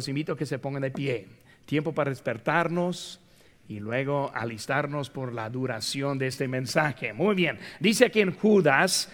Les 0.00 0.08
invito 0.08 0.32
a 0.32 0.36
que 0.38 0.46
se 0.46 0.58
pongan 0.58 0.80
de 0.80 0.90
pie. 0.90 1.26
Tiempo 1.66 1.92
para 1.92 2.08
despertarnos 2.08 3.20
y 3.68 3.80
luego 3.80 4.32
alistarnos 4.34 5.10
por 5.10 5.30
la 5.30 5.50
duración 5.50 6.16
de 6.16 6.26
este 6.26 6.48
mensaje. 6.48 7.12
Muy 7.12 7.34
bien. 7.34 7.58
Dice 7.80 8.06
aquí 8.06 8.22
en 8.22 8.32
Judas, 8.32 9.12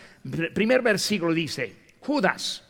primer 0.54 0.83
versículo 0.83 1.35
dice, 1.35 1.75
Judas, 1.99 2.62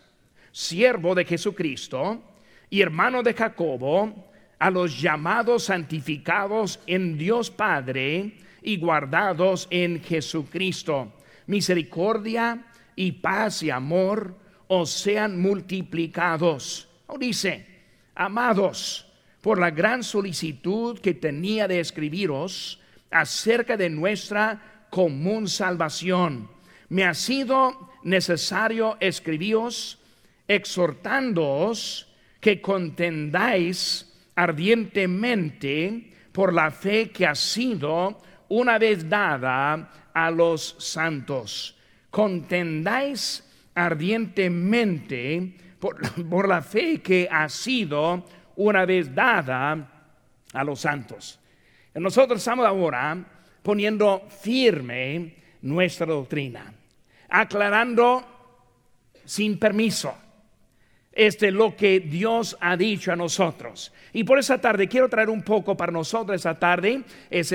siervo 0.51 1.15
de 1.15 1.27
Jesucristo 1.27 2.25
y 2.71 2.81
hermano 2.81 3.23
de 3.23 3.35
Jacobo, 3.35 4.31
a 4.59 4.71
los 4.71 4.99
llamados 4.99 5.65
santificados 5.65 6.81
en 6.87 7.19
Dios 7.19 7.51
Padre 7.51 8.39
y 8.63 8.79
guardados 8.79 9.69
en 9.69 10.03
Jesucristo. 10.03 11.13
Misericordia 11.49 12.65
y 12.95 13.13
paz 13.13 13.63
y 13.63 13.69
amor 13.69 14.35
os 14.69 14.89
sean 14.89 15.39
multiplicados. 15.39 16.89
O 17.09 17.19
dice, 17.19 17.76
amados, 18.17 19.07
por 19.41 19.61
la 19.61 19.71
gran 19.71 20.03
solicitud 20.03 20.99
que 20.99 21.15
tenía 21.15 21.69
de 21.69 21.79
escribiros 21.79 22.81
acerca 23.11 23.77
de 23.77 23.89
nuestra 23.91 24.87
común 24.91 25.47
salvación, 25.47 26.51
me 26.89 27.05
ha 27.05 27.15
sido 27.15 27.93
necesario 28.03 28.97
escribiros 28.99 30.01
exhortándoos 30.49 32.09
que 32.41 32.61
contendáis 32.61 34.13
ardientemente 34.35 36.13
por 36.33 36.53
la 36.53 36.71
fe 36.71 37.11
que 37.11 37.27
ha 37.27 37.35
sido 37.35 38.21
una 38.49 38.79
vez 38.79 39.09
dada 39.09 40.11
a 40.13 40.31
los 40.31 40.77
santos. 40.79 41.77
Contendáis 42.11 43.45
ardientemente 43.75 45.57
por, 46.31 46.49
la 46.49 46.63
fe 46.63 47.01
que 47.01 47.29
ha 47.31 47.49
sido 47.49 48.25
una 48.57 48.85
vez 48.85 49.15
dada 49.15 50.11
a 50.53 50.65
los 50.65 50.81
santos. 50.81 51.39
Nosotros 51.95 52.39
estamos 52.39 52.67
ahora 52.67 53.17
poniendo 53.63 54.27
firme 54.29 55.37
nuestra 55.63 56.07
doctrina, 56.07 56.73
aclarando 57.29 58.25
sin 59.25 59.59
permiso 59.59 60.15
este 61.17 61.51
lo 61.51 61.75
que 61.75 61.99
Dios 62.01 62.57
ha 62.61 62.77
dicho 62.77 63.11
a 63.11 63.17
nosotros. 63.17 63.93
Y 64.13 64.25
por 64.25 64.39
esa 64.39 64.61
tarde 64.61 64.87
quiero 64.87 65.09
traer 65.09 65.29
un 65.29 65.43
poco 65.43 65.77
para 65.77 65.91
nosotros 65.91 66.37
esa 66.37 66.59
tarde. 66.59 67.03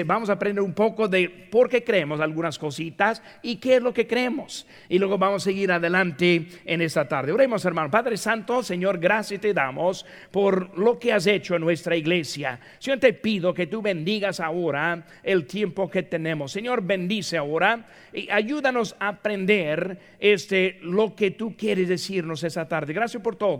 Vamos 0.05 0.29
a 0.29 0.33
aprender 0.33 0.63
un 0.63 0.73
poco 0.73 1.07
de 1.07 1.29
por 1.29 1.69
qué 1.69 1.83
creemos 1.83 2.19
algunas 2.19 2.59
cositas 2.59 3.21
y 3.41 3.55
qué 3.55 3.77
es 3.77 3.81
lo 3.81 3.93
que 3.93 4.07
creemos. 4.07 4.67
Y 4.89 4.99
luego 4.99 5.17
vamos 5.17 5.43
a 5.43 5.45
seguir 5.45 5.71
adelante 5.71 6.47
en 6.65 6.81
esta 6.81 7.07
tarde. 7.07 7.31
Oremos, 7.31 7.63
hermano. 7.65 7.89
Padre 7.89 8.17
Santo, 8.17 8.63
Señor, 8.63 8.99
gracias 8.99 9.41
te 9.41 9.53
damos 9.53 10.05
por 10.31 10.77
lo 10.77 10.99
que 10.99 11.13
has 11.13 11.27
hecho 11.27 11.55
en 11.55 11.61
nuestra 11.61 11.95
iglesia. 11.95 12.59
Señor, 12.79 12.99
te 12.99 13.13
pido 13.13 13.53
que 13.53 13.67
tú 13.67 13.81
bendigas 13.81 14.39
ahora 14.39 15.05
el 15.23 15.45
tiempo 15.45 15.89
que 15.89 16.03
tenemos. 16.03 16.51
Señor, 16.51 16.81
bendice 16.83 17.37
ahora 17.37 17.85
y 18.13 18.29
ayúdanos 18.29 18.95
a 18.99 19.09
aprender 19.09 19.97
este, 20.19 20.79
lo 20.81 21.15
que 21.15 21.31
tú 21.31 21.55
quieres 21.55 21.87
decirnos 21.87 22.43
esta 22.43 22.67
tarde. 22.67 22.93
Gracias 22.93 23.21
por 23.21 23.35
todo. 23.35 23.50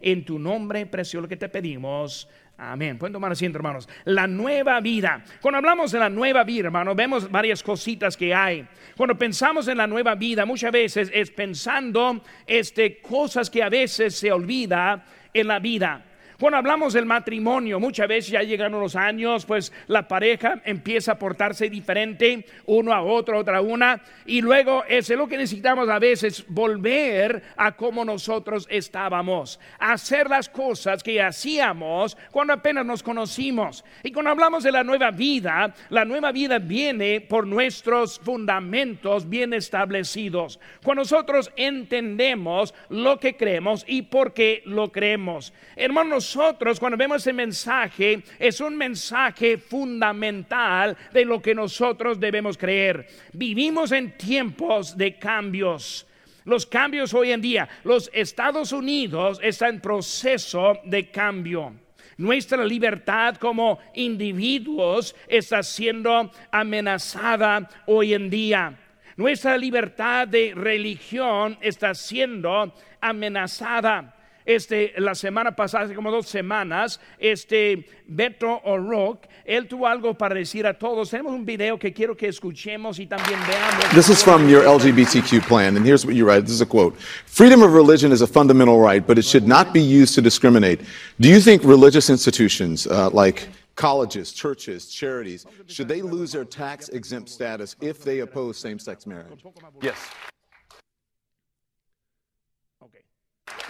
En 0.00 0.24
tu 0.24 0.38
nombre 0.38 0.86
precioso 0.86 1.28
que 1.28 1.36
te 1.36 1.48
pedimos. 1.48 2.28
Amén. 2.56 2.98
Pueden 2.98 3.12
tomar 3.12 3.32
asiento, 3.32 3.58
hermanos. 3.58 3.88
La 4.04 4.26
nueva 4.26 4.80
vida. 4.80 5.24
Cuando 5.40 5.58
hablamos 5.58 5.90
de 5.90 5.98
la 5.98 6.08
nueva 6.08 6.44
vida, 6.44 6.66
hermanos, 6.66 6.94
vemos 6.94 7.30
varias 7.30 7.62
cositas 7.62 8.16
que 8.16 8.32
hay. 8.32 8.66
Cuando 8.96 9.18
pensamos 9.18 9.66
en 9.66 9.78
la 9.78 9.86
nueva 9.86 10.14
vida, 10.14 10.46
muchas 10.46 10.70
veces 10.70 11.10
es 11.12 11.30
pensando 11.30 12.22
este, 12.46 13.00
cosas 13.00 13.50
que 13.50 13.62
a 13.62 13.68
veces 13.68 14.14
se 14.14 14.30
olvida 14.30 15.04
en 15.32 15.48
la 15.48 15.58
vida. 15.58 16.04
Cuando 16.38 16.58
hablamos 16.58 16.92
del 16.92 17.06
matrimonio, 17.06 17.78
muchas 17.78 18.08
veces 18.08 18.30
ya 18.32 18.42
llegan 18.42 18.72
los 18.72 18.96
años, 18.96 19.44
pues 19.44 19.72
la 19.86 20.08
pareja 20.08 20.60
empieza 20.64 21.12
a 21.12 21.18
portarse 21.18 21.70
diferente, 21.70 22.44
uno 22.66 22.92
a 22.92 23.02
otro, 23.02 23.38
otra 23.38 23.58
a 23.58 23.60
una, 23.60 24.00
y 24.26 24.40
luego 24.40 24.84
es 24.88 25.08
lo 25.10 25.28
que 25.28 25.36
necesitamos 25.36 25.88
a 25.88 25.98
veces, 25.98 26.44
volver 26.48 27.42
a 27.56 27.72
como 27.72 28.04
nosotros 28.04 28.66
estábamos, 28.70 29.60
hacer 29.78 30.28
las 30.28 30.48
cosas 30.48 31.02
que 31.02 31.22
hacíamos 31.22 32.16
cuando 32.30 32.52
apenas 32.52 32.84
nos 32.84 33.02
conocimos. 33.02 33.84
Y 34.02 34.10
cuando 34.10 34.30
hablamos 34.30 34.64
de 34.64 34.72
la 34.72 34.82
nueva 34.82 35.10
vida, 35.10 35.72
la 35.90 36.04
nueva 36.04 36.32
vida 36.32 36.58
viene 36.58 37.20
por 37.20 37.46
nuestros 37.46 38.18
fundamentos 38.18 39.28
bien 39.28 39.52
establecidos. 39.54 40.58
Cuando 40.82 41.02
nosotros 41.02 41.52
entendemos 41.56 42.74
lo 42.88 43.20
que 43.20 43.36
creemos 43.36 43.84
y 43.86 44.02
por 44.02 44.32
qué 44.32 44.62
lo 44.64 44.90
creemos. 44.90 45.52
Hermanos, 45.76 46.23
nosotros 46.24 46.80
cuando 46.80 46.96
vemos 46.96 47.20
ese 47.20 47.34
mensaje 47.34 48.22
es 48.38 48.58
un 48.58 48.74
mensaje 48.78 49.58
fundamental 49.58 50.96
de 51.12 51.22
lo 51.26 51.42
que 51.42 51.54
nosotros 51.54 52.18
debemos 52.18 52.56
creer. 52.56 53.06
Vivimos 53.34 53.92
en 53.92 54.16
tiempos 54.16 54.96
de 54.96 55.18
cambios. 55.18 56.06
Los 56.46 56.64
cambios 56.64 57.12
hoy 57.12 57.32
en 57.32 57.42
día, 57.42 57.68
los 57.84 58.10
Estados 58.14 58.72
Unidos 58.72 59.38
están 59.42 59.74
en 59.74 59.80
proceso 59.82 60.78
de 60.84 61.10
cambio. 61.10 61.74
Nuestra 62.16 62.64
libertad 62.64 63.36
como 63.36 63.78
individuos 63.94 65.14
está 65.28 65.62
siendo 65.62 66.30
amenazada 66.50 67.68
hoy 67.84 68.14
en 68.14 68.30
día. 68.30 68.78
Nuestra 69.16 69.58
libertad 69.58 70.26
de 70.26 70.54
religión 70.54 71.58
está 71.60 71.94
siendo 71.94 72.74
amenazada. 73.02 74.13
Este, 74.46 74.92
la 74.98 75.14
semana 75.14 75.56
pasada, 75.56 75.84
hace 75.84 75.94
como 75.94 76.10
dos 76.10 76.28
semanas, 76.28 77.00
este 77.18 77.86
Beto 78.06 78.60
O'Rourke, 78.64 79.26
él 79.46 79.66
tuvo 79.68 79.86
algo 79.86 80.12
para 80.12 80.34
decir 80.34 80.66
a 80.66 80.74
todos. 80.78 81.08
Tenemos 81.08 81.32
un 81.32 81.46
video 81.46 81.78
que 81.78 81.94
quiero 81.94 82.14
que 82.14 82.28
escuchemos 82.28 82.98
y 82.98 83.06
también 83.06 83.38
veamos. 83.46 83.94
This 83.94 84.10
is 84.10 84.22
from 84.22 84.48
your 84.48 84.62
LGBTQ 84.64 85.46
plan, 85.48 85.76
and 85.76 85.86
here's 85.86 86.04
what 86.04 86.14
you 86.14 86.26
write. 86.26 86.42
This 86.42 86.54
is 86.54 86.60
a 86.60 86.66
quote. 86.66 86.94
Freedom 87.26 87.62
of 87.62 87.72
religion 87.72 88.12
is 88.12 88.20
a 88.20 88.26
fundamental 88.26 88.78
right, 88.78 89.06
but 89.06 89.18
it 89.18 89.24
should 89.24 89.48
not 89.48 89.72
be 89.72 89.80
used 89.80 90.14
to 90.14 90.20
discriminate. 90.20 90.80
Do 91.18 91.28
you 91.28 91.40
think 91.40 91.64
religious 91.64 92.10
institutions 92.10 92.86
uh, 92.86 93.08
like 93.10 93.48
colleges, 93.76 94.32
churches, 94.32 94.88
charities, 94.88 95.46
should 95.68 95.88
they 95.88 96.02
lose 96.02 96.32
their 96.32 96.44
tax 96.44 96.90
exempt 96.90 97.30
status 97.30 97.76
if 97.80 98.04
they 98.04 98.20
oppose 98.20 98.58
same 98.58 98.78
sex 98.78 99.06
marriage? 99.06 99.42
Yes. 99.80 99.96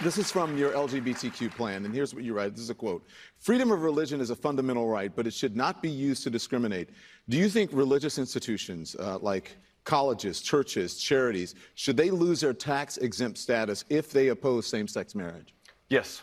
This 0.04 0.18
is 0.18 0.30
from 0.30 0.58
your 0.58 0.70
LGBTQ 0.72 1.50
plan, 1.52 1.86
and 1.86 1.94
here's 1.94 2.14
what 2.14 2.24
you 2.24 2.34
write. 2.34 2.52
This 2.52 2.64
is 2.64 2.68
a 2.68 2.74
quote. 2.74 3.06
Freedom 3.38 3.72
of 3.72 3.80
religion 3.80 4.20
is 4.20 4.28
a 4.28 4.36
fundamental 4.36 4.86
right, 4.86 5.10
but 5.16 5.26
it 5.26 5.32
should 5.32 5.56
not 5.56 5.80
be 5.80 5.88
used 5.88 6.22
to 6.24 6.30
discriminate. 6.30 6.90
Do 7.30 7.38
you 7.38 7.48
think 7.48 7.70
religious 7.72 8.18
institutions 8.18 8.94
uh, 8.96 9.16
like 9.20 9.56
colleges, 9.84 10.42
churches, 10.42 10.98
charities, 10.98 11.54
should 11.74 11.96
they 11.96 12.10
lose 12.10 12.42
their 12.42 12.52
tax 12.52 12.98
exempt 12.98 13.38
status 13.38 13.86
if 13.88 14.12
they 14.12 14.28
oppose 14.28 14.66
same 14.66 14.86
sex 14.86 15.14
marriage? 15.14 15.54
Yes. 15.88 16.20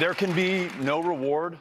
There 0.00 0.12
can 0.12 0.32
be 0.32 0.70
no 0.80 1.00
reward, 1.00 1.56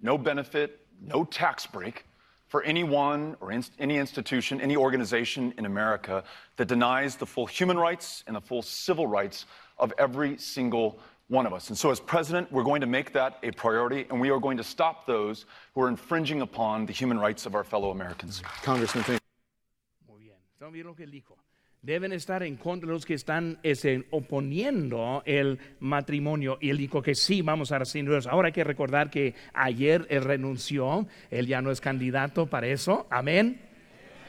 no 0.00 0.16
benefit, 0.16 0.86
no 1.02 1.24
tax 1.24 1.66
break 1.66 2.04
for 2.50 2.64
anyone 2.64 3.36
or 3.40 3.52
in, 3.52 3.64
any 3.78 3.96
institution, 3.96 4.60
any 4.60 4.76
organization 4.76 5.54
in 5.56 5.66
America 5.66 6.24
that 6.56 6.66
denies 6.66 7.14
the 7.14 7.24
full 7.24 7.46
human 7.46 7.78
rights 7.78 8.24
and 8.26 8.34
the 8.34 8.40
full 8.40 8.60
civil 8.60 9.06
rights 9.06 9.46
of 9.78 9.92
every 9.98 10.36
single 10.36 10.98
one 11.28 11.46
of 11.46 11.52
us. 11.52 11.68
And 11.68 11.78
so, 11.78 11.92
as 11.92 12.00
president, 12.00 12.50
we're 12.50 12.64
going 12.64 12.80
to 12.80 12.88
make 12.88 13.12
that 13.12 13.38
a 13.44 13.52
priority, 13.52 14.04
and 14.10 14.20
we 14.20 14.30
are 14.30 14.40
going 14.40 14.56
to 14.56 14.64
stop 14.64 15.06
those 15.06 15.46
who 15.76 15.82
are 15.82 15.88
infringing 15.88 16.40
upon 16.40 16.86
the 16.86 16.92
human 16.92 17.20
rights 17.20 17.46
of 17.46 17.54
our 17.54 17.62
fellow 17.62 17.92
Americans. 17.92 18.42
Congressman, 18.62 19.04
thank 19.04 19.20
Muy 20.08 20.18
bien 20.72 21.49
deben 21.82 22.12
estar 22.12 22.42
en 22.42 22.56
contra 22.56 22.86
de 22.86 22.92
los 22.92 23.06
que 23.06 23.14
están 23.14 23.58
ese, 23.62 24.04
oponiendo 24.10 25.22
el 25.24 25.58
matrimonio. 25.78 26.58
Y 26.60 26.70
él 26.70 26.78
dijo 26.78 27.02
que 27.02 27.14
sí, 27.14 27.42
vamos 27.42 27.72
a 27.72 27.78
recibirlos. 27.78 28.26
Ahora 28.26 28.48
hay 28.48 28.52
que 28.52 28.64
recordar 28.64 29.10
que 29.10 29.34
ayer 29.54 30.06
él 30.10 30.24
renunció, 30.24 31.06
él 31.30 31.46
ya 31.46 31.62
no 31.62 31.70
es 31.70 31.80
candidato 31.80 32.46
para 32.46 32.66
eso. 32.66 33.06
Amén. 33.10 33.69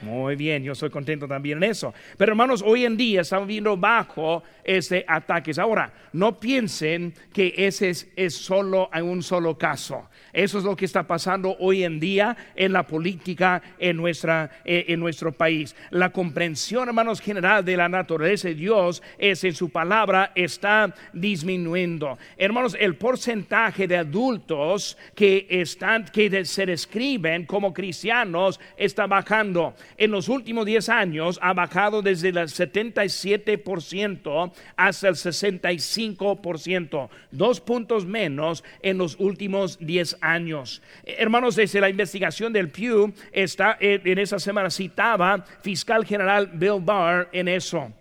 Muy 0.02 0.36
bien, 0.36 0.64
yo 0.64 0.74
soy 0.74 0.90
contento 0.90 1.28
también 1.28 1.64
en 1.64 1.70
eso. 1.70 1.94
Pero 2.18 2.32
hermanos, 2.32 2.64
hoy 2.66 2.86
en 2.86 2.98
día 2.98 3.22
estamos 3.22 3.48
viendo 3.48 3.78
bajo 3.78 4.44
ese 4.64 5.06
ataques. 5.08 5.60
Ahora, 5.60 5.94
no 6.14 6.40
piensen 6.40 7.14
que 7.32 7.54
ese 7.56 7.90
es, 7.90 8.10
es 8.16 8.34
solo 8.34 8.90
en 8.94 9.06
un 9.06 9.22
solo 9.22 9.58
caso. 9.58 10.10
Eso 10.34 10.58
es 10.58 10.64
lo 10.64 10.76
que 10.76 10.86
está 10.86 11.04
pasando 11.04 11.56
hoy 11.60 11.84
en 11.84 12.00
día 12.00 12.36
en 12.56 12.74
la 12.74 12.88
política 12.88 13.62
en, 13.78 13.98
nuestra, 13.98 14.50
eh, 14.66 14.86
en 14.88 15.00
nuestro 15.00 15.32
país. 15.32 15.76
La 15.90 16.12
comprensión, 16.12 16.88
hermanos, 16.88 17.22
general 17.22 17.64
de 17.66 17.78
la 17.78 17.90
naturaleza 17.90 18.48
de 18.48 18.56
Dios 18.56 19.04
es 19.18 19.44
en 19.44 19.54
su 19.54 19.70
palabra 19.70 20.32
está 20.36 20.94
disminuyendo. 21.14 22.18
Hermanos, 22.38 22.76
el 22.80 22.96
porcentaje 22.96 23.88
de 23.88 23.98
adultos 23.98 24.98
que 25.16 25.48
están 25.50 26.06
que 26.06 26.46
se 26.46 26.66
describen 26.66 27.46
como 27.46 27.74
cristianos 27.74 28.60
está 28.78 29.08
bajando. 29.08 29.76
En 29.98 30.12
los 30.12 30.30
últimos 30.30 30.66
10 30.66 30.90
años 30.90 31.40
ha 31.42 31.54
bajado 31.54 32.02
desde 32.02 32.30
el 32.30 32.36
77% 32.36 34.52
hasta 34.76 35.08
el 35.08 35.16
65%, 35.16 37.10
dos 37.32 37.62
puntos 37.62 38.06
menos 38.06 38.64
en 38.82 38.98
los 38.98 39.16
últimos 39.20 39.78
10 39.80 40.18
años. 40.22 40.82
Hermanos, 41.06 41.56
desde 41.56 41.82
la 41.82 41.90
investigación 41.90 42.54
del 42.54 42.70
Pew, 42.70 43.14
está, 43.32 43.78
eh, 43.80 44.02
en 44.04 44.20
esa 44.20 44.40
semana 44.40 44.70
citaba 44.70 45.46
fiscal 45.62 46.06
general 46.06 46.52
Bill 46.54 46.82
Barr 46.82 47.30
en 47.32 47.48
eso. 47.48 47.92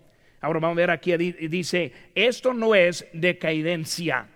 Ahora 0.41 0.59
vamos 0.59 0.75
a 0.75 0.81
ver 0.81 0.89
aquí, 0.89 1.15
dice, 1.15 1.93
esto 2.15 2.53
no 2.53 2.73
es 2.73 3.05
decadencia 3.13 4.27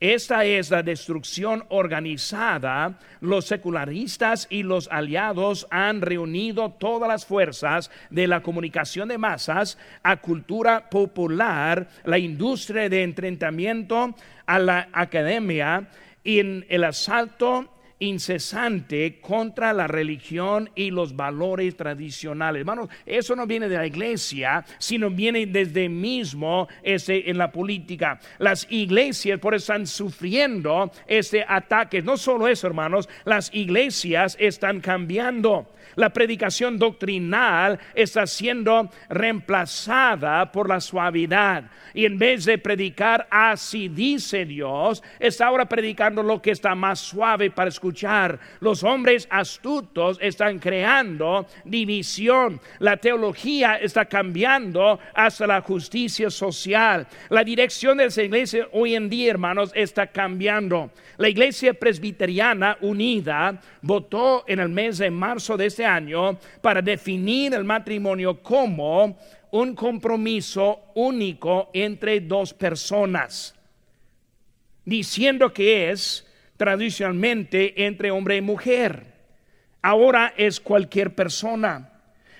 esta 0.00 0.46
es 0.46 0.70
la 0.70 0.82
destrucción 0.82 1.64
organizada. 1.68 2.98
Los 3.20 3.44
secularistas 3.44 4.46
y 4.48 4.62
los 4.62 4.88
aliados 4.90 5.66
han 5.70 6.00
reunido 6.00 6.70
todas 6.70 7.06
las 7.06 7.26
fuerzas 7.26 7.90
de 8.08 8.26
la 8.26 8.42
comunicación 8.42 9.08
de 9.08 9.18
masas 9.18 9.76
a 10.02 10.16
cultura 10.16 10.88
popular, 10.88 11.86
la 12.04 12.16
industria 12.16 12.88
de 12.88 13.02
entrenamiento, 13.02 14.14
a 14.46 14.58
la 14.58 14.88
academia, 14.92 15.86
y 16.24 16.40
en 16.40 16.64
el 16.70 16.84
asalto 16.84 17.68
incesante 18.00 19.20
contra 19.20 19.72
la 19.72 19.86
religión 19.86 20.70
y 20.74 20.90
los 20.90 21.14
valores 21.14 21.76
tradicionales. 21.76 22.60
Hermanos, 22.60 22.88
eso 23.06 23.36
no 23.36 23.46
viene 23.46 23.68
de 23.68 23.76
la 23.76 23.86
iglesia, 23.86 24.64
sino 24.78 25.10
viene 25.10 25.46
desde 25.46 25.88
mismo 25.88 26.66
ese, 26.82 27.30
en 27.30 27.38
la 27.38 27.52
política. 27.52 28.18
Las 28.38 28.66
iglesias 28.70 29.38
por 29.38 29.54
eso 29.54 29.72
están 29.72 29.86
sufriendo 29.86 30.90
este 31.06 31.44
ataque. 31.46 32.02
No 32.02 32.16
solo 32.16 32.48
eso, 32.48 32.66
hermanos, 32.66 33.08
las 33.24 33.54
iglesias 33.54 34.36
están 34.40 34.80
cambiando. 34.80 35.68
La 36.00 36.08
predicación 36.08 36.78
doctrinal 36.78 37.78
está 37.94 38.26
siendo 38.26 38.88
reemplazada 39.10 40.50
por 40.50 40.66
la 40.66 40.80
suavidad. 40.80 41.64
Y 41.92 42.06
en 42.06 42.18
vez 42.18 42.46
de 42.46 42.56
predicar 42.56 43.28
así 43.30 43.88
dice 43.88 44.46
Dios, 44.46 45.02
está 45.18 45.48
ahora 45.48 45.66
predicando 45.66 46.22
lo 46.22 46.40
que 46.40 46.52
está 46.52 46.74
más 46.74 47.00
suave 47.00 47.50
para 47.50 47.68
escuchar. 47.68 48.40
Los 48.60 48.82
hombres 48.82 49.28
astutos 49.30 50.16
están 50.22 50.58
creando 50.58 51.46
división. 51.66 52.62
La 52.78 52.96
teología 52.96 53.76
está 53.76 54.06
cambiando 54.06 55.00
hasta 55.12 55.46
la 55.46 55.60
justicia 55.60 56.30
social. 56.30 57.06
La 57.28 57.44
dirección 57.44 57.98
de 57.98 58.06
esa 58.06 58.22
iglesia 58.22 58.68
hoy 58.72 58.94
en 58.94 59.10
día, 59.10 59.32
hermanos, 59.32 59.70
está 59.74 60.06
cambiando. 60.06 60.92
La 61.18 61.28
iglesia 61.28 61.74
presbiteriana 61.74 62.78
unida 62.80 63.60
votó 63.82 64.44
en 64.46 64.60
el 64.60 64.70
mes 64.70 64.96
de 64.96 65.10
marzo 65.10 65.58
de 65.58 65.66
este 65.66 65.84
año 65.84 65.89
para 66.60 66.82
definir 66.82 67.54
el 67.54 67.64
matrimonio 67.64 68.42
como 68.42 69.18
un 69.50 69.74
compromiso 69.74 70.92
único 70.94 71.70
entre 71.72 72.20
dos 72.20 72.54
personas, 72.54 73.54
diciendo 74.84 75.52
que 75.52 75.90
es 75.90 76.26
tradicionalmente 76.56 77.84
entre 77.86 78.10
hombre 78.10 78.36
y 78.36 78.40
mujer. 78.40 79.06
Ahora 79.82 80.34
es 80.36 80.60
cualquier 80.60 81.14
persona. 81.14 81.86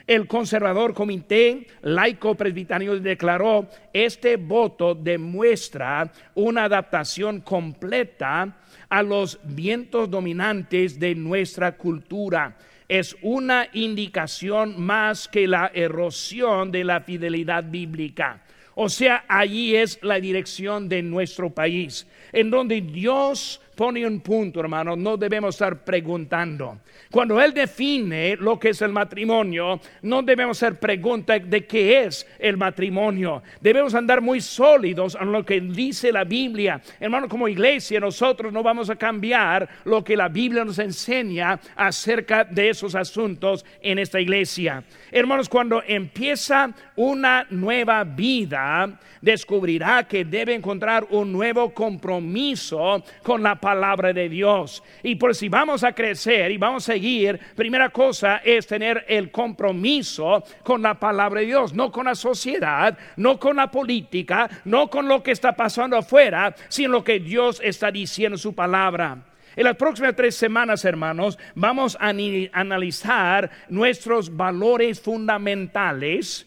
El 0.07 0.27
conservador 0.27 0.93
comité 0.93 1.67
laico 1.83 2.35
presbiterio 2.35 2.99
declaró, 2.99 3.69
este 3.93 4.37
voto 4.37 4.95
demuestra 4.95 6.13
una 6.35 6.65
adaptación 6.65 7.41
completa 7.41 8.57
a 8.89 9.03
los 9.03 9.39
vientos 9.45 10.11
dominantes 10.11 10.99
de 10.99 11.15
nuestra 11.15 11.77
cultura 11.77 12.57
es 12.91 13.17
una 13.23 13.69
indicación 13.73 14.75
más 14.77 15.29
que 15.29 15.47
la 15.47 15.71
erosión 15.73 16.73
de 16.73 16.83
la 16.83 17.01
fidelidad 17.01 17.63
bíblica. 17.63 18.43
O 18.75 18.89
sea, 18.89 19.25
allí 19.29 19.77
es 19.77 20.01
la 20.03 20.19
dirección 20.19 20.89
de 20.89 21.01
nuestro 21.01 21.51
país, 21.51 22.09
en 22.33 22.51
donde 22.51 22.81
Dios 22.81 23.61
pone 23.81 24.07
un 24.07 24.21
punto, 24.21 24.61
hermano, 24.61 24.95
no 24.95 25.17
debemos 25.17 25.55
estar 25.55 25.83
preguntando. 25.83 26.81
Cuando 27.11 27.41
Él 27.41 27.55
define 27.55 28.37
lo 28.37 28.59
que 28.59 28.69
es 28.69 28.83
el 28.83 28.93
matrimonio, 28.93 29.81
no 30.03 30.21
debemos 30.21 30.63
hacer 30.63 30.79
pregunta 30.79 31.39
de 31.39 31.65
qué 31.65 32.05
es 32.05 32.27
el 32.39 32.59
matrimonio. 32.59 33.43
Debemos 33.59 33.95
andar 33.95 34.21
muy 34.21 34.43
sólidos 34.43 35.17
en 35.19 35.33
lo 35.33 35.47
que 35.47 35.63
dice 35.63 36.13
la 36.13 36.25
Biblia. 36.25 36.83
Hermano, 37.01 37.27
como 37.27 37.49
iglesia, 37.49 37.99
nosotros 38.01 38.53
no 38.53 38.63
vamos 38.63 38.91
a 38.91 38.97
cambiar 38.97 39.67
lo 39.85 40.05
que 40.05 40.15
la 40.15 40.29
Biblia 40.29 40.63
nos 40.63 40.79
enseña 40.79 41.59
acerca 41.75 42.45
de 42.45 42.69
esos 42.69 42.95
asuntos 42.95 43.65
en 43.81 43.99
esta 43.99 44.21
iglesia. 44.21 44.85
Hermanos, 45.13 45.49
cuando 45.49 45.83
empieza 45.87 46.71
una 46.97 47.47
nueva 47.51 48.05
vida, 48.05 48.99
descubrirá 49.21 50.07
que 50.07 50.25
debe 50.25 50.55
encontrar 50.55 51.07
un 51.11 51.33
nuevo 51.33 51.75
compromiso 51.75 53.03
con 53.23 53.43
la 53.43 53.57
palabra 53.57 54.13
de 54.13 54.29
Dios. 54.29 54.83
Y 55.03 55.17
por 55.17 55.35
si 55.35 55.49
vamos 55.49 55.83
a 55.83 55.93
crecer 55.93 56.51
y 56.53 56.59
vamos 56.59 56.89
a 56.89 56.93
seguir, 56.93 57.39
primera 57.57 57.89
cosa 57.91 58.41
es 58.45 58.67
tener 58.67 59.05
el 59.09 59.31
compromiso 59.31 60.45
con 60.63 60.83
la 60.83 60.95
palabra 60.95 61.41
de 61.41 61.47
Dios, 61.47 61.75
no 61.75 61.91
con 61.91 62.07
la 62.07 62.15
sociedad, 62.15 62.97
no 63.17 63.39
con 63.39 63.57
la 63.57 63.71
política, 63.71 64.49
no 64.65 64.89
con 64.89 65.09
lo 65.09 65.23
que 65.23 65.33
está 65.33 65.53
pasando 65.53 65.97
afuera, 65.97 66.55
sino 66.69 66.91
lo 66.91 67.05
que 67.05 67.19
Dios 67.19 67.61
está 67.65 67.91
diciendo 67.91 68.37
en 68.37 68.39
su 68.39 68.55
palabra. 68.55 69.30
En 69.61 69.65
las 69.65 69.77
próximas 69.77 70.17
tres 70.17 70.37
semanas, 70.37 70.87
hermanos, 70.87 71.39
vamos 71.55 71.95
a 72.01 72.09
analizar 72.09 73.51
nuestros 73.69 74.35
valores 74.35 75.03
fundamentales 75.03 76.47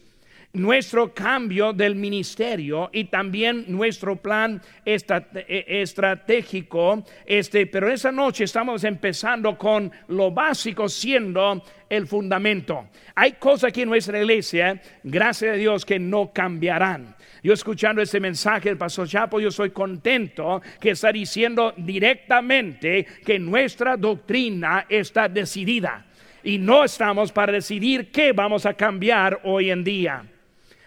nuestro 0.54 1.12
cambio 1.12 1.72
del 1.72 1.94
ministerio 1.94 2.88
y 2.92 3.04
también 3.04 3.64
nuestro 3.68 4.16
plan 4.16 4.60
e, 4.84 5.64
estratégico. 5.68 7.04
Este, 7.26 7.66
pero 7.66 7.90
esa 7.90 8.10
noche 8.10 8.44
estamos 8.44 8.84
empezando 8.84 9.58
con 9.58 9.90
lo 10.08 10.30
básico 10.30 10.88
siendo 10.88 11.62
el 11.88 12.06
fundamento. 12.06 12.88
Hay 13.14 13.32
cosas 13.32 13.68
aquí 13.68 13.82
en 13.82 13.88
nuestra 13.88 14.18
iglesia, 14.18 14.80
gracias 15.02 15.54
a 15.54 15.56
Dios, 15.56 15.84
que 15.84 15.98
no 15.98 16.32
cambiarán. 16.32 17.14
Yo 17.42 17.52
escuchando 17.52 18.00
ese 18.00 18.20
mensaje 18.20 18.70
del 18.70 18.78
pastor 18.78 19.06
Chapo, 19.06 19.38
yo 19.38 19.50
soy 19.50 19.70
contento 19.70 20.62
que 20.80 20.90
está 20.90 21.12
diciendo 21.12 21.74
directamente 21.76 23.06
que 23.24 23.38
nuestra 23.38 23.96
doctrina 23.96 24.86
está 24.88 25.28
decidida 25.28 26.06
y 26.42 26.58
no 26.58 26.84
estamos 26.84 27.32
para 27.32 27.52
decidir 27.52 28.10
qué 28.10 28.32
vamos 28.32 28.66
a 28.66 28.74
cambiar 28.74 29.40
hoy 29.44 29.70
en 29.70 29.84
día. 29.84 30.24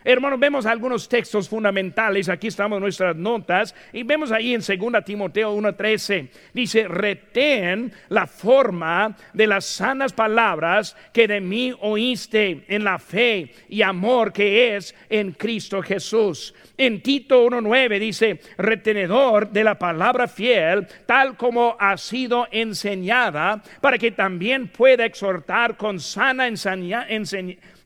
Hermanos, 0.09 0.39
vemos 0.39 0.65
algunos 0.65 1.09
textos 1.09 1.49
fundamentales. 1.49 2.29
Aquí 2.29 2.47
estamos 2.47 2.77
en 2.77 2.83
nuestras 2.83 3.13
notas. 3.13 3.75
Y 3.91 4.03
vemos 4.03 4.31
ahí 4.31 4.53
en 4.53 4.61
2 4.61 5.03
Timoteo 5.03 5.53
1:13. 5.53 6.29
Dice, 6.53 6.87
retén 6.87 7.91
la 8.07 8.25
forma 8.25 9.17
de 9.33 9.47
las 9.47 9.65
sanas 9.65 10.13
palabras 10.13 10.95
que 11.11 11.27
de 11.27 11.41
mí 11.41 11.73
oíste 11.81 12.63
en 12.69 12.85
la 12.85 12.99
fe 12.99 13.51
y 13.67 13.81
amor 13.81 14.31
que 14.31 14.77
es 14.77 14.95
en 15.09 15.33
Cristo 15.33 15.81
Jesús. 15.81 16.55
En 16.77 17.01
Tito 17.01 17.43
1:9 17.45 17.99
dice, 17.99 18.39
retenedor 18.57 19.49
de 19.49 19.65
la 19.65 19.77
palabra 19.77 20.29
fiel, 20.29 20.87
tal 21.05 21.35
como 21.35 21.75
ha 21.77 21.97
sido 21.97 22.47
enseñada, 22.49 23.61
para 23.81 23.97
que 23.97 24.11
también 24.11 24.69
pueda 24.69 25.03
exhortar 25.03 25.75
con 25.75 25.99
sana 25.99 26.47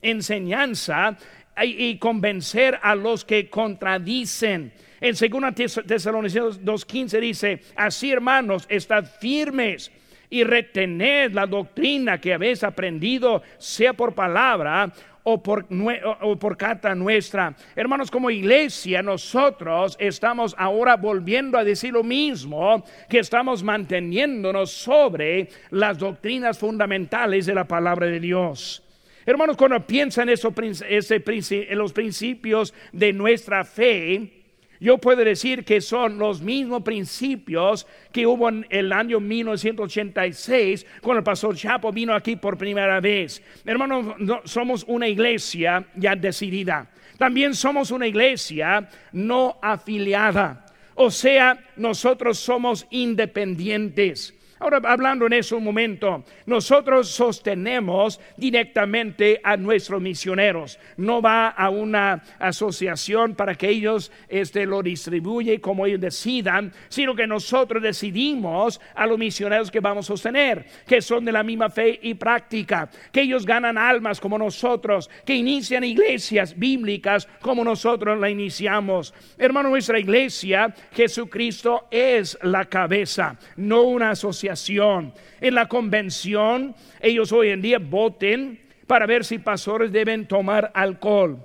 enseñanza 0.02 1.18
y 1.64 1.98
convencer 1.98 2.80
a 2.82 2.96
los 2.96 3.26
que 3.26 3.50
contradicen. 3.50 4.72
En 5.00 5.16
2 5.16 5.86
Tesalonicenses 5.86 6.64
2.15 6.64 7.20
dice, 7.20 7.60
así 7.76 8.12
hermanos, 8.12 8.66
estad 8.70 9.06
firmes 9.20 9.92
y 10.30 10.44
retened 10.44 11.34
la 11.34 11.46
doctrina 11.46 12.20
que 12.22 12.34
habéis 12.34 12.64
aprendido, 12.64 13.42
sea 13.58 13.94
por 13.94 14.14
palabra 14.14 14.92
o 15.24 15.42
por, 15.42 15.68
o 16.22 16.36
por 16.38 16.58
carta 16.58 16.96
nuestra. 16.96 17.56
Hermanos, 17.76 18.10
como 18.10 18.30
iglesia, 18.30 19.04
nosotros 19.04 19.96
estamos 20.00 20.56
ahora 20.58 20.96
volviendo 20.96 21.58
a 21.58 21.64
decir 21.64 21.94
lo 21.94 22.04
mismo, 22.04 22.84
que 23.10 23.20
estamos 23.20 23.62
manteniéndonos 23.64 24.72
sobre 24.72 25.50
las 25.70 25.98
doctrinas 25.98 26.58
fundamentales 26.58 27.46
de 27.46 27.56
la 27.56 27.66
palabra 27.66 28.08
de 28.08 28.20
Dios. 28.20 28.84
Hermanos, 29.26 29.58
cuando 29.58 29.86
piensan 29.86 30.30
en, 30.30 31.78
los 31.78 31.94
principios 31.94 32.74
de 32.92 33.14
nuestra 33.14 33.64
fe, 33.64 34.42
yo 34.80 34.98
puedo 34.98 35.24
decir 35.24 35.64
que 35.64 35.80
son 35.80 36.18
los 36.18 36.42
mismos 36.42 36.82
principios 36.82 37.86
que 38.12 38.26
hubo 38.26 38.50
en 38.50 38.66
el 38.72 38.92
año 38.92 39.20
1986 39.20 40.88
cuando 41.02 41.20
el 41.20 41.24
pastor 41.24 41.56
Chapo 41.56 41.92
vino 41.92 42.16
aquí 42.16 42.36
por 42.36 42.58
primera 42.58 43.00
vez. 43.00 43.44
Hermanos, 43.64 44.16
somos 44.46 44.84
una 44.88 45.08
iglesia 45.08 45.86
ya 45.96 46.16
decidida. 46.16 46.90
También 47.20 47.54
somos 47.54 47.92
una 47.92 48.08
iglesia 48.08 48.90
no 49.12 49.60
afiliada. 49.62 50.66
O 50.96 51.12
sea, 51.12 51.60
nosotros 51.76 52.40
somos 52.40 52.88
independientes. 52.90 54.34
Ahora, 54.62 54.80
hablando 54.84 55.26
en 55.26 55.34
eso 55.34 55.58
un 55.58 55.64
momento, 55.64 56.24
nosotros 56.46 57.10
sostenemos 57.10 58.20
directamente 58.38 59.42
a 59.44 59.58
nuestros 59.58 60.00
misioneros. 60.00 60.78
No 60.98 61.20
va 61.20 61.48
a 61.48 61.72
una 61.72 62.22
asociación 62.38 63.34
para 63.34 63.56
que 63.56 63.70
ellos 63.70 64.12
este, 64.30 64.68
lo 64.68 64.84
distribuyan 64.84 65.58
como 65.58 65.88
ellos 65.88 66.00
decidan, 66.00 66.72
sino 66.90 67.16
que 67.16 67.26
nosotros 67.26 67.82
decidimos 67.82 68.80
a 68.94 69.08
los 69.08 69.18
misioneros 69.18 69.72
que 69.72 69.80
vamos 69.80 70.06
a 70.06 70.10
sostener, 70.10 70.64
que 70.86 71.02
son 71.02 71.26
de 71.26 71.32
la 71.32 71.42
misma 71.42 71.72
fe 71.72 72.00
y 72.00 72.14
práctica, 72.14 72.88
que 73.12 73.22
ellos 73.22 73.48
ganan 73.48 73.80
almas 73.80 74.20
como 74.20 74.38
nosotros, 74.38 75.10
que 75.26 75.34
inician 75.34 75.84
iglesias 75.84 76.56
bíblicas 76.56 77.28
como 77.42 77.64
nosotros 77.64 78.20
la 78.20 78.30
iniciamos. 78.30 79.12
Hermano, 79.40 79.70
nuestra 79.70 79.98
iglesia, 79.98 80.72
Jesucristo 80.92 81.88
es 81.90 82.38
la 82.44 82.66
cabeza, 82.66 83.40
no 83.56 83.82
una 83.82 84.12
asociación 84.12 84.51
en 85.40 85.56
la 85.56 85.68
convención, 85.68 86.76
ellos 87.00 87.32
hoy 87.32 87.50
en 87.50 87.62
día 87.62 87.80
voten 87.80 88.60
para 88.88 89.06
ver 89.06 89.24
si 89.24 89.40
pastores 89.40 89.92
deben 89.92 90.28
tomar 90.28 90.72
alcohol 90.74 91.40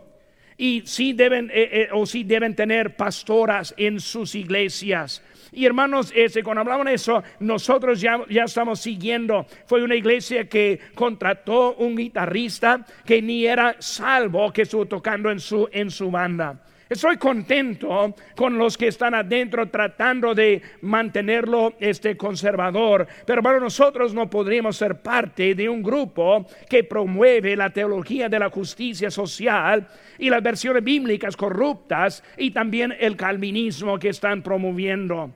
y 0.59 0.83
si 0.87 1.13
deben 1.13 1.51
eh, 1.51 1.69
eh, 1.73 1.89
o 1.93 2.07
si 2.07 2.25
deben 2.25 2.55
tener 2.55 2.97
pastoras 2.97 3.75
en 3.77 4.01
sus 4.01 4.35
iglesias. 4.35 5.23
Y 5.53 5.65
hermanos, 5.65 6.13
cuando 6.45 6.61
hablamos 6.61 6.87
de 6.87 6.95
eso, 6.95 7.23
nosotros 7.41 8.01
ya, 8.01 8.21
ya 8.29 8.45
estamos 8.45 8.81
siguiendo. 8.81 9.47
Fue 9.67 9.83
una 9.83 9.95
iglesia 9.95 10.49
que 10.49 10.81
contrató 10.95 11.77
un 11.77 11.97
guitarrista 11.97 12.85
que 13.05 13.23
ni 13.23 13.47
era 13.47 13.77
salvo 13.79 14.53
que 14.53 14.63
estuvo 14.63 14.87
tocando 14.87 15.31
en 15.31 15.41
su, 15.41 15.69
en 15.73 15.91
su 15.91 16.11
banda. 16.11 16.61
Estoy 16.89 17.17
contento 17.17 18.15
con 18.37 18.59
los 18.59 18.79
que 18.79 18.87
están 18.87 19.13
adentro 19.13 19.69
tratando 19.71 20.37
de 20.37 20.63
mantenerlo 20.83 21.75
este 21.81 22.17
conservador, 22.17 23.09
pero 23.27 23.43
para 23.43 23.59
nosotros 23.59 24.15
no 24.15 24.31
podríamos 24.31 24.77
ser 24.77 25.03
parte 25.03 25.57
de 25.57 25.69
un 25.69 25.83
grupo 25.83 26.47
que 26.69 26.85
promueve 26.85 27.57
la 27.57 27.71
teología 27.71 28.29
de 28.29 28.39
la 28.39 28.51
justicia 28.51 29.11
social 29.11 29.89
y 30.17 30.31
las 30.31 30.45
versiones 30.45 30.85
bíblicas 30.85 31.37
corruptas 31.37 32.23
y 32.37 32.53
también 32.53 32.95
el 33.01 33.17
calvinismo 33.17 33.99
que 33.99 34.11
están 34.11 34.43
promoviendo. 34.43 35.33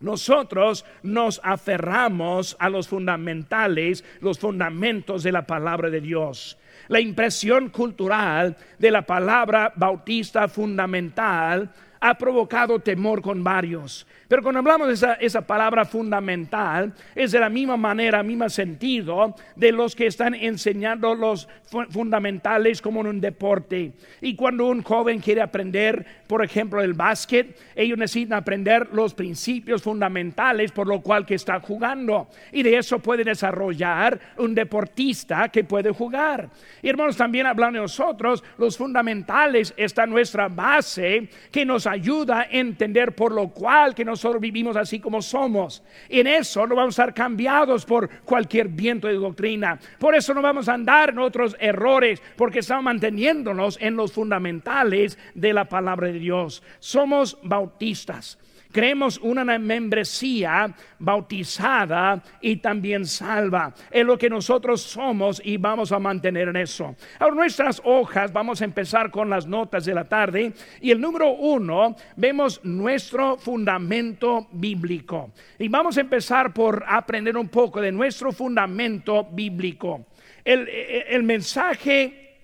Nosotros 0.00 0.84
nos 1.04 1.40
aferramos 1.44 2.56
a 2.58 2.68
los 2.68 2.88
fundamentales, 2.88 4.04
los 4.20 4.40
fundamentos 4.40 5.22
de 5.22 5.30
la 5.30 5.46
palabra 5.46 5.90
de 5.90 6.00
Dios 6.00 6.58
la 6.92 7.00
impresión 7.00 7.70
cultural 7.70 8.54
de 8.78 8.90
la 8.90 9.00
palabra 9.00 9.72
bautista 9.76 10.46
fundamental 10.46 11.72
ha 11.98 12.18
provocado 12.18 12.80
temor 12.80 13.22
con 13.22 13.42
varios. 13.42 14.06
Pero 14.32 14.42
cuando 14.42 14.60
hablamos 14.60 14.88
de 14.88 14.94
esa, 14.94 15.12
esa, 15.16 15.42
palabra 15.42 15.84
fundamental, 15.84 16.94
es 17.14 17.32
de 17.32 17.38
la 17.38 17.50
misma 17.50 17.76
manera, 17.76 18.22
mismo 18.22 18.48
sentido 18.48 19.34
de 19.56 19.72
los 19.72 19.94
que 19.94 20.06
están 20.06 20.34
enseñando 20.34 21.14
los 21.14 21.46
fundamentales 21.90 22.80
como 22.80 23.02
en 23.02 23.08
un 23.08 23.20
deporte. 23.20 23.92
Y 24.22 24.34
cuando 24.34 24.68
un 24.68 24.82
joven 24.82 25.18
quiere 25.18 25.42
aprender, 25.42 26.06
por 26.26 26.42
ejemplo, 26.42 26.80
el 26.80 26.94
básquet, 26.94 27.58
ellos 27.76 27.98
necesitan 27.98 28.38
aprender 28.38 28.88
los 28.94 29.12
principios 29.12 29.82
fundamentales 29.82 30.72
por 30.72 30.86
lo 30.86 31.02
cual 31.02 31.26
que 31.26 31.34
está 31.34 31.60
jugando. 31.60 32.28
Y 32.52 32.62
de 32.62 32.78
eso 32.78 33.00
puede 33.00 33.24
desarrollar 33.24 34.18
un 34.38 34.54
deportista 34.54 35.50
que 35.50 35.64
puede 35.64 35.90
jugar. 35.90 36.48
Y 36.80 36.88
hermanos, 36.88 37.18
también 37.18 37.44
hablando 37.44 37.80
de 37.80 37.82
nosotros, 37.82 38.42
los 38.56 38.78
fundamentales 38.78 39.74
está 39.76 40.06
nuestra 40.06 40.48
base 40.48 41.28
que 41.50 41.66
nos 41.66 41.86
ayuda 41.86 42.40
a 42.40 42.46
entender 42.50 43.14
por 43.14 43.32
lo 43.32 43.48
cual 43.48 43.94
que 43.94 44.06
nosotros 44.22 44.40
vivimos 44.40 44.76
así 44.76 45.00
como 45.00 45.20
somos. 45.20 45.82
en 46.08 46.28
eso 46.28 46.64
no 46.64 46.76
vamos 46.76 46.96
a 46.96 47.02
estar 47.02 47.14
cambiados 47.14 47.84
por 47.84 48.08
cualquier 48.20 48.68
viento 48.68 49.08
de 49.08 49.14
doctrina. 49.14 49.80
Por 49.98 50.14
eso 50.14 50.32
no 50.32 50.40
vamos 50.40 50.68
a 50.68 50.74
andar 50.74 51.10
en 51.10 51.18
otros 51.18 51.56
errores, 51.58 52.22
porque 52.36 52.60
estamos 52.60 52.84
manteniéndonos 52.84 53.78
en 53.80 53.96
los 53.96 54.12
fundamentales 54.12 55.18
de 55.34 55.52
la 55.52 55.64
palabra 55.64 56.06
de 56.06 56.20
Dios. 56.20 56.62
Somos 56.78 57.36
bautistas. 57.42 58.38
Creemos 58.72 59.18
una 59.18 59.44
membresía 59.58 60.74
bautizada 60.98 62.22
y 62.40 62.56
también 62.56 63.04
salva. 63.04 63.74
Es 63.90 64.04
lo 64.04 64.16
que 64.16 64.30
nosotros 64.30 64.80
somos 64.80 65.42
y 65.44 65.58
vamos 65.58 65.92
a 65.92 65.98
mantener 65.98 66.48
en 66.48 66.56
eso. 66.56 66.96
Ahora 67.18 67.36
nuestras 67.36 67.82
hojas, 67.84 68.32
vamos 68.32 68.62
a 68.62 68.64
empezar 68.64 69.10
con 69.10 69.28
las 69.28 69.46
notas 69.46 69.84
de 69.84 69.94
la 69.94 70.04
tarde. 70.04 70.54
Y 70.80 70.90
el 70.90 71.00
número 71.00 71.32
uno, 71.32 71.94
vemos 72.16 72.60
nuestro 72.64 73.36
fundamento 73.36 74.48
bíblico. 74.52 75.32
Y 75.58 75.68
vamos 75.68 75.98
a 75.98 76.00
empezar 76.00 76.54
por 76.54 76.82
aprender 76.86 77.36
un 77.36 77.48
poco 77.48 77.80
de 77.80 77.92
nuestro 77.92 78.32
fundamento 78.32 79.24
bíblico. 79.24 80.06
El, 80.42 80.66
el 80.68 81.22
mensaje, 81.22 82.38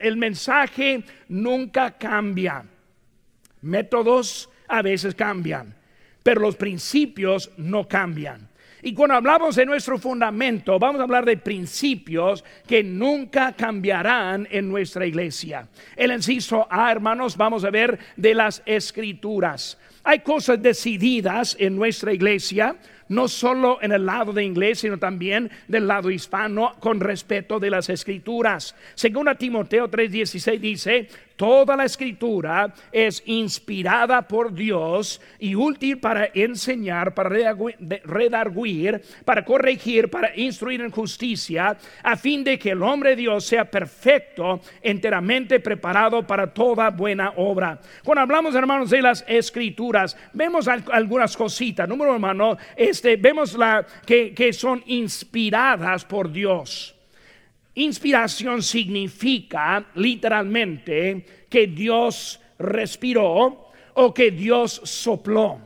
el 0.00 0.16
mensaje 0.16 1.04
nunca 1.28 1.90
cambia. 1.98 2.64
Métodos 3.60 4.48
a 4.68 4.82
veces 4.82 5.14
cambian, 5.14 5.74
pero 6.22 6.40
los 6.40 6.56
principios 6.56 7.50
no 7.56 7.86
cambian. 7.86 8.48
Y 8.86 8.92
cuando 8.92 9.14
hablamos 9.14 9.56
de 9.56 9.64
nuestro 9.64 9.98
fundamento, 9.98 10.78
vamos 10.78 11.00
a 11.00 11.04
hablar 11.04 11.24
de 11.24 11.38
principios 11.38 12.44
que 12.66 12.84
nunca 12.84 13.52
cambiarán 13.52 14.46
en 14.50 14.68
nuestra 14.68 15.06
iglesia. 15.06 15.66
El 15.96 16.12
inciso 16.12 16.66
A, 16.70 16.92
hermanos, 16.92 17.34
vamos 17.34 17.64
a 17.64 17.70
ver 17.70 17.98
de 18.14 18.34
las 18.34 18.62
escrituras. 18.66 19.78
Hay 20.02 20.18
cosas 20.18 20.60
decididas 20.60 21.56
en 21.58 21.76
nuestra 21.76 22.12
iglesia, 22.12 22.76
no 23.08 23.26
solo 23.26 23.78
en 23.80 23.92
el 23.92 24.04
lado 24.04 24.34
de 24.34 24.44
inglés, 24.44 24.80
sino 24.80 24.98
también 24.98 25.50
del 25.66 25.86
lado 25.86 26.10
hispano 26.10 26.74
con 26.78 27.00
respeto 27.00 27.58
de 27.58 27.70
las 27.70 27.88
escrituras. 27.88 28.74
Según 28.94 29.28
a 29.28 29.34
Timoteo 29.34 29.90
3:16 29.90 30.60
dice, 30.60 31.08
Toda 31.36 31.76
la 31.76 31.84
escritura 31.84 32.72
es 32.92 33.20
inspirada 33.26 34.22
por 34.22 34.54
Dios 34.54 35.20
y 35.40 35.56
útil 35.56 35.98
para 35.98 36.30
enseñar, 36.32 37.12
para 37.12 37.28
redarguir, 38.04 39.02
para 39.24 39.44
corregir, 39.44 40.08
para 40.08 40.36
instruir 40.36 40.80
en 40.80 40.92
justicia, 40.92 41.76
a 42.04 42.16
fin 42.16 42.44
de 42.44 42.56
que 42.56 42.70
el 42.70 42.82
hombre 42.84 43.10
de 43.10 43.16
Dios 43.16 43.44
sea 43.44 43.64
perfecto, 43.64 44.60
enteramente 44.80 45.58
preparado 45.58 46.24
para 46.24 46.54
toda 46.54 46.90
buena 46.90 47.32
obra. 47.36 47.80
Cuando 48.04 48.22
hablamos, 48.22 48.54
hermanos, 48.54 48.90
de 48.90 49.02
las 49.02 49.24
escrituras, 49.26 50.16
vemos 50.32 50.68
algunas 50.68 51.36
cositas. 51.36 51.88
Número 51.88 52.14
hermano, 52.14 52.56
este, 52.76 53.16
vemos 53.16 53.54
la, 53.54 53.84
que, 54.06 54.32
que 54.32 54.52
son 54.52 54.84
inspiradas 54.86 56.04
por 56.04 56.30
Dios. 56.30 56.93
Inspiración 57.76 58.62
significa 58.62 59.84
literalmente 59.96 61.26
que 61.48 61.66
Dios 61.66 62.40
respiró 62.58 63.70
o 63.94 64.14
que 64.14 64.30
Dios 64.30 64.80
sopló. 64.84 65.60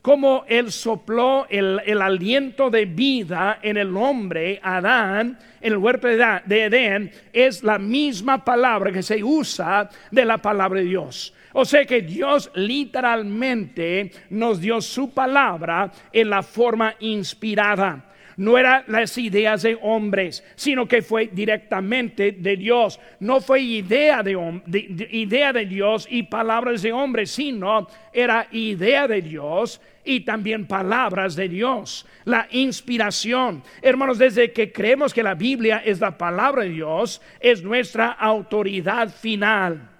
Como 0.00 0.44
Él 0.48 0.72
sopló 0.72 1.46
el, 1.48 1.78
aliento 2.02 2.70
de 2.70 2.86
vida 2.86 3.60
en 3.62 3.76
el 3.76 3.96
hombre, 3.96 4.58
Adán, 4.62 5.38
en 5.60 5.72
el 5.72 5.78
huerto 5.78 6.08
de 6.08 6.64
Edén, 6.64 7.12
es 7.32 7.62
la 7.62 7.78
misma 7.78 8.44
palabra 8.44 8.90
que 8.90 9.02
se 9.02 9.22
usa 9.22 9.88
de 10.10 10.24
la 10.24 10.38
palabra 10.38 10.80
de 10.80 10.86
Dios. 10.86 11.32
O 11.52 11.64
sea 11.64 11.84
que 11.84 12.00
Dios 12.00 12.50
literalmente 12.54 14.10
nos 14.30 14.60
dio 14.60 14.80
su 14.80 15.12
palabra 15.12 15.92
en 16.12 16.30
la 16.30 16.42
forma 16.42 16.96
inspirada 16.98 18.11
no 18.36 18.58
eran 18.58 18.84
las 18.86 19.16
ideas 19.18 19.62
de 19.62 19.78
hombres, 19.80 20.44
sino 20.54 20.86
que 20.86 21.02
fue 21.02 21.30
directamente 21.32 22.32
de 22.32 22.56
Dios. 22.56 22.98
No 23.20 23.40
fue 23.40 23.60
idea 23.60 24.22
de, 24.22 24.62
idea 25.10 25.52
de 25.52 25.66
Dios 25.66 26.06
y 26.10 26.24
palabras 26.24 26.82
de 26.82 26.92
hombres, 26.92 27.30
sino 27.30 27.86
era 28.12 28.46
idea 28.52 29.06
de 29.06 29.22
Dios 29.22 29.80
y 30.04 30.20
también 30.20 30.66
palabras 30.66 31.36
de 31.36 31.48
Dios. 31.48 32.06
La 32.24 32.48
inspiración. 32.50 33.62
Hermanos, 33.80 34.18
desde 34.18 34.52
que 34.52 34.72
creemos 34.72 35.14
que 35.14 35.22
la 35.22 35.34
Biblia 35.34 35.82
es 35.84 36.00
la 36.00 36.16
palabra 36.16 36.62
de 36.62 36.70
Dios, 36.70 37.20
es 37.40 37.62
nuestra 37.62 38.08
autoridad 38.12 39.08
final. 39.08 39.90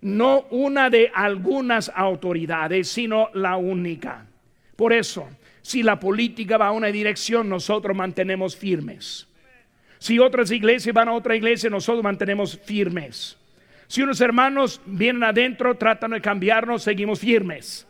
No 0.00 0.46
una 0.50 0.90
de 0.90 1.10
algunas 1.12 1.90
autoridades, 1.94 2.88
sino 2.88 3.30
la 3.34 3.56
única. 3.56 4.26
Por 4.76 4.92
eso, 4.92 5.28
si 5.68 5.82
la 5.82 6.00
política 6.00 6.56
va 6.56 6.68
a 6.68 6.72
una 6.72 6.86
dirección, 6.86 7.46
nosotros 7.46 7.94
mantenemos 7.94 8.56
firmes. 8.56 9.28
Si 9.98 10.18
otras 10.18 10.50
iglesias 10.50 10.94
van 10.94 11.08
a 11.08 11.12
otra 11.12 11.36
iglesia, 11.36 11.68
nosotros 11.68 12.02
mantenemos 12.02 12.58
firmes. 12.58 13.36
Si 13.86 14.00
unos 14.00 14.18
hermanos 14.22 14.80
vienen 14.86 15.24
adentro, 15.24 15.76
tratan 15.76 16.12
de 16.12 16.22
cambiarnos, 16.22 16.82
seguimos 16.82 17.20
firmes. 17.20 17.86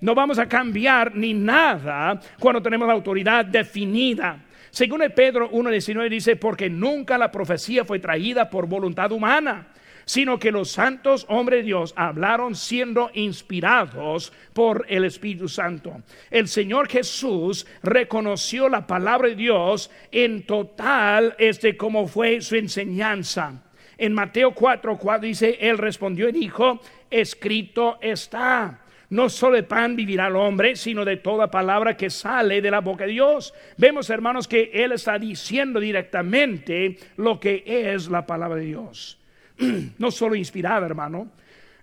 No 0.00 0.14
vamos 0.14 0.38
a 0.38 0.46
cambiar 0.48 1.16
ni 1.16 1.34
nada 1.34 2.20
cuando 2.38 2.62
tenemos 2.62 2.86
la 2.86 2.94
autoridad 2.94 3.44
definida. 3.44 4.38
Según 4.70 5.02
Pedro 5.12 5.50
1.19 5.50 6.08
dice, 6.08 6.36
porque 6.36 6.70
nunca 6.70 7.18
la 7.18 7.32
profecía 7.32 7.84
fue 7.84 7.98
traída 7.98 8.48
por 8.48 8.68
voluntad 8.68 9.10
humana, 9.10 9.66
sino 10.06 10.38
que 10.38 10.52
los 10.52 10.70
santos 10.70 11.26
hombres 11.28 11.60
de 11.60 11.66
Dios 11.66 11.92
hablaron 11.96 12.54
siendo 12.54 13.10
inspirados 13.12 14.32
por 14.52 14.86
el 14.88 15.04
Espíritu 15.04 15.48
Santo. 15.48 16.00
El 16.30 16.46
Señor 16.46 16.88
Jesús 16.88 17.66
reconoció 17.82 18.68
la 18.68 18.86
palabra 18.86 19.28
de 19.28 19.34
Dios 19.34 19.90
en 20.12 20.44
total, 20.44 21.34
este 21.38 21.76
como 21.76 22.06
fue 22.06 22.40
su 22.40 22.54
enseñanza. 22.54 23.64
En 23.98 24.12
Mateo 24.12 24.54
4, 24.54 24.96
4 24.96 25.26
dice, 25.26 25.58
Él 25.60 25.76
respondió 25.76 26.28
y 26.28 26.32
dijo, 26.32 26.80
escrito 27.10 27.98
está. 28.00 28.82
No 29.08 29.28
solo 29.28 29.56
de 29.56 29.62
pan 29.62 29.96
vivirá 29.96 30.28
el 30.28 30.36
hombre, 30.36 30.76
sino 30.76 31.04
de 31.04 31.16
toda 31.16 31.50
palabra 31.50 31.96
que 31.96 32.10
sale 32.10 32.60
de 32.60 32.70
la 32.70 32.80
boca 32.80 33.06
de 33.06 33.12
Dios. 33.12 33.54
Vemos, 33.76 34.10
hermanos, 34.10 34.46
que 34.46 34.70
Él 34.72 34.92
está 34.92 35.18
diciendo 35.18 35.80
directamente 35.80 36.98
lo 37.16 37.38
que 37.40 37.62
es 37.66 38.08
la 38.08 38.26
palabra 38.26 38.56
de 38.56 38.66
Dios. 38.66 39.18
no 39.98 40.10
solo 40.10 40.34
inspirada, 40.34 40.86
hermano, 40.86 41.32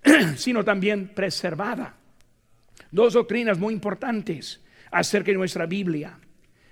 sino 0.35 0.63
también 0.63 1.09
preservada. 1.09 1.95
Dos 2.91 3.13
doctrinas 3.13 3.57
muy 3.57 3.73
importantes 3.73 4.61
acerca 4.91 5.31
de 5.31 5.37
nuestra 5.37 5.65
Biblia. 5.65 6.17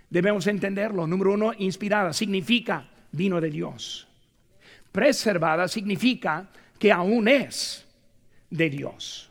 Debemos 0.10 0.46
entenderlo. 0.48 1.08
Número 1.08 1.34
uno, 1.34 1.54
inspirada 1.58 2.14
significa 2.14 2.90
vino 3.12 3.40
de 3.42 3.50
Dios. 3.50 4.08
Preservada 4.92 5.68
significa 5.68 6.50
que 6.78 6.92
aún 6.92 7.28
es 7.28 7.88
de 8.50 8.70
Dios. 8.70 9.30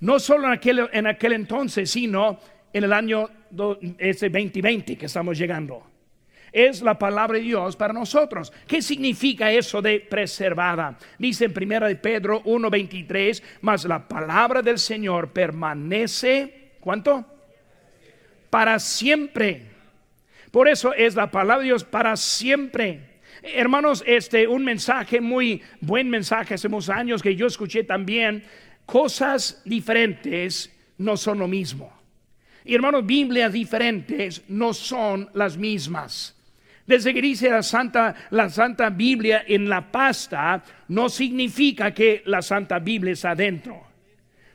No 0.00 0.18
solo 0.18 0.48
en 0.48 0.52
aquel, 0.54 0.88
en 0.92 1.06
aquel 1.06 1.32
entonces, 1.34 1.90
sino 1.90 2.40
en 2.72 2.84
el 2.84 2.92
año 2.92 3.28
ese 3.98 4.28
2020 4.28 4.96
que 4.96 5.06
estamos 5.06 5.38
llegando 5.38 5.91
es 6.52 6.82
la 6.82 6.98
palabra 6.98 7.38
de 7.38 7.44
Dios 7.44 7.76
para 7.76 7.92
nosotros. 7.92 8.52
¿Qué 8.66 8.82
significa 8.82 9.50
eso 9.50 9.80
de 9.80 10.00
preservada? 10.00 10.98
Dice 11.18 11.46
en 11.46 11.52
primera 11.52 11.88
de 11.88 11.96
Pedro 11.96 12.42
1:23, 12.44 13.42
mas 13.62 13.84
la 13.84 14.06
palabra 14.06 14.62
del 14.62 14.78
Señor 14.78 15.30
permanece 15.30 16.62
¿cuánto? 16.82 17.24
Para 18.50 18.78
siempre. 18.78 19.62
Por 20.50 20.68
eso 20.68 20.92
es 20.92 21.14
la 21.14 21.30
palabra 21.30 21.60
de 21.60 21.66
Dios 21.66 21.84
para 21.84 22.16
siempre. 22.16 23.20
Hermanos, 23.42 24.04
este 24.06 24.46
un 24.46 24.64
mensaje 24.64 25.20
muy 25.20 25.62
buen 25.80 26.10
mensaje 26.10 26.54
hace 26.54 26.66
unos 26.66 26.90
años 26.90 27.22
que 27.22 27.34
yo 27.34 27.46
escuché 27.46 27.84
también, 27.84 28.44
cosas 28.84 29.62
diferentes 29.64 30.70
no 30.98 31.16
son 31.16 31.38
lo 31.38 31.48
mismo. 31.48 31.92
Y 32.64 32.74
hermanos, 32.74 33.06
Biblias 33.06 33.52
diferentes 33.52 34.42
no 34.48 34.74
son 34.74 35.30
las 35.32 35.56
mismas. 35.56 36.36
Desde 36.86 37.14
que 37.14 37.22
dice 37.22 37.48
la 37.48 37.62
Santa, 37.62 38.14
la 38.30 38.48
Santa 38.50 38.90
Biblia 38.90 39.44
en 39.46 39.68
la 39.68 39.92
pasta, 39.92 40.62
no 40.88 41.08
significa 41.08 41.92
que 41.92 42.22
la 42.26 42.42
Santa 42.42 42.78
Biblia 42.78 43.12
está 43.12 43.30
adentro. 43.30 43.92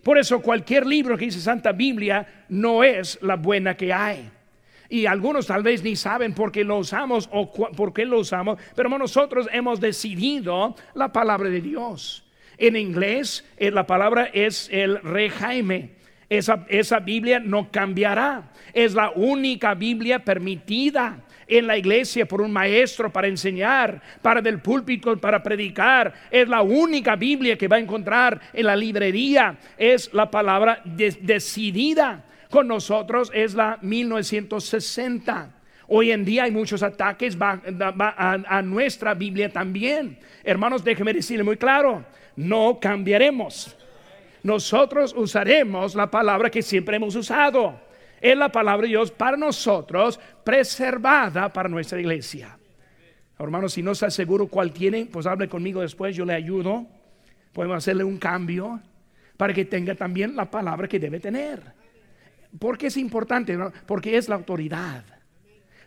Por 0.03 0.17
eso 0.17 0.41
cualquier 0.41 0.85
libro 0.85 1.17
que 1.17 1.25
dice 1.25 1.39
Santa 1.39 1.71
Biblia 1.71 2.45
no 2.49 2.83
es 2.83 3.19
la 3.21 3.35
buena 3.35 3.75
que 3.75 3.91
hay. 3.91 4.29
Y 4.89 5.05
algunos 5.05 5.47
tal 5.47 5.63
vez 5.63 5.83
ni 5.83 5.95
saben 5.95 6.33
por 6.33 6.51
qué 6.51 6.63
lo 6.63 6.77
usamos 6.77 7.29
o 7.31 7.51
por 7.51 7.93
qué 7.93 8.05
lo 8.05 8.19
usamos, 8.19 8.57
pero 8.73 8.89
nosotros 8.97 9.49
hemos 9.51 9.81
decidido 9.81 10.75
la 10.93 11.11
palabra 11.11 11.49
de 11.49 11.61
Dios. 11.61 12.23
En 12.57 12.75
inglés 12.75 13.45
eh, 13.57 13.69
la 13.69 13.85
palabra 13.85 14.29
es 14.33 14.69
el 14.71 15.01
Rey 15.01 15.29
Jaime. 15.29 15.91
Esa, 16.29 16.65
esa 16.69 16.99
Biblia 16.99 17.39
no 17.39 17.71
cambiará. 17.71 18.51
Es 18.73 18.93
la 18.93 19.11
única 19.11 19.73
Biblia 19.75 20.19
permitida 20.19 21.23
en 21.47 21.67
la 21.67 21.77
iglesia 21.77 22.25
por 22.25 22.41
un 22.41 22.51
maestro 22.51 23.11
para 23.11 23.27
enseñar, 23.27 24.01
para 24.21 24.41
del 24.41 24.59
púlpito 24.59 25.17
para 25.17 25.41
predicar. 25.41 26.13
Es 26.29 26.47
la 26.47 26.61
única 26.61 27.15
Biblia 27.15 27.57
que 27.57 27.67
va 27.67 27.77
a 27.77 27.79
encontrar 27.79 28.39
en 28.53 28.65
la 28.65 28.75
librería. 28.75 29.57
Es 29.77 30.13
la 30.13 30.29
palabra 30.29 30.81
decidida. 30.83 32.25
Con 32.49 32.67
nosotros 32.67 33.31
es 33.33 33.53
la 33.53 33.77
1960. 33.81 35.53
Hoy 35.89 36.11
en 36.11 36.25
día 36.25 36.43
hay 36.43 36.51
muchos 36.51 36.83
ataques 36.83 37.37
a, 37.39 38.61
nuestra 38.61 39.13
Biblia 39.13 39.49
también. 39.49 40.19
Hermanos, 40.43 40.83
déjenme 40.83 41.13
decirle 41.13 41.43
muy 41.43 41.57
claro, 41.57 42.05
no 42.35 42.79
cambiaremos. 42.79 43.75
Nosotros 44.43 45.13
usaremos 45.17 45.95
la 45.95 46.11
palabra 46.11 46.49
que 46.49 46.61
siempre 46.61 46.97
hemos 46.97 47.15
usado 47.15 47.86
es 48.21 48.37
la 48.37 48.51
palabra 48.51 48.83
de 48.83 48.89
Dios 48.89 49.11
para 49.11 49.37
nosotros, 49.37 50.19
preservada 50.43 51.51
para 51.51 51.69
nuestra 51.69 51.99
iglesia. 51.99 52.57
Hermanos, 53.39 53.73
si 53.73 53.83
no 53.83 53.91
está 53.91 54.09
seguro 54.09 54.47
cuál 54.47 54.71
tiene, 54.71 55.05
pues 55.05 55.27
hable 55.27 55.47
conmigo 55.47 55.81
después, 55.81 56.15
yo 56.15 56.25
le 56.25 56.33
ayudo. 56.33 56.87
Podemos 57.53 57.77
hacerle 57.77 58.03
un 58.03 58.17
cambio 58.17 58.79
para 59.35 59.53
que 59.53 59.65
tenga 59.65 59.93
también 59.93 60.35
la 60.35 60.49
palabra 60.49 60.87
que 60.87 60.99
debe 60.99 61.19
tener. 61.19 61.61
porque 62.59 62.87
es 62.87 62.97
importante? 62.97 63.57
Porque 63.85 64.17
es 64.17 64.29
la 64.29 64.35
autoridad. 64.35 65.03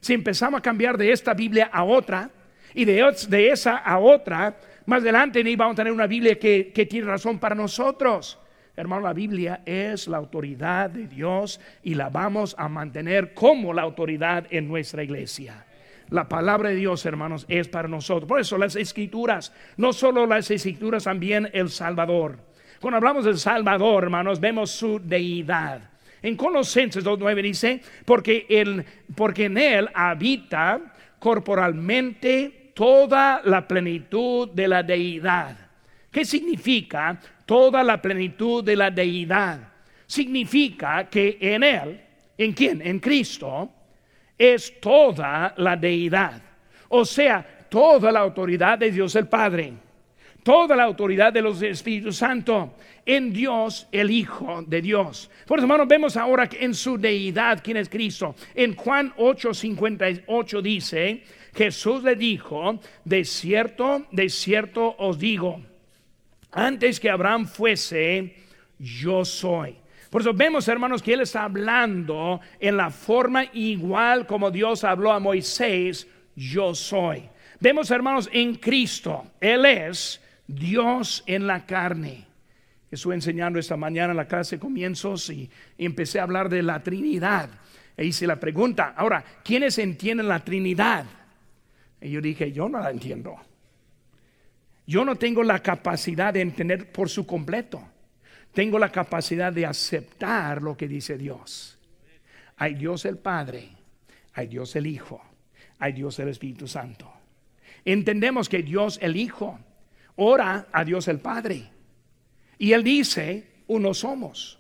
Si 0.00 0.14
empezamos 0.14 0.58
a 0.58 0.62
cambiar 0.62 0.96
de 0.96 1.10
esta 1.10 1.34
Biblia 1.34 1.68
a 1.72 1.82
otra 1.84 2.30
y 2.74 2.84
de, 2.84 3.50
esa 3.50 3.76
a 3.76 3.98
otra, 3.98 4.56
más 4.86 5.02
adelante 5.02 5.42
vamos 5.56 5.74
a 5.74 5.76
tener 5.76 5.92
una 5.92 6.06
Biblia 6.06 6.38
que 6.38 6.86
tiene 6.88 7.06
razón 7.06 7.38
para 7.38 7.54
nosotros. 7.54 8.39
Hermano, 8.80 9.02
la 9.02 9.12
Biblia 9.12 9.60
es 9.64 10.08
la 10.08 10.16
autoridad 10.16 10.90
de 10.90 11.06
Dios 11.06 11.60
y 11.82 11.94
la 11.94 12.08
vamos 12.08 12.54
a 12.58 12.68
mantener 12.68 13.34
como 13.34 13.72
la 13.72 13.82
autoridad 13.82 14.46
en 14.50 14.68
nuestra 14.68 15.02
iglesia. 15.02 15.66
La 16.08 16.28
palabra 16.28 16.70
de 16.70 16.76
Dios, 16.76 17.04
hermanos, 17.06 17.46
es 17.48 17.68
para 17.68 17.88
nosotros. 17.88 18.28
Por 18.28 18.40
eso 18.40 18.58
las 18.58 18.74
escrituras, 18.74 19.52
no 19.76 19.92
solo 19.92 20.26
las 20.26 20.50
escrituras, 20.50 21.04
también 21.04 21.48
el 21.52 21.70
Salvador. 21.70 22.38
Cuando 22.80 22.96
hablamos 22.96 23.24
del 23.24 23.38
Salvador, 23.38 24.04
hermanos, 24.04 24.40
vemos 24.40 24.70
su 24.70 24.98
deidad. 24.98 25.82
En 26.22 26.36
Colosenses 26.36 27.04
2.9 27.04 27.42
dice, 27.42 27.80
porque, 28.04 28.46
él, 28.48 28.84
porque 29.14 29.44
en 29.44 29.58
él 29.58 29.88
habita 29.94 30.80
corporalmente 31.18 32.72
toda 32.74 33.42
la 33.44 33.68
plenitud 33.68 34.48
de 34.48 34.68
la 34.68 34.82
deidad. 34.82 35.56
¿Qué 36.10 36.24
significa 36.24 37.20
toda 37.50 37.82
la 37.82 38.00
plenitud 38.00 38.62
de 38.62 38.76
la 38.76 38.92
deidad. 38.92 39.58
Significa 40.06 41.08
que 41.10 41.36
en 41.40 41.64
Él, 41.64 42.00
¿en 42.38 42.52
quién? 42.52 42.80
En 42.80 43.00
Cristo, 43.00 43.68
es 44.38 44.80
toda 44.80 45.52
la 45.56 45.74
deidad. 45.74 46.40
O 46.90 47.04
sea, 47.04 47.66
toda 47.68 48.12
la 48.12 48.20
autoridad 48.20 48.78
de 48.78 48.92
Dios 48.92 49.16
el 49.16 49.26
Padre, 49.26 49.72
toda 50.44 50.76
la 50.76 50.84
autoridad 50.84 51.32
de 51.32 51.42
los 51.42 51.60
Espíritus 51.60 52.18
Santo, 52.18 52.76
en 53.04 53.32
Dios 53.32 53.88
el 53.90 54.12
Hijo 54.12 54.62
de 54.64 54.80
Dios. 54.80 55.28
Por 55.44 55.58
eso, 55.58 55.64
hermanos, 55.64 55.88
vemos 55.88 56.16
ahora 56.16 56.48
que 56.48 56.64
en 56.64 56.72
su 56.72 56.98
deidad, 56.98 57.62
¿quién 57.64 57.78
es 57.78 57.88
Cristo? 57.88 58.36
En 58.54 58.76
Juan 58.76 59.12
8:58 59.16 60.62
dice, 60.62 61.24
Jesús 61.52 62.04
le 62.04 62.14
dijo, 62.14 62.78
de 63.04 63.24
cierto, 63.24 64.06
de 64.12 64.28
cierto 64.28 64.94
os 64.98 65.18
digo, 65.18 65.64
antes 66.52 66.98
que 66.98 67.10
Abraham 67.10 67.46
fuese, 67.46 68.36
yo 68.78 69.24
soy. 69.24 69.76
Por 70.10 70.22
eso 70.22 70.34
vemos, 70.34 70.66
hermanos, 70.66 71.02
que 71.02 71.12
Él 71.12 71.20
está 71.20 71.44
hablando 71.44 72.40
en 72.58 72.76
la 72.76 72.90
forma 72.90 73.44
igual 73.52 74.26
como 74.26 74.50
Dios 74.50 74.82
habló 74.82 75.12
a 75.12 75.20
Moisés, 75.20 76.08
yo 76.34 76.74
soy. 76.74 77.28
Vemos, 77.60 77.90
hermanos, 77.90 78.28
en 78.32 78.56
Cristo, 78.56 79.32
Él 79.40 79.66
es 79.66 80.20
Dios 80.46 81.22
en 81.26 81.46
la 81.46 81.64
carne. 81.64 82.26
Estuve 82.90 83.14
enseñando 83.14 83.60
esta 83.60 83.76
mañana 83.76 84.10
en 84.10 84.16
la 84.16 84.26
clase 84.26 84.56
de 84.56 84.60
comienzos 84.60 85.30
y, 85.30 85.48
empecé 85.78 86.18
a 86.18 86.24
hablar 86.24 86.48
de 86.48 86.62
la 86.62 86.82
Trinidad. 86.82 87.48
E 87.96 88.04
hice 88.04 88.26
la 88.26 88.40
pregunta, 88.40 88.94
ahora, 88.96 89.24
¿quiénes 89.44 89.78
entienden 89.78 90.26
la 90.26 90.42
Trinidad? 90.42 91.04
Y 92.00 92.10
yo 92.10 92.20
dije, 92.20 92.50
yo 92.50 92.68
no 92.68 92.80
la 92.80 92.90
entiendo. 92.90 93.36
Yo 94.90 95.05
no 95.05 95.14
tengo 95.14 95.44
la 95.44 95.61
capacidad 95.61 96.35
de 96.35 96.40
entender 96.40 96.90
por 96.90 97.09
su 97.09 97.24
completo. 97.24 97.81
Tengo 98.53 98.76
la 98.76 98.90
capacidad 98.90 99.53
de 99.53 99.64
aceptar 99.64 100.61
lo 100.61 100.76
que 100.76 100.88
dice 100.88 101.16
Dios. 101.16 101.79
Hay 102.57 102.74
Dios 102.74 103.05
el 103.05 103.16
Padre, 103.16 103.68
hay 104.33 104.48
Dios 104.48 104.74
el 104.74 104.88
Hijo, 104.88 105.22
hay 105.79 105.92
Dios 105.92 106.18
el 106.18 106.29
Espíritu 106.31 106.66
Santo. 106.66 107.09
Entendemos 107.85 108.48
que 108.48 108.64
Dios 108.64 108.98
el 109.00 109.16
Hijo 109.16 109.61
ora 110.16 110.66
a 110.72 110.85
Dios 110.85 111.07
el 111.07 111.20
Padre. 111.20 111.70
Y 112.59 112.72
Él 112.72 112.83
dice, 112.83 113.46
uno 113.68 113.94
somos. 113.94 114.59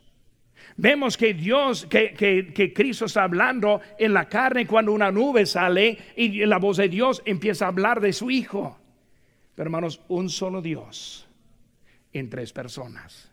Vemos 0.76 1.16
que 1.16 1.34
Dios, 1.34 1.86
que, 1.86 2.12
que, 2.12 2.52
que, 2.54 2.72
Cristo 2.72 3.06
está 3.06 3.24
hablando 3.24 3.80
en 3.98 4.14
la 4.14 4.28
carne 4.28 4.64
cuando 4.64 4.92
una 4.92 5.10
nube 5.10 5.44
sale 5.44 5.98
y 6.14 6.46
la 6.46 6.58
voz 6.58 6.76
de 6.76 6.88
Dios 6.88 7.20
empieza 7.24 7.64
a 7.64 7.68
hablar 7.68 8.00
de 8.00 8.12
su 8.12 8.30
Hijo 8.30 8.79
hermanos, 9.62 10.00
un 10.08 10.28
solo 10.28 10.62
Dios 10.62 11.26
en 12.12 12.28
tres 12.28 12.52
personas. 12.52 13.30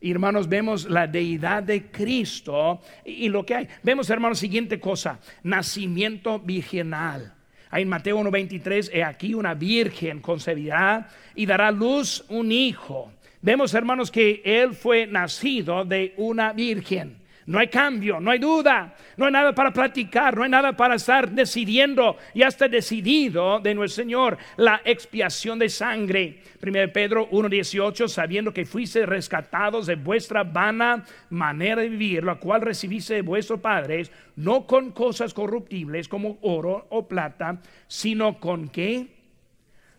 Hermanos, 0.00 0.48
vemos 0.48 0.90
la 0.90 1.06
deidad 1.06 1.62
de 1.62 1.90
Cristo 1.90 2.80
y, 3.04 3.28
lo 3.28 3.46
que 3.46 3.54
hay. 3.54 3.68
Vemos, 3.82 4.10
hermanos, 4.10 4.40
siguiente 4.40 4.80
cosa, 4.80 5.20
nacimiento 5.44 6.40
virginal. 6.40 7.34
Ahí 7.70 7.82
en 7.82 7.88
Mateo 7.88 8.18
1.23, 8.18 8.90
he 8.92 9.04
aquí 9.04 9.32
una 9.32 9.54
virgen 9.54 10.20
concebirá 10.20 11.08
y 11.34 11.46
dará 11.46 11.70
luz 11.70 12.24
un 12.28 12.50
hijo. 12.50 13.12
Vemos, 13.40 13.72
hermanos, 13.74 14.10
que 14.10 14.42
él 14.44 14.74
fue 14.74 15.06
nacido 15.06 15.84
de 15.84 16.14
una 16.16 16.52
virgen. 16.52 17.21
No 17.46 17.58
hay 17.58 17.68
cambio, 17.68 18.20
no 18.20 18.30
hay 18.30 18.38
duda, 18.38 18.94
no 19.16 19.26
hay 19.26 19.32
nada 19.32 19.52
para 19.52 19.72
platicar, 19.72 20.36
no 20.36 20.44
hay 20.44 20.50
nada 20.50 20.76
para 20.76 20.94
estar 20.94 21.28
decidiendo. 21.28 22.16
Ya 22.34 22.46
está 22.46 22.68
decidido 22.68 23.58
de 23.58 23.74
nuestro 23.74 24.04
Señor 24.04 24.38
la 24.56 24.80
expiación 24.84 25.58
de 25.58 25.68
sangre. 25.68 26.42
1 26.62 26.92
Pedro 26.92 27.28
1.18, 27.30 28.06
sabiendo 28.06 28.52
que 28.52 28.64
fuiste 28.64 29.04
rescatados 29.06 29.86
de 29.86 29.96
vuestra 29.96 30.44
vana 30.44 31.04
manera 31.30 31.82
de 31.82 31.88
vivir, 31.88 32.22
la 32.22 32.36
cual 32.36 32.60
recibiste 32.60 33.14
de 33.14 33.22
vuestros 33.22 33.60
padres, 33.60 34.12
no 34.36 34.64
con 34.64 34.92
cosas 34.92 35.34
corruptibles 35.34 36.06
como 36.06 36.38
oro 36.42 36.86
o 36.90 37.08
plata, 37.08 37.60
sino 37.88 38.38
con 38.38 38.68
qué? 38.68 39.08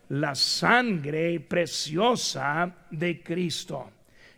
La 0.10 0.34
sangre 0.34 1.41
preciosa 1.41 2.73
de 2.89 3.21
Cristo. 3.21 3.89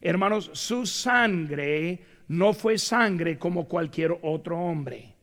Hermanos, 0.02 0.50
su 0.54 0.86
sangre 0.86 2.00
no 2.28 2.54
fue 2.54 2.78
sangre 2.78 3.38
como 3.38 3.68
cualquier 3.68 4.18
otro 4.22 4.58
hombre. 4.60 5.14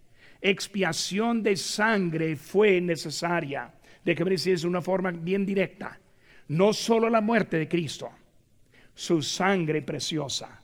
Expiación 0.40 1.42
de 1.42 1.56
sangre 1.56 2.36
fue 2.36 2.80
necesaria. 2.80 3.72
De 4.04 4.14
que 4.14 4.34
es 4.34 4.64
una 4.64 4.82
forma 4.82 5.12
bien 5.12 5.46
directa. 5.46 5.98
No 6.48 6.72
solo 6.72 7.08
la 7.08 7.20
muerte 7.20 7.58
de 7.58 7.68
Cristo, 7.68 8.10
su 8.94 9.22
sangre 9.22 9.80
preciosa. 9.82 10.60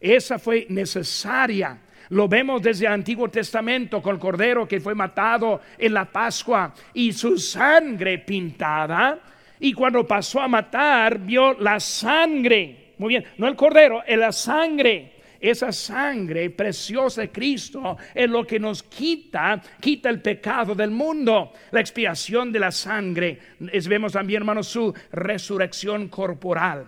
Esa 0.00 0.38
fue 0.38 0.66
necesaria. 0.68 1.78
Lo 2.10 2.28
vemos 2.28 2.62
desde 2.62 2.86
el 2.86 2.92
Antiguo 2.92 3.28
Testamento 3.28 4.00
con 4.00 4.14
el 4.14 4.20
Cordero 4.20 4.66
que 4.66 4.80
fue 4.80 4.94
matado 4.94 5.60
en 5.76 5.94
la 5.94 6.04
Pascua 6.04 6.72
y 6.94 7.12
su 7.12 7.36
sangre 7.38 8.18
pintada. 8.18 9.18
Y 9.58 9.72
cuando 9.72 10.06
pasó 10.06 10.40
a 10.40 10.48
matar, 10.48 11.18
vio 11.18 11.54
la 11.54 11.80
sangre. 11.80 12.94
Muy 12.98 13.08
bien, 13.10 13.24
no 13.38 13.48
el 13.48 13.56
Cordero, 13.56 14.02
la 14.06 14.32
sangre 14.32 15.11
esa 15.42 15.72
sangre 15.72 16.50
preciosa 16.50 17.22
de 17.22 17.32
Cristo 17.32 17.98
es 18.14 18.30
lo 18.30 18.46
que 18.46 18.60
nos 18.60 18.84
quita, 18.84 19.60
quita 19.80 20.08
el 20.08 20.22
pecado 20.22 20.74
del 20.74 20.92
mundo. 20.92 21.52
La 21.72 21.80
expiación 21.80 22.52
de 22.52 22.60
la 22.60 22.70
sangre. 22.70 23.38
Es, 23.72 23.88
vemos 23.88 24.12
también, 24.12 24.42
hermanos, 24.42 24.68
su 24.68 24.94
resurrección 25.10 26.08
corporal. 26.08 26.86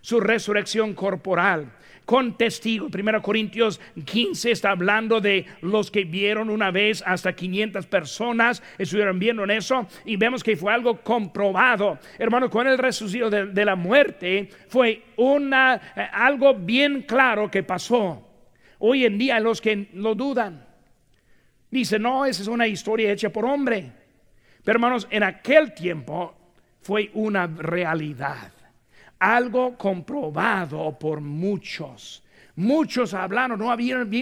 Su 0.00 0.18
resurrección 0.18 0.94
corporal 0.94 1.70
con 2.10 2.36
testigo. 2.36 2.88
1 2.92 3.22
Corintios 3.22 3.80
15 4.04 4.50
está 4.50 4.72
hablando 4.72 5.20
de 5.20 5.46
los 5.60 5.92
que 5.92 6.02
vieron 6.02 6.50
una 6.50 6.72
vez 6.72 7.04
hasta 7.06 7.36
500 7.36 7.86
personas, 7.86 8.64
estuvieron 8.78 9.20
viendo 9.20 9.44
en 9.44 9.52
eso 9.52 9.86
y 10.04 10.16
vemos 10.16 10.42
que 10.42 10.56
fue 10.56 10.72
algo 10.72 11.02
comprobado. 11.02 12.00
Hermano, 12.18 12.50
con 12.50 12.66
el 12.66 12.78
resucito 12.78 13.30
de, 13.30 13.64
la 13.64 13.76
muerte 13.76 14.48
fue 14.66 15.04
una, 15.18 15.76
eh, 15.94 16.08
algo 16.12 16.52
bien 16.52 17.02
claro 17.02 17.48
que 17.48 17.62
pasó. 17.62 18.28
Hoy 18.80 19.04
en 19.04 19.16
día 19.16 19.38
los 19.38 19.60
que 19.60 19.90
lo 19.92 20.16
dudan, 20.16 20.66
dicen, 21.70 22.02
no, 22.02 22.26
esa 22.26 22.42
es 22.42 22.48
una 22.48 22.66
historia 22.66 23.12
hecha 23.12 23.30
por 23.30 23.44
hombre. 23.44 23.92
Pero 24.64 24.78
hermanos, 24.78 25.06
en 25.12 25.22
aquel 25.22 25.74
tiempo 25.74 26.34
fue 26.80 27.08
una 27.14 27.46
realidad 27.46 28.50
algo 29.20 29.76
comprobado 29.76 30.98
por 30.98 31.20
muchos. 31.20 32.24
Muchos 32.56 33.14
hablaron, 33.14 33.58
no, 33.58 33.74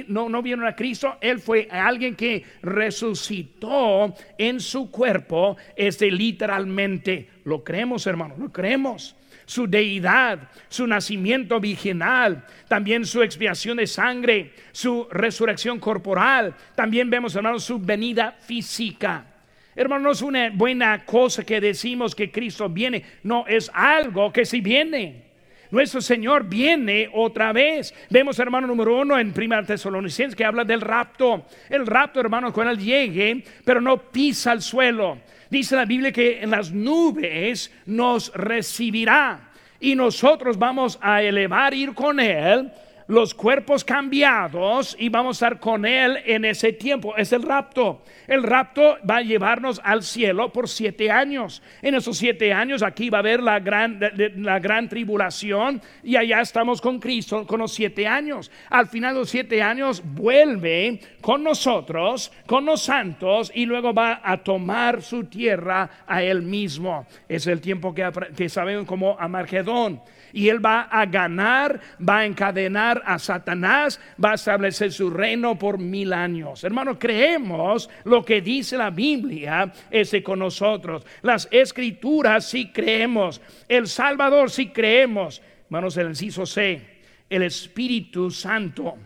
no, 0.08 0.28
no, 0.28 0.42
vieron 0.42 0.66
a 0.66 0.76
Cristo. 0.76 1.16
Él 1.20 1.40
fue 1.40 1.66
alguien 1.70 2.14
que 2.14 2.44
resucitó 2.62 4.14
en 4.36 4.60
su 4.60 4.90
cuerpo, 4.90 5.56
este 5.74 6.10
literalmente. 6.10 7.30
Lo 7.44 7.64
creemos, 7.64 8.06
hermano, 8.06 8.34
lo 8.38 8.52
creemos. 8.52 9.16
Su 9.46 9.66
deidad, 9.66 10.50
su 10.68 10.86
nacimiento 10.86 11.58
virginal, 11.58 12.44
también 12.68 13.06
su 13.06 13.22
expiación 13.22 13.78
de 13.78 13.86
sangre, 13.86 14.52
su 14.72 15.08
resurrección 15.10 15.80
corporal. 15.80 16.54
También 16.74 17.08
vemos, 17.08 17.34
hermanos, 17.34 17.64
su 17.64 17.78
venida 17.78 18.36
física. 18.40 19.37
Hermano, 19.78 20.06
no 20.06 20.10
es 20.10 20.22
una 20.22 20.50
buena 20.50 21.04
cosa 21.04 21.44
que 21.44 21.60
decimos 21.60 22.12
que 22.12 22.32
Cristo 22.32 22.68
viene, 22.68 23.04
no, 23.22 23.46
es 23.46 23.70
algo 23.72 24.32
que 24.32 24.44
si 24.44 24.60
viene. 24.60 25.22
Nuestro 25.70 26.00
Señor 26.00 26.48
viene 26.48 27.08
otra 27.14 27.52
vez. 27.52 27.94
Vemos, 28.10 28.40
hermano 28.40 28.66
número 28.66 29.00
uno, 29.00 29.16
en 29.16 29.32
Primera 29.32 29.62
Tesalonicenses 29.62 30.34
que 30.34 30.44
habla 30.44 30.64
del 30.64 30.80
rapto. 30.80 31.46
El 31.70 31.86
rapto, 31.86 32.18
hermano, 32.18 32.52
cuando 32.52 32.72
Él 32.72 32.80
llegue, 32.80 33.44
pero 33.64 33.80
no 33.80 33.98
pisa 34.10 34.52
el 34.52 34.62
suelo. 34.62 35.18
Dice 35.48 35.76
la 35.76 35.84
Biblia 35.84 36.10
que 36.10 36.42
en 36.42 36.50
las 36.50 36.72
nubes 36.72 37.72
nos 37.86 38.32
recibirá 38.34 39.50
y 39.78 39.94
nosotros 39.94 40.58
vamos 40.58 40.98
a 41.00 41.22
elevar, 41.22 41.72
ir 41.72 41.94
con 41.94 42.18
Él 42.18 42.68
los 43.08 43.34
cuerpos 43.34 43.84
cambiados 43.84 44.94
y 44.98 45.08
vamos 45.08 45.42
a 45.42 45.46
estar 45.46 45.60
con 45.60 45.84
Él 45.84 46.18
en 46.24 46.44
ese 46.44 46.72
tiempo. 46.72 47.16
Es 47.16 47.32
el 47.32 47.42
rapto. 47.42 48.02
El 48.26 48.42
rapto 48.42 48.98
va 49.08 49.16
a 49.16 49.22
llevarnos 49.22 49.80
al 49.82 50.02
cielo 50.02 50.52
por 50.52 50.68
siete 50.68 51.10
años. 51.10 51.62
En 51.82 51.94
esos 51.94 52.18
siete 52.18 52.52
años 52.52 52.82
aquí 52.82 53.10
va 53.10 53.18
a 53.18 53.20
haber 53.20 53.42
la 53.42 53.60
gran, 53.60 53.98
la 54.36 54.58
gran 54.58 54.88
tribulación 54.88 55.80
y 56.02 56.16
allá 56.16 56.40
estamos 56.42 56.80
con 56.80 57.00
Cristo 57.00 57.46
con 57.46 57.60
los 57.60 57.72
siete 57.72 58.06
años. 58.06 58.50
Al 58.68 58.86
final 58.86 59.14
de 59.14 59.20
los 59.20 59.30
siete 59.30 59.62
años 59.62 60.02
vuelve 60.04 61.00
con 61.22 61.42
nosotros, 61.42 62.30
con 62.46 62.66
los 62.66 62.82
santos 62.82 63.50
y 63.54 63.64
luego 63.64 63.94
va 63.94 64.20
a 64.22 64.36
tomar 64.36 65.00
su 65.02 65.24
tierra 65.24 65.88
a 66.06 66.22
Él 66.22 66.42
mismo. 66.42 67.06
Es 67.26 67.46
el 67.46 67.62
tiempo 67.62 67.94
que, 67.94 68.06
que 68.36 68.50
sabemos 68.50 68.86
como 68.86 69.16
Amargedón 69.18 70.02
y 70.32 70.48
él 70.48 70.64
va 70.64 70.82
a 70.82 71.06
ganar, 71.06 71.80
va 72.06 72.18
a 72.18 72.26
encadenar 72.26 73.02
a 73.04 73.18
Satanás, 73.18 74.00
va 74.22 74.32
a 74.32 74.34
establecer 74.34 74.92
su 74.92 75.10
reino 75.10 75.58
por 75.58 75.78
mil 75.78 76.12
años. 76.12 76.64
Hermanos, 76.64 76.96
creemos 76.98 77.88
lo 78.04 78.24
que 78.24 78.40
dice 78.40 78.76
la 78.76 78.90
Biblia 78.90 79.72
ese 79.90 80.22
con 80.22 80.38
nosotros. 80.40 81.04
Las 81.22 81.48
escrituras 81.50 82.46
sí 82.46 82.70
creemos. 82.72 83.40
El 83.68 83.86
Salvador 83.86 84.50
sí 84.50 84.68
creemos. 84.68 85.42
Hermanos, 85.66 85.96
el 85.96 86.08
inciso 86.08 86.46
C, 86.46 86.80
el 87.28 87.42
Espíritu 87.42 88.30
Santo 88.30 88.96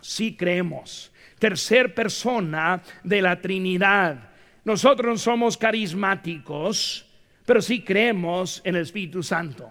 sí 0.00 0.36
creemos. 0.36 1.12
Tercer 1.38 1.94
persona 1.94 2.82
de 3.02 3.22
la 3.22 3.40
Trinidad. 3.40 4.30
Nosotros 4.64 5.06
no 5.06 5.18
somos 5.18 5.56
carismáticos, 5.56 7.06
pero 7.46 7.62
sí 7.62 7.82
creemos 7.82 8.60
en 8.64 8.76
el 8.76 8.82
Espíritu 8.82 9.22
Santo. 9.22 9.70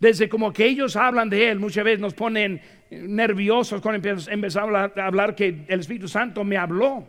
Desde 0.00 0.30
como 0.30 0.50
que 0.50 0.64
ellos 0.64 0.96
hablan 0.96 1.28
de 1.28 1.50
Él, 1.50 1.60
muchas 1.60 1.84
veces 1.84 2.00
nos 2.00 2.14
ponen 2.14 2.62
nerviosos 2.90 3.82
cuando 3.82 4.08
empezamos 4.08 4.74
a 4.74 5.06
hablar, 5.06 5.34
que 5.34 5.66
el 5.68 5.80
Espíritu 5.80 6.08
Santo 6.08 6.42
me 6.42 6.56
habló. 6.56 7.06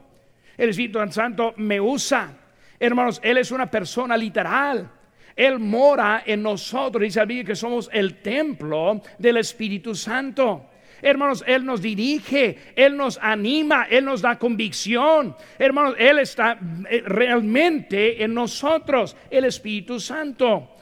El 0.57 0.69
Espíritu 0.69 0.99
Santo 1.09 1.53
me 1.55 1.79
usa. 1.79 2.33
Hermanos, 2.77 3.21
Él 3.23 3.37
es 3.37 3.49
una 3.51 3.71
persona 3.71 4.17
literal. 4.17 4.91
Él 5.37 5.57
mora 5.57 6.23
en 6.25 6.43
nosotros. 6.43 7.01
Dice 7.01 7.25
la 7.25 7.43
que 7.45 7.55
somos 7.55 7.89
el 7.93 8.21
templo 8.21 9.01
del 9.17 9.37
Espíritu 9.37 9.95
Santo. 9.95 10.65
Hermanos, 11.01 11.45
Él 11.47 11.65
nos 11.65 11.81
dirige, 11.81 12.73
Él 12.75 12.97
nos 12.97 13.17
anima, 13.19 13.87
Él 13.89 14.03
nos 14.03 14.21
da 14.21 14.37
convicción. 14.37 15.33
Hermanos, 15.57 15.95
Él 15.97 16.19
está 16.19 16.59
eh, 16.89 17.01
realmente 17.05 18.21
en 18.21 18.33
nosotros, 18.33 19.15
el 19.29 19.45
Espíritu 19.45 19.97
Santo 19.97 20.75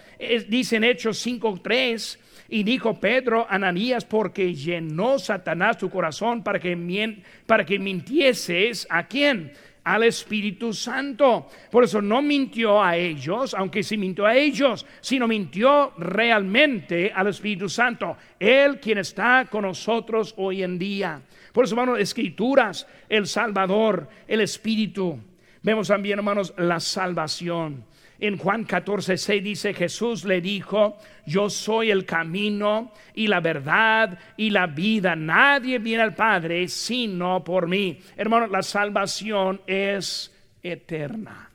dice 0.47 0.75
en 0.75 0.83
Hechos 0.83 1.25
5.3, 1.25 2.17
y 2.49 2.63
dijo 2.63 2.99
Pedro, 2.99 3.45
Ananías, 3.49 4.05
porque 4.05 4.53
llenó 4.53 5.19
Satanás 5.19 5.77
tu 5.77 5.89
corazón 5.89 6.43
para 6.43 6.59
que, 6.59 7.21
para 7.45 7.63
que 7.63 7.77
mintieses 7.77 8.87
a 8.89 9.07
quién? 9.07 9.53
Al 9.83 10.03
Espíritu 10.03 10.73
Santo. 10.73 11.47
Por 11.71 11.83
eso 11.83 12.01
no 12.01 12.21
mintió 12.21 12.83
a 12.83 12.97
ellos, 12.97 13.53
aunque 13.53 13.83
sí 13.83 13.97
mintió 13.97 14.25
a 14.25 14.35
ellos, 14.35 14.85
sino 14.99 15.27
mintió 15.27 15.93
realmente 15.97 17.11
al 17.13 17.27
Espíritu 17.27 17.69
Santo. 17.69 18.17
Él 18.39 18.79
quien 18.79 18.97
está 18.97 19.45
con 19.49 19.61
nosotros 19.63 20.33
hoy 20.37 20.63
en 20.63 20.79
día. 20.79 21.21
Por 21.53 21.65
eso, 21.65 21.75
hermanos, 21.75 21.99
escrituras, 21.99 22.87
el 23.07 23.27
Salvador, 23.27 24.09
el 24.27 24.41
Espíritu. 24.41 25.19
Vemos 25.61 25.87
también, 25.87 26.19
hermanos, 26.19 26.53
la 26.57 26.79
salvación. 26.79 27.83
En 28.21 28.37
Juan 28.37 28.65
14, 28.65 29.17
6 29.17 29.43
dice, 29.43 29.73
Jesús 29.73 30.25
le 30.25 30.41
dijo, 30.41 30.97
yo 31.25 31.49
soy 31.49 31.89
el 31.89 32.05
camino 32.05 32.91
y 33.13 33.27
la 33.27 33.39
verdad 33.39 34.19
y 34.35 34.49
la 34.49 34.67
vida. 34.67 35.15
Nadie 35.15 35.79
viene 35.79 36.03
al 36.03 36.15
Padre 36.15 36.67
sino 36.67 37.43
por 37.45 37.67
mí. 37.67 38.01
Hermano, 38.17 38.47
la 38.47 38.61
salvación 38.61 39.61
es 39.65 40.35
eterna. 40.61 41.49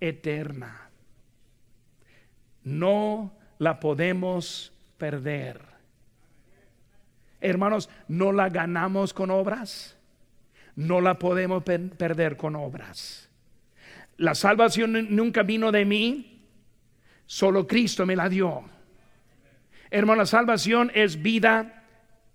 Eterna. 0.00 0.88
No 2.64 3.32
la 3.58 3.78
podemos 3.78 4.72
perder. 4.96 5.60
Hermanos, 7.42 7.90
no 8.08 8.32
la 8.32 8.48
ganamos 8.48 9.12
con 9.12 9.30
obras. 9.30 9.98
No 10.76 11.02
la 11.02 11.18
podemos 11.18 11.62
perder 11.62 12.38
con 12.38 12.56
obras 12.56 13.28
La 14.22 14.36
salvación 14.36 15.08
nunca 15.16 15.42
vino 15.42 15.72
de 15.72 15.84
mí, 15.84 16.46
solo 17.26 17.66
Cristo 17.66 18.06
me 18.06 18.14
la 18.14 18.28
dio. 18.28 18.62
Hermano, 19.90 20.20
la 20.20 20.26
salvación 20.26 20.92
es 20.94 21.20
vida 21.20 21.82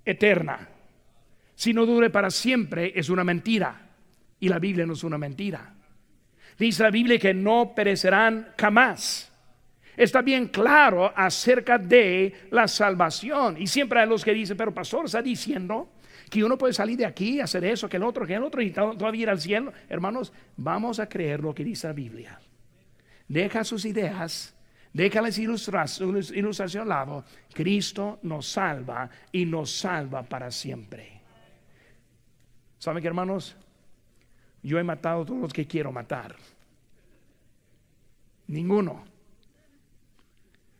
eterna. 0.03 0.67
Si 1.55 1.73
no 1.73 1.85
dure 1.85 2.09
para 2.09 2.29
siempre, 2.29 2.91
es 2.93 3.07
una 3.07 3.23
mentira. 3.23 3.87
Y 4.37 4.49
la 4.49 4.59
Biblia 4.59 4.85
no 4.85 4.93
es 4.93 5.03
una 5.05 5.17
mentira. 5.17 5.75
Dice 6.59 6.83
la 6.83 6.91
Biblia 6.91 7.19
que 7.19 7.33
no 7.33 7.71
perecerán 7.73 8.49
jamás. 8.59 9.31
Está 9.97 10.21
bien 10.21 10.47
claro 10.47 11.11
acerca 11.15 11.79
de 11.79 12.31
la 12.51 12.67
salvación. 12.67 13.59
Y 13.59 13.65
siempre 13.65 13.99
hay 13.99 14.07
los 14.07 14.23
que 14.23 14.31
dicen, 14.31 14.55
pero 14.55 14.71
pastor, 14.71 15.05
está 15.05 15.23
diciendo 15.23 15.89
que 16.29 16.43
uno 16.43 16.55
puede 16.55 16.73
salir 16.73 16.97
de 16.97 17.05
aquí, 17.05 17.41
hacer 17.41 17.65
eso, 17.65 17.89
que 17.89 17.97
el 17.97 18.03
otro, 18.03 18.27
que 18.27 18.35
el 18.35 18.43
otro, 18.43 18.61
y 18.61 18.69
todavía 18.69 19.23
ir 19.23 19.29
al 19.29 19.41
cielo. 19.41 19.73
Hermanos, 19.89 20.31
vamos 20.55 20.99
a 20.99 21.09
creer 21.09 21.39
lo 21.39 21.55
que 21.55 21.63
dice 21.63 21.87
la 21.87 21.93
Biblia. 21.93 22.39
Deja 23.27 23.63
sus 23.63 23.85
ideas, 23.85 24.55
deja 24.93 25.19
las 25.19 25.39
ilustraciones 25.39 26.75
al 26.75 26.87
lado. 26.87 27.25
Cristo 27.51 28.19
nos 28.21 28.47
salva 28.47 29.09
y 29.31 29.45
nos 29.45 29.71
salva 29.71 30.21
para 30.21 30.51
siempre. 30.51 31.21
¿Saben 32.77 33.01
qué, 33.01 33.07
hermanos? 33.07 33.55
Yo 34.61 34.77
he 34.77 34.83
matado 34.83 35.23
a 35.23 35.25
todos 35.25 35.41
los 35.41 35.53
que 35.53 35.65
quiero 35.65 35.91
matar. 35.91 36.35
Ninguno. 38.45 39.16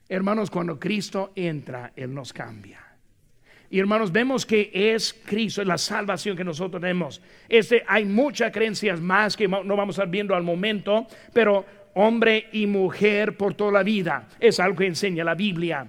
Hermanos, 0.09 0.49
cuando 0.49 0.79
Cristo 0.79 1.31
entra, 1.35 1.91
Él 1.95 2.13
nos 2.13 2.31
cambia. 2.31 2.81
Y 3.69 3.79
hermanos, 3.79 4.11
vemos 4.11 4.45
que 4.45 4.71
es 4.73 5.13
Cristo, 5.25 5.61
es 5.61 5.67
la 5.67 5.77
salvación 5.77 6.37
que 6.37 6.43
nosotros 6.43 6.81
tenemos. 6.81 7.21
Este, 7.49 7.83
hay 7.85 8.05
muchas 8.05 8.51
creencias 8.53 9.01
más 9.01 9.35
que 9.35 9.47
no 9.47 9.75
vamos 9.75 9.97
a 9.97 10.03
estar 10.03 10.09
viendo 10.09 10.33
al 10.33 10.43
momento, 10.43 11.05
pero 11.33 11.65
hombre 11.93 12.47
y 12.53 12.65
mujer 12.65 13.35
por 13.35 13.55
toda 13.55 13.71
la 13.71 13.83
vida 13.83 14.29
es 14.39 14.59
algo 14.59 14.77
que 14.77 14.85
enseña 14.85 15.25
la 15.25 15.35
Biblia 15.35 15.87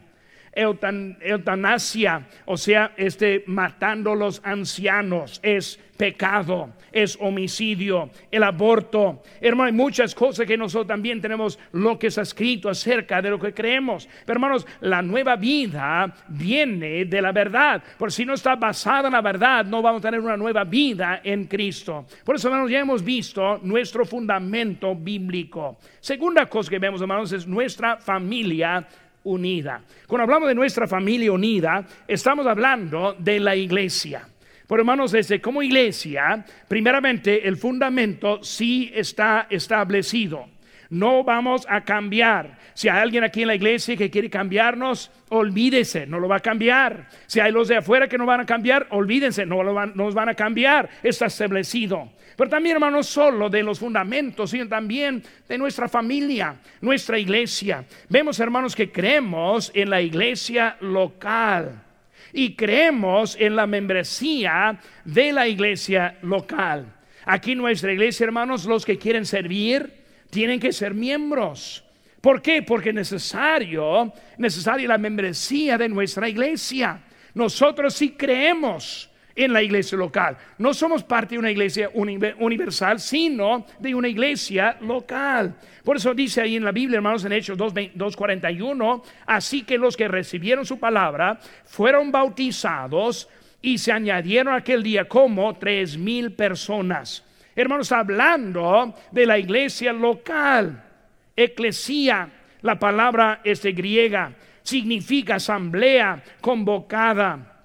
eutanasia, 0.59 2.27
o 2.47 2.57
sea, 2.57 2.93
este, 2.97 3.45
matando 3.47 4.15
los 4.15 4.41
ancianos, 4.45 5.41
es 5.43 5.79
pecado, 5.99 6.71
es 6.93 7.19
homicidio, 7.21 8.09
el 8.31 8.45
aborto. 8.45 9.23
Hermano, 9.41 9.67
hay 9.67 9.73
muchas 9.73 10.15
cosas 10.15 10.47
que 10.47 10.57
nosotros 10.57 10.87
también 10.87 11.21
tenemos 11.21 11.59
lo 11.73 11.99
que 11.99 12.07
está 12.07 12.23
escrito 12.23 12.71
acerca 12.71 13.21
de 13.21 13.31
lo 13.31 13.39
que 13.39 13.53
creemos. 13.53 14.09
Pero 14.25 14.37
hermanos, 14.37 14.67
la 14.81 15.03
nueva 15.03 15.37
vida 15.37 16.15
viene 16.29 17.05
de 17.05 17.21
la 17.21 17.33
verdad. 17.33 17.83
Por 17.99 18.13
si 18.13 18.25
no 18.25 18.35
está 18.35 18.55
basada 18.55 19.09
en 19.09 19.15
la 19.15 19.21
verdad, 19.21 19.67
no 19.67 19.83
vamos 19.83 20.01
a 20.01 20.09
tener 20.09 20.21
una 20.21 20.37
nueva 20.37 20.65
vida 20.65 21.21
en 21.25 21.45
Cristo. 21.45 22.07
Por 22.25 22.37
eso, 22.37 22.49
hermanos, 22.49 22.71
ya 22.71 22.79
hemos 22.79 23.03
visto 23.03 23.59
nuestro 23.63 24.07
fundamento 24.07 24.95
bíblico. 24.95 25.79
Segunda 26.01 26.47
cosa 26.47 26.71
que 26.71 26.79
vemos, 26.79 27.01
hermanos, 27.01 27.33
es 27.33 27.47
nuestra 27.47 27.97
familia 27.97 28.87
unida. 29.29 29.83
Cuando 30.07 30.25
hablamos 30.25 30.49
de 30.49 30.55
nuestra 30.55 30.87
familia 30.87 31.33
unida, 31.33 31.87
estamos 32.07 32.47
hablando 32.47 33.15
de 33.19 33.41
la 33.41 33.55
iglesia. 33.55 34.27
Por 34.67 34.81
hermanos, 34.81 35.13
desde 35.13 35.41
como 35.41 35.63
iglesia, 35.63 36.45
primeramente 36.67 37.47
el 37.47 37.57
fundamento 37.57 38.43
sí 38.43 38.91
está 38.95 39.47
establecido. 39.49 40.47
No 40.91 41.23
vamos 41.23 41.67
a 41.69 41.85
cambiar. 41.85 42.59
Si 42.75 42.89
hay 42.89 42.99
alguien 42.99 43.25
aquí 43.25 43.43
en 43.43 43.49
la 43.49 43.55
iglesia 43.55 43.97
que 43.97 44.11
quiere 44.11 44.31
cambiarnos, 44.31 45.11
olvídese, 45.29 46.07
no 46.07 46.19
lo 46.19 46.29
va 46.29 46.37
a 46.37 46.41
cambiar. 46.41 47.09
Si 47.27 47.41
hay 47.41 47.53
los 47.53 47.69
de 47.69 47.77
afuera 47.77 48.09
que 48.09 48.17
no 48.17 48.25
van 48.25 48.41
a 48.41 48.47
cambiar, 48.47 48.87
olvídense, 48.91 49.45
no 49.45 49.63
lo 49.63 49.75
van, 49.75 49.93
nos 49.95 50.15
van 50.15 50.31
a 50.31 50.35
cambiar. 50.35 50.89
Está 51.03 51.27
establecido. 51.27 52.11
Pero 52.39 52.51
también, 52.51 52.77
hermanos, 52.77 53.09
solo 53.09 53.51
de 53.51 53.65
los 53.65 53.81
fundamentos, 53.81 54.51
sino 54.51 54.69
también 54.69 55.21
de 55.49 55.59
nuestra 55.59 55.89
familia, 55.89 56.55
nuestra 56.81 57.19
iglesia. 57.19 57.85
Vemos, 58.09 58.39
hermanos, 58.39 58.77
que 58.77 58.93
creemos 58.93 59.73
en 59.75 59.91
la 59.91 60.01
iglesia 60.01 60.77
local 60.81 61.83
y 62.33 62.55
creemos 62.55 63.37
en 63.41 63.57
la 63.57 63.67
membresía 63.67 64.79
de 65.05 65.33
la 65.33 65.49
iglesia 65.49 66.17
local. 66.23 66.87
Aquí 67.25 67.57
nuestra 67.57 67.93
iglesia, 67.93 68.27
hermanos, 68.27 68.67
los 68.67 68.87
que 68.87 68.99
quieren 68.99 69.27
servir 69.27 69.93
tienen 70.31 70.61
que 70.61 70.73
ser 70.73 70.95
miembros. 70.95 71.83
¿Por 72.21 72.41
qué? 72.41 72.63
Porque 72.63 72.91
es 72.91 72.95
necesario, 72.95 74.13
necesaria 74.37 74.87
la 74.87 74.99
membresía 74.99 75.77
de 75.77 75.89
nuestra 75.89 76.29
iglesia. 76.29 77.01
Nosotros 77.35 77.95
sí 77.95 78.11
creemos 78.11 79.08
en 79.39 79.53
la 79.53 79.63
iglesia 79.63 79.97
local. 79.97 80.37
No 80.59 80.75
somos 80.75 81.05
parte 81.05 81.37
de 81.37 81.39
una 81.39 81.51
iglesia 81.51 81.91
universal, 81.95 82.99
sino 82.99 83.65
de 83.79 83.95
una 83.95 84.09
iglesia 84.09 84.77
local. 84.81 85.55
Por 85.85 85.97
eso 85.97 86.13
dice 86.13 86.41
ahí 86.41 86.57
en 86.57 86.65
la 86.65 86.73
Biblia, 86.73 86.97
hermanos, 86.97 87.25
en 87.25 87.33
Hechos 87.33 87.57
2.41, 87.57 89.03
así 89.27 89.63
que 89.63 89.79
los 89.79 89.97
que 89.97 90.09
recibieron 90.09 90.67
su 90.67 90.81
palabra 90.81 91.39
fueron 91.65 92.11
bautizados 92.11 93.29
y 93.63 93.79
se 93.79 93.93
añadieron 93.93 94.55
aquel 94.55 94.83
día 94.83 95.07
como 95.07 95.57
tres 95.57 95.97
mil 95.97 96.33
personas. 96.33 97.25
Hermanos, 97.55 97.93
hablando 97.93 98.93
de 99.13 99.25
la 99.25 99.39
iglesia 99.39 99.93
local, 99.93 100.83
eclesía, 101.37 102.29
la 102.63 102.77
palabra 102.77 103.41
este 103.45 103.71
griega, 103.71 104.33
significa 104.65 105.37
asamblea 105.37 106.23
convocada 106.41 107.58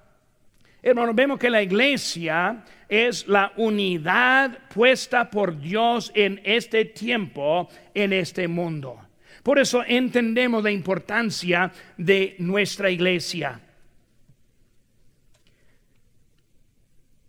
Hermanos, 0.86 1.14
vemos 1.14 1.38
que 1.38 1.48
la 1.48 1.62
iglesia 1.62 2.62
es 2.90 3.26
la 3.26 3.54
unidad 3.56 4.68
puesta 4.68 5.30
por 5.30 5.58
Dios 5.58 6.12
en 6.14 6.42
este 6.44 6.84
tiempo, 6.84 7.70
en 7.94 8.12
este 8.12 8.48
mundo. 8.48 9.00
Por 9.42 9.58
eso 9.58 9.82
entendemos 9.86 10.62
la 10.62 10.70
importancia 10.70 11.72
de 11.96 12.36
nuestra 12.38 12.90
iglesia. 12.90 13.58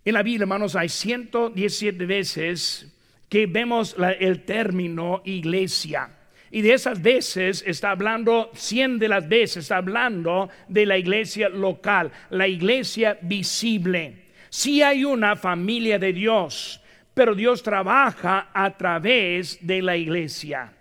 En 0.04 0.14
la 0.14 0.22
Biblia, 0.22 0.44
hermanos, 0.44 0.76
hay 0.76 0.90
117 0.90 2.06
veces 2.06 2.94
que 3.30 3.46
vemos 3.48 3.96
el 4.20 4.44
término 4.44 5.22
iglesia. 5.24 6.10
Y 6.56 6.62
de 6.62 6.74
esas 6.74 7.02
veces 7.02 7.66
está 7.68 7.92
hablando, 7.92 8.50
100 8.54 8.98
de 8.98 9.10
las 9.10 9.28
veces 9.28 9.66
está 9.66 9.76
hablando 9.76 10.48
de 10.70 10.86
la 10.86 10.98
iglesia 10.98 11.50
local, 11.50 12.14
la 12.30 12.48
iglesia 12.48 13.20
visible. 13.22 14.28
Si 14.48 14.82
hay 14.82 15.04
una 15.04 15.36
familia 15.36 16.00
de 16.00 16.14
Dios, 16.14 16.82
pero 17.14 17.36
Dios 17.36 17.62
trabaja 17.62 18.52
a 18.54 18.78
través 18.78 19.68
de 19.68 19.82
la 19.82 19.98
iglesia. 19.98 20.72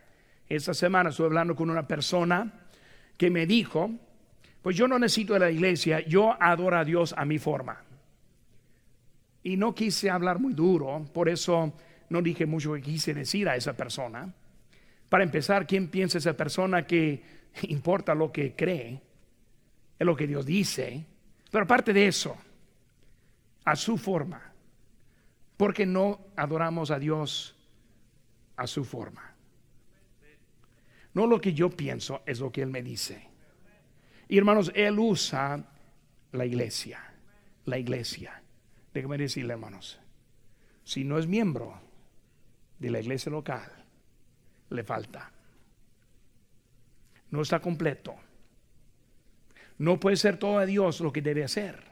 Esta 0.48 0.74
semana 0.74 1.10
estuve 1.10 1.26
hablando 1.26 1.56
con 1.56 1.68
una 1.68 1.88
persona 1.88 2.52
que 3.16 3.28
me 3.28 3.44
dijo, 3.44 3.90
pues 4.62 4.76
yo 4.76 4.86
no 4.86 4.96
necesito 4.96 5.32
de 5.32 5.40
la 5.40 5.50
iglesia, 5.50 6.06
yo 6.06 6.40
adoro 6.40 6.78
a 6.78 6.84
Dios 6.84 7.16
a 7.18 7.24
mi 7.24 7.40
forma. 7.40 7.82
Y 9.42 9.56
no 9.56 9.74
quise 9.74 10.08
hablar 10.08 10.38
muy 10.38 10.54
duro, 10.54 11.04
por 11.12 11.28
eso 11.28 11.72
no 12.10 12.22
dije 12.22 12.46
mucho 12.46 12.74
que 12.74 12.80
quise 12.80 13.12
decir 13.12 13.48
a 13.48 13.56
esa 13.56 13.76
persona. 13.76 14.32
Para 15.08 15.24
empezar, 15.24 15.66
¿quién 15.66 15.88
piensa 15.88 16.18
esa 16.18 16.36
persona 16.36 16.86
que 16.86 17.22
importa 17.62 18.14
lo 18.14 18.32
que 18.32 18.54
cree? 18.54 19.00
Es 19.98 20.06
lo 20.06 20.16
que 20.16 20.26
Dios 20.26 20.44
dice. 20.44 21.04
Pero 21.50 21.64
aparte 21.64 21.92
de 21.92 22.08
eso, 22.08 22.36
a 23.64 23.76
su 23.76 23.96
forma. 23.96 24.52
Porque 25.56 25.86
no 25.86 26.20
adoramos 26.36 26.90
a 26.90 26.98
Dios 26.98 27.56
a 28.56 28.66
su 28.66 28.84
forma. 28.84 29.34
No 31.12 31.26
lo 31.26 31.40
que 31.40 31.54
yo 31.54 31.70
pienso 31.70 32.22
es 32.26 32.40
lo 32.40 32.50
que 32.50 32.62
Él 32.62 32.70
me 32.70 32.82
dice. 32.82 33.28
Y 34.28 34.36
hermanos, 34.36 34.72
Él 34.74 34.98
usa 34.98 35.64
la 36.32 36.44
iglesia. 36.44 37.00
La 37.66 37.78
iglesia. 37.78 38.42
Déjame 38.92 39.16
decirle, 39.16 39.52
hermanos, 39.52 40.00
si 40.82 41.04
no 41.04 41.18
es 41.18 41.26
miembro 41.26 41.80
de 42.78 42.90
la 42.90 43.00
iglesia 43.00 43.30
local, 43.30 43.83
le 44.70 44.82
falta. 44.84 45.30
No 47.30 47.42
está 47.42 47.60
completo. 47.60 48.14
No 49.78 49.98
puede 49.98 50.16
ser 50.16 50.36
todo 50.36 50.58
a 50.58 50.66
Dios 50.66 51.00
lo 51.00 51.12
que 51.12 51.22
debe 51.22 51.44
hacer. 51.44 51.82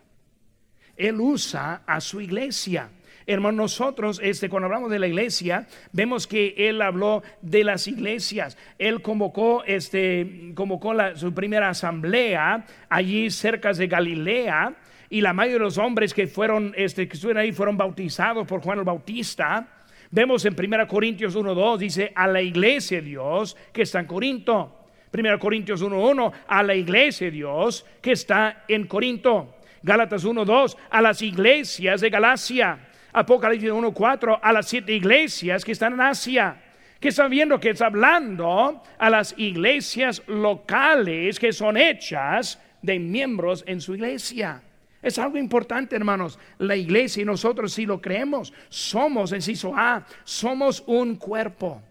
Él 0.96 1.20
usa 1.20 1.82
a 1.86 2.00
su 2.00 2.20
iglesia. 2.20 2.90
Hermanos, 3.26 3.56
nosotros, 3.56 4.20
este, 4.22 4.48
cuando 4.48 4.66
hablamos 4.66 4.90
de 4.90 4.98
la 4.98 5.06
iglesia, 5.06 5.66
vemos 5.92 6.26
que 6.26 6.54
él 6.56 6.82
habló 6.82 7.22
de 7.40 7.64
las 7.64 7.86
iglesias. 7.86 8.58
Él 8.78 9.00
convocó, 9.00 9.64
este, 9.64 10.52
convocó 10.54 10.92
su 11.14 11.32
primera 11.32 11.68
asamblea 11.68 12.66
allí 12.88 13.30
cerca 13.30 13.72
de 13.72 13.86
Galilea, 13.86 14.74
y 15.08 15.20
la 15.20 15.34
mayoría 15.34 15.58
de 15.58 15.64
los 15.64 15.76
hombres 15.76 16.14
que 16.14 16.26
fueron, 16.26 16.72
este, 16.74 17.06
que 17.06 17.14
estuvieron 17.14 17.42
ahí, 17.42 17.52
fueron 17.52 17.76
bautizados 17.76 18.46
por 18.46 18.62
Juan 18.62 18.78
el 18.78 18.84
Bautista. 18.84 19.68
Vemos 20.12 20.44
en 20.44 20.54
1 20.54 20.88
Corintios 20.88 21.34
1.2, 21.34 21.78
dice, 21.78 22.12
a 22.14 22.26
la 22.26 22.42
iglesia 22.42 22.98
de 23.00 23.08
Dios 23.08 23.56
que 23.72 23.80
está 23.80 23.98
en 24.00 24.06
Corinto. 24.06 24.86
1 25.10 25.38
Corintios 25.38 25.82
1.1, 25.82 26.32
a 26.46 26.62
la 26.62 26.74
iglesia 26.74 27.28
de 27.28 27.30
Dios 27.30 27.86
que 28.02 28.12
está 28.12 28.64
en 28.68 28.86
Corinto. 28.86 29.56
Gálatas 29.82 30.26
1.2, 30.26 30.76
a 30.90 31.00
las 31.00 31.22
iglesias 31.22 32.02
de 32.02 32.10
Galacia. 32.10 32.78
Apocalipsis 33.10 33.70
1.4, 33.70 34.38
a 34.42 34.52
las 34.52 34.68
siete 34.68 34.92
iglesias 34.92 35.64
que 35.64 35.72
están 35.72 35.94
en 35.94 36.02
Asia. 36.02 36.62
que 37.00 37.08
está 37.08 37.26
viendo 37.26 37.58
que 37.58 37.70
está 37.70 37.86
hablando 37.86 38.82
a 38.98 39.10
las 39.10 39.34
iglesias 39.38 40.22
locales 40.26 41.40
que 41.40 41.52
son 41.52 41.78
hechas 41.78 42.60
de 42.82 42.98
miembros 42.98 43.64
en 43.66 43.80
su 43.80 43.94
iglesia. 43.94 44.62
Es 45.02 45.18
algo 45.18 45.36
importante, 45.36 45.96
hermanos. 45.96 46.38
La 46.58 46.76
iglesia 46.76 47.22
y 47.22 47.26
nosotros, 47.26 47.72
si 47.72 47.84
lo 47.84 48.00
creemos, 48.00 48.52
somos, 48.68 49.32
inciso 49.32 49.74
A, 49.76 50.06
somos 50.22 50.84
un 50.86 51.16
cuerpo. 51.16 51.82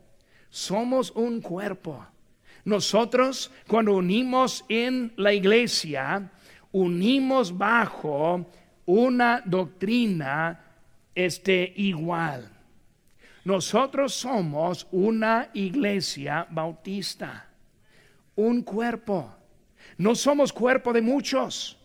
Somos 0.50 1.12
un 1.12 1.42
cuerpo. 1.42 2.06
Nosotros, 2.64 3.52
cuando 3.68 3.96
unimos 3.96 4.64
en 4.70 5.12
la 5.18 5.34
iglesia, 5.34 6.32
unimos 6.72 7.58
bajo 7.58 8.46
una 8.86 9.42
doctrina 9.46 10.60
este, 11.14 11.74
igual. 11.76 12.50
Nosotros 13.44 14.14
somos 14.14 14.88
una 14.92 15.50
iglesia 15.54 16.48
bautista, 16.50 17.50
un 18.36 18.62
cuerpo. 18.62 19.36
No 19.98 20.16
somos 20.16 20.54
cuerpo 20.54 20.94
de 20.94 21.02
muchos 21.02 21.81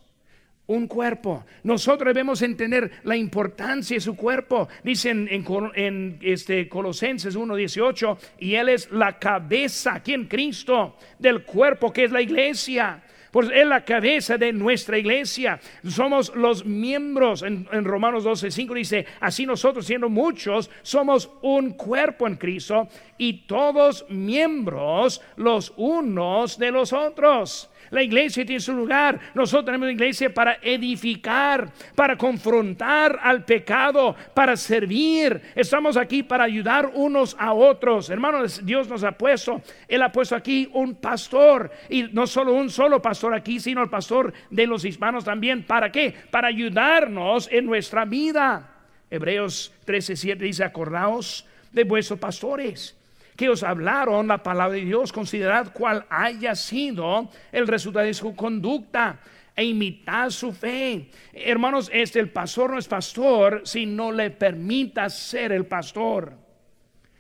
un 0.69 0.87
cuerpo. 0.89 1.45
Nosotros 1.63 2.13
debemos 2.13 2.43
entender 2.43 2.91
la 3.05 3.17
importancia 3.17 3.97
de 3.97 4.01
su 4.01 4.17
cuerpo. 4.17 4.69
Dicen 4.83 5.29
en, 5.31 5.45
en, 5.75 6.19
este 6.23 6.69
Colosenses 6.69 7.37
1:18, 7.37 8.19
y 8.41 8.55
él 8.55 8.69
es 8.71 8.91
la 8.91 9.19
cabeza, 9.19 9.95
aquí 9.95 10.15
en 10.15 10.27
Cristo, 10.27 10.97
del 11.19 11.45
cuerpo 11.45 11.93
que 11.93 12.05
es 12.05 12.11
la 12.11 12.23
iglesia. 12.23 13.03
Pues 13.31 13.51
es 13.53 13.67
la 13.67 13.85
cabeza 13.85 14.39
de 14.39 14.51
nuestra 14.51 14.97
iglesia. 14.97 15.61
Somos 15.87 16.35
los 16.35 16.65
miembros. 16.65 17.43
En, 17.43 17.69
en 17.71 17.85
Romanos 17.85 18.25
12:5 18.25 18.75
dice, 18.75 19.07
así 19.21 19.45
nosotros 19.45 19.87
siendo 19.87 20.09
muchos, 20.09 20.71
somos 20.83 21.31
un 21.43 21.73
cuerpo 21.73 22.27
en 22.27 22.37
Cristo 22.37 22.89
y 23.19 23.47
todos 23.47 24.07
miembros 24.09 25.21
los 25.37 25.75
unos 25.77 26.59
de 26.59 26.71
los 26.71 26.95
otros. 26.95 27.71
La 27.91 28.03
iglesia 28.03 28.45
tiene 28.45 28.61
su 28.61 28.73
lugar. 28.73 29.19
Nosotros 29.35 29.67
tenemos 29.67 29.87
la 29.87 29.93
iglesia 29.93 30.33
para 30.33 30.59
edificar, 30.63 31.71
para 31.95 32.17
confrontar 32.17 33.19
al 33.23 33.45
pecado, 33.45 34.17
para 34.35 34.57
servir. 34.57 35.41
Estamos 35.55 35.97
aquí 35.97 36.23
para 36.23 36.45
ayudar 36.45 36.91
unos 36.95 37.37
a 37.39 37.53
otros. 37.53 38.11
Hermanos, 38.11 38.65
Dios 38.65 38.89
nos 38.89 39.05
ha 39.05 39.13
puesto, 39.13 39.63
Él 39.89 40.03
ha 40.03 40.13
puesto 40.13 40.35
aquí 40.35 40.69
un 40.73 40.97
pastor. 40.97 41.71
Y 41.89 42.05
no 42.05 42.27
solo 42.27 42.53
un 42.53 42.71
solo 42.71 43.01
pastor 43.01 43.35
aquí, 43.35 43.61
sino 43.61 43.83
el 43.83 43.91
pastor 43.91 44.33
de 44.51 44.67
los 44.67 44.85
hispanos 44.85 45.25
también. 45.25 45.65
¿Para 45.65 45.91
qué? 45.93 46.15
Para 46.31 46.49
ayudarnos 46.49 47.49
en 47.51 47.67
nuestra 47.67 48.05
vida. 48.05 48.73
Hebreos 49.11 49.73
13:7 49.87 50.39
dice, 50.39 50.65
acordaos 50.65 51.47
de 51.73 51.85
vuestros 51.85 52.19
pastores 52.19 52.97
que 53.37 53.49
os 53.49 53.63
hablaron 53.63 54.27
la 54.27 54.43
palabra 54.43 54.77
de 54.77 54.85
Dios, 54.85 55.13
considerad 55.13 55.73
cuál 55.73 56.07
haya 56.09 56.55
sido 56.55 57.29
el 57.53 57.67
resultado 57.67 58.07
de 58.07 58.15
su 58.15 58.35
conducta 58.35 59.21
e 59.55 59.65
imitad 59.65 60.31
su 60.31 60.53
fe. 60.53 61.11
Hermanos, 61.33 61.91
este 61.93 62.19
el 62.19 62.31
pastor 62.31 62.71
no 62.71 62.79
es 62.79 62.89
pastor 62.89 63.63
si 63.65 63.87
no 63.87 64.11
le 64.11 64.31
permita 64.31 65.09
ser 65.11 65.53
el 65.53 65.67
pastor. 65.67 66.33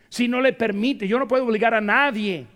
Si 0.08 0.28
no 0.28 0.40
le 0.40 0.52
permite, 0.52 1.06
yo 1.06 1.18
no 1.18 1.28
puedo 1.28 1.44
obligar 1.44 1.74
a 1.74 1.80
nadie. 1.80 2.46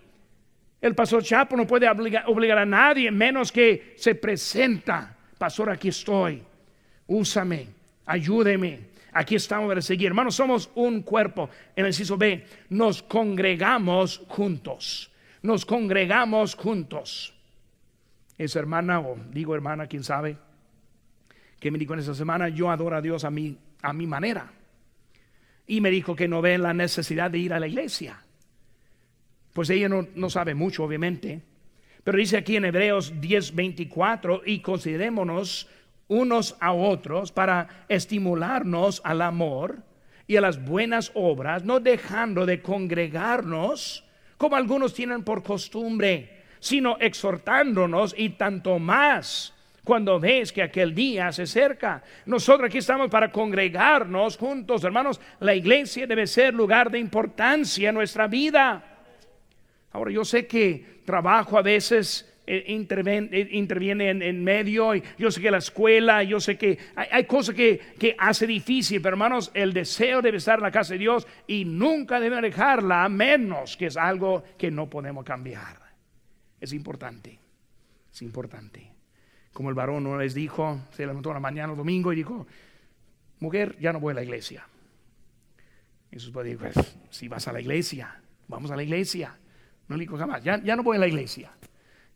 El 0.79 0.95
pastor 0.95 1.23
Chapo 1.23 1.55
no 1.55 1.67
puede 1.67 1.87
obligar, 1.87 2.23
obligar 2.27 2.57
a 2.57 2.65
nadie, 2.65 3.11
menos 3.11 3.51
que 3.51 3.93
se 3.97 4.15
presenta. 4.15 5.15
Pastor, 5.37 5.69
aquí 5.69 5.89
estoy. 5.89 6.41
Úsame, 7.07 7.67
ayúdeme. 8.05 8.90
Aquí 9.13 9.35
estamos 9.35 9.67
para 9.67 9.81
seguir. 9.81 10.07
Hermanos, 10.07 10.35
somos 10.35 10.69
un 10.75 11.01
cuerpo. 11.01 11.49
En 11.75 11.85
el 11.85 11.89
inciso 11.89 12.17
B, 12.17 12.45
nos 12.69 13.03
congregamos 13.03 14.23
juntos. 14.27 15.11
Nos 15.41 15.65
congregamos 15.65 16.55
juntos. 16.55 17.33
Esa 18.37 18.59
hermana, 18.59 18.99
o 18.99 19.17
digo 19.31 19.53
hermana, 19.53 19.87
quién 19.87 20.03
sabe, 20.03 20.37
que 21.59 21.71
me 21.71 21.77
dijo 21.77 21.93
en 21.93 21.99
esa 21.99 22.15
semana, 22.15 22.49
yo 22.49 22.71
adoro 22.71 22.95
a 22.95 23.01
Dios 23.01 23.23
a 23.23 23.29
mi, 23.29 23.57
a 23.81 23.93
mi 23.93 24.07
manera. 24.07 24.51
Y 25.67 25.81
me 25.81 25.91
dijo 25.91 26.15
que 26.15 26.27
no 26.27 26.41
ve 26.41 26.57
la 26.57 26.73
necesidad 26.73 27.29
de 27.29 27.37
ir 27.37 27.53
a 27.53 27.59
la 27.59 27.67
iglesia. 27.67 28.23
Pues 29.53 29.69
ella 29.69 29.89
no, 29.89 30.07
no 30.15 30.29
sabe 30.29 30.55
mucho, 30.55 30.83
obviamente. 30.83 31.41
Pero 32.03 32.17
dice 32.17 32.37
aquí 32.37 32.55
en 32.55 32.65
Hebreos 32.65 33.13
10:24, 33.21 34.41
y 34.45 34.59
considerémonos 34.59 35.67
unos 36.11 36.57
a 36.59 36.73
otros 36.73 37.31
para 37.31 37.85
estimularnos 37.87 39.01
al 39.05 39.21
amor 39.21 39.77
y 40.27 40.35
a 40.35 40.41
las 40.41 40.63
buenas 40.63 41.09
obras, 41.13 41.63
no 41.63 41.79
dejando 41.79 42.45
de 42.45 42.61
congregarnos 42.61 44.03
como 44.37 44.57
algunos 44.57 44.93
tienen 44.93 45.23
por 45.23 45.41
costumbre, 45.41 46.43
sino 46.59 46.97
exhortándonos 46.99 48.13
y 48.17 48.31
tanto 48.31 48.77
más 48.77 49.53
cuando 49.85 50.19
ves 50.19 50.51
que 50.51 50.61
aquel 50.61 50.93
día 50.93 51.31
se 51.31 51.43
acerca. 51.43 52.03
Nosotros 52.25 52.67
aquí 52.67 52.79
estamos 52.79 53.09
para 53.09 53.31
congregarnos 53.31 54.37
juntos, 54.37 54.83
hermanos. 54.83 55.21
La 55.39 55.55
iglesia 55.55 56.05
debe 56.05 56.27
ser 56.27 56.53
lugar 56.53 56.91
de 56.91 56.99
importancia 56.99 57.87
en 57.87 57.95
nuestra 57.95 58.27
vida. 58.27 58.83
Ahora 59.93 60.11
yo 60.11 60.25
sé 60.25 60.45
que 60.45 61.01
trabajo 61.05 61.57
a 61.57 61.61
veces 61.61 62.30
eh, 62.51 62.65
eh, 62.67 63.47
interviene, 63.51 64.09
en, 64.09 64.43
medio. 64.43 64.93
Y 64.93 65.01
yo 65.17 65.31
sé 65.31 65.39
que 65.39 65.49
la 65.49 65.59
escuela, 65.59 66.21
yo 66.21 66.41
sé 66.41 66.57
que 66.57 66.77
hay, 66.95 67.23
cosas 67.23 67.55
que, 67.55 67.79
que, 67.97 68.13
hace 68.19 68.45
difícil, 68.45 69.01
pero 69.01 69.13
hermanos, 69.13 69.51
el 69.53 69.71
deseo 69.71 70.21
debe 70.21 70.37
estar 70.37 70.59
en 70.59 70.63
la 70.63 70.71
casa 70.71 70.93
de 70.93 70.99
Dios 70.99 71.25
y 71.47 71.63
nunca 71.63 72.19
debe 72.19 72.41
dejarla, 72.41 73.05
a 73.05 73.09
menos 73.09 73.77
que 73.77 73.85
es 73.85 73.95
algo 73.95 74.43
que 74.57 74.69
no 74.69 74.89
podemos 74.89 75.23
cambiar. 75.23 75.79
Es 76.59 76.73
importante, 76.73 77.39
es 78.11 78.21
importante. 78.21 78.91
Como 79.53 79.69
el 79.69 79.75
varón 79.75 80.03
no 80.03 80.17
les 80.17 80.33
dijo, 80.33 80.81
se 80.91 81.05
levantó 81.05 81.33
la 81.33 81.39
mañana, 81.39 81.71
el 81.71 81.77
domingo, 81.77 82.11
y 82.11 82.17
dijo, 82.17 82.47
mujer, 83.39 83.77
ya 83.79 83.93
no 83.93 84.01
voy 84.01 84.11
a 84.11 84.15
la 84.15 84.23
iglesia. 84.23 84.67
Y 86.11 86.31
padre 86.31 86.49
dijo, 86.49 86.65
pues, 86.69 86.97
si 87.11 87.29
vas 87.29 87.47
a 87.47 87.53
la 87.53 87.61
iglesia, 87.61 88.21
vamos 88.49 88.71
a 88.71 88.75
la 88.75 88.83
iglesia. 88.83 89.37
No 89.87 89.95
le 89.95 90.01
dijo 90.01 90.17
jamás, 90.17 90.43
ya, 90.43 90.61
ya 90.61 90.75
no 90.75 90.83
voy 90.83 90.97
a 90.97 90.99
la 90.99 91.07
iglesia. 91.07 91.51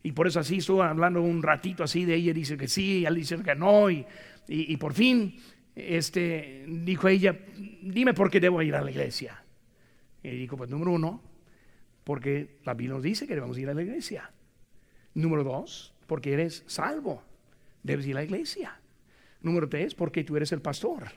Y 0.06 0.12
por 0.12 0.28
eso 0.28 0.38
así 0.38 0.58
estuvo 0.58 0.84
hablando 0.84 1.20
un 1.20 1.42
ratito 1.42 1.82
así 1.82 2.04
de 2.04 2.14
ella, 2.14 2.32
dice 2.32 2.56
que 2.56 2.68
sí, 2.68 3.04
él 3.04 3.16
dice 3.16 3.42
que 3.42 3.56
no, 3.56 3.90
y, 3.90 4.06
y, 4.46 4.76
por 4.76 4.94
fin 4.94 5.34
este, 5.74 6.64
dijo 6.68 7.08
ella, 7.08 7.36
dime 7.82 8.14
por 8.14 8.30
qué 8.30 8.38
debo 8.38 8.62
ir 8.62 8.76
a 8.76 8.82
la 8.82 8.90
iglesia. 8.92 9.42
Y 10.22 10.30
dijo, 10.30 10.56
pues 10.56 10.70
número 10.70 10.92
uno, 10.92 11.20
porque 12.04 12.60
la 12.64 12.74
Biblia 12.74 12.94
nos 12.94 13.02
dice 13.02 13.26
que 13.26 13.34
debemos 13.34 13.58
ir 13.58 13.68
a 13.68 13.74
la 13.74 13.82
iglesia. 13.82 14.30
Número 15.14 15.42
dos, 15.42 15.92
porque 16.06 16.34
eres 16.34 16.62
salvo, 16.68 17.24
debes 17.82 18.06
ir 18.06 18.14
a 18.14 18.20
la 18.20 18.24
iglesia. 18.26 18.78
Número 19.42 19.68
tres, 19.68 19.96
porque 19.96 20.22
tú 20.22 20.36
eres 20.36 20.52
el 20.52 20.60
pastor 20.60 21.08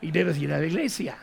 y 0.00 0.12
debes 0.12 0.38
ir 0.38 0.52
a 0.52 0.60
la 0.60 0.66
iglesia. 0.66 1.18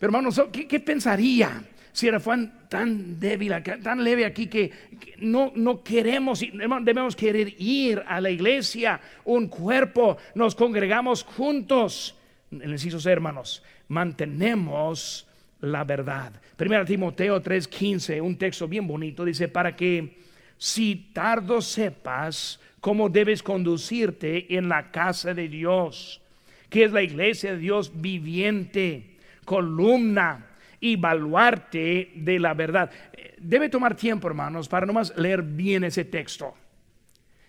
Pero 0.00 0.10
hermanos, 0.10 0.42
¿qué, 0.50 0.66
qué 0.66 0.80
pensaría? 0.80 1.62
Si 1.96 2.08
era 2.08 2.20
tan 2.68 3.18
débil, 3.18 3.54
tan 3.82 4.04
leve 4.04 4.26
aquí 4.26 4.48
que, 4.48 4.70
no, 5.16 5.50
no 5.56 5.82
queremos, 5.82 6.44
debemos 6.82 7.16
querer 7.16 7.54
ir 7.58 8.02
a 8.06 8.20
la 8.20 8.28
iglesia, 8.28 9.00
un 9.24 9.48
cuerpo, 9.48 10.18
nos 10.34 10.54
congregamos 10.54 11.22
juntos. 11.24 12.14
El 12.50 12.70
inciso 12.70 12.98
hermanos, 13.08 13.62
mantenemos 13.88 15.26
la 15.62 15.84
verdad. 15.84 16.34
Primero 16.54 16.84
Timoteo 16.84 17.42
3:15, 17.42 18.20
un 18.20 18.36
texto 18.36 18.68
bien 18.68 18.86
bonito, 18.86 19.24
dice, 19.24 19.48
para 19.48 19.74
que 19.74 20.18
si 20.58 20.96
tardo 21.14 21.62
sepas 21.62 22.60
cómo 22.78 23.08
debes 23.08 23.42
conducirte 23.42 24.54
en 24.54 24.68
la 24.68 24.90
casa 24.90 25.32
de 25.32 25.48
Dios, 25.48 26.20
que 26.68 26.84
es 26.84 26.92
la 26.92 27.02
iglesia 27.02 27.52
de 27.52 27.58
Dios 27.58 27.90
viviente, 27.94 29.16
columna 29.46 30.45
y 30.80 30.96
baluarte 30.96 32.12
de 32.14 32.38
la 32.38 32.54
verdad. 32.54 32.90
Debe 33.38 33.68
tomar 33.68 33.96
tiempo, 33.96 34.28
hermanos, 34.28 34.68
para 34.68 34.86
nomás 34.86 35.16
leer 35.16 35.42
bien 35.42 35.84
ese 35.84 36.04
texto. 36.04 36.54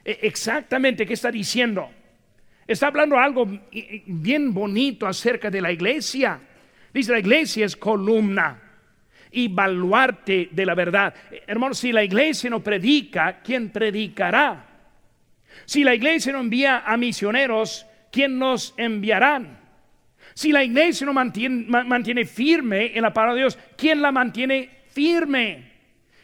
E, 0.04 0.20
exactamente 0.22 1.06
qué 1.06 1.14
está 1.14 1.32
diciendo. 1.32 1.90
Está 2.66 2.88
hablando 2.88 3.18
algo 3.18 3.48
bien 4.06 4.54
bonito 4.54 5.08
acerca 5.08 5.50
de 5.50 5.62
la 5.62 5.72
iglesia. 5.72 6.40
Dice, 6.94 7.12
la 7.12 7.20
iglesia 7.20 7.66
es 7.66 7.76
columna 7.76 8.62
y 9.32 9.48
baluarte 9.48 10.50
de 10.52 10.66
la 10.66 10.76
verdad. 10.76 11.14
Hermanos, 11.46 11.78
si 11.78 11.92
la 11.92 12.04
iglesia 12.04 12.50
no 12.50 12.62
predica, 12.62 13.40
¿quién 13.42 13.70
predicará? 13.70 14.66
Si 15.66 15.84
la 15.84 15.96
iglesia 15.96 16.34
no 16.34 16.40
envía 16.40 16.84
a 16.86 16.98
misioneros, 16.98 17.86
¿quién 18.12 18.38
nos 18.38 18.74
enviarán? 18.78 19.67
Si 20.38 20.52
la 20.52 20.64
iglesia 20.64 21.04
no 21.04 21.14
mantiene, 21.14 22.24
firme 22.26 22.96
en 22.96 23.02
la 23.02 23.12
palabra 23.12 23.34
de 23.34 23.40
Dios, 23.40 23.58
¿quién 23.76 24.04
la 24.04 24.12
mantiene 24.12 24.70
firme? 24.92 25.72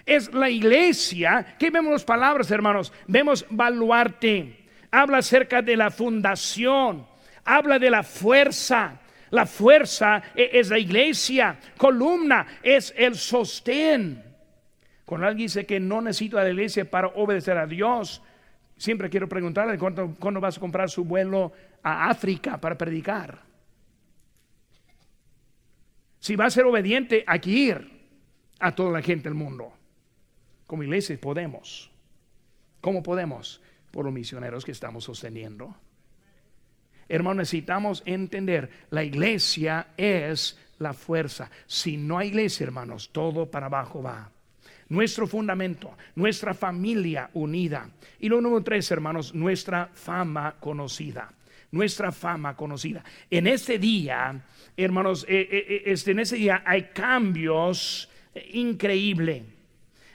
Es 0.05 0.31
la 0.31 0.51
iglesia. 0.51 1.55
¿Qué 1.57 1.71
vemos 1.71 1.91
las 1.91 2.03
palabras, 2.03 2.51
hermanos? 2.51 2.93
Vemos 3.07 3.43
baluarte. 3.49 4.67
Habla 4.91 5.17
acerca 5.17 5.63
de 5.63 5.75
la 5.75 5.89
fundación. 5.89 7.07
Habla 7.43 7.79
de 7.79 7.89
la 7.89 8.03
fuerza. 8.03 8.99
La 9.31 9.47
fuerza 9.47 10.21
e- 10.35 10.59
es 10.59 10.69
la 10.69 10.77
iglesia, 10.77 11.57
columna 11.75 12.45
es 12.61 12.93
el 12.95 13.15
sostén. 13.15 14.23
Cuando 15.05 15.25
alguien 15.25 15.47
dice 15.47 15.65
que 15.65 15.79
no 15.79 16.01
necesita 16.01 16.43
la 16.43 16.51
iglesia 16.51 16.87
para 16.87 17.07
obedecer 17.07 17.57
a 17.57 17.65
Dios, 17.65 18.21
siempre 18.77 19.09
quiero 19.09 19.27
preguntarle 19.27 19.79
cuándo 19.79 20.39
vas 20.39 20.57
a 20.57 20.59
comprar 20.59 20.87
su 20.91 21.03
vuelo 21.03 21.51
a 21.81 22.11
África 22.11 22.61
para 22.61 22.77
predicar. 22.77 23.42
Si 26.23 26.37
va 26.37 26.45
a 26.45 26.49
ser 26.49 26.63
obediente, 26.63 27.25
hay 27.27 27.39
que 27.41 27.49
ir 27.49 27.91
a 28.57 28.73
toda 28.73 28.93
la 28.93 29.01
gente 29.01 29.27
del 29.27 29.33
mundo. 29.33 29.73
Como 30.65 30.81
iglesia 30.83 31.19
podemos. 31.19 31.91
¿Cómo 32.79 33.03
podemos? 33.03 33.61
Por 33.91 34.05
los 34.05 34.13
misioneros 34.13 34.63
que 34.63 34.71
estamos 34.71 35.03
sosteniendo. 35.03 35.75
Hermano, 37.09 37.41
necesitamos 37.41 38.03
entender, 38.05 38.69
la 38.89 39.03
iglesia 39.03 39.87
es 39.97 40.57
la 40.79 40.93
fuerza. 40.93 41.51
Si 41.67 41.97
no 41.97 42.17
hay 42.19 42.29
iglesia, 42.29 42.63
hermanos, 42.63 43.09
todo 43.11 43.51
para 43.51 43.65
abajo 43.65 44.01
va. 44.01 44.31
Nuestro 44.87 45.27
fundamento, 45.27 45.97
nuestra 46.15 46.53
familia 46.53 47.31
unida. 47.33 47.89
Y 48.21 48.29
lo 48.29 48.39
número 48.39 48.63
tres, 48.63 48.89
hermanos, 48.91 49.35
nuestra 49.35 49.89
fama 49.93 50.55
conocida. 50.61 51.33
Nuestra 51.73 52.11
fama 52.11 52.55
conocida. 52.55 53.03
En 53.31 53.47
este 53.47 53.79
día, 53.79 54.39
hermanos, 54.77 55.25
eh, 55.27 55.49
eh, 55.51 55.65
eh, 55.67 55.83
este, 55.87 56.11
en 56.11 56.19
ese 56.19 56.35
día 56.35 56.61
hay 56.63 56.83
cambios 56.93 58.07
increíbles. 58.51 59.41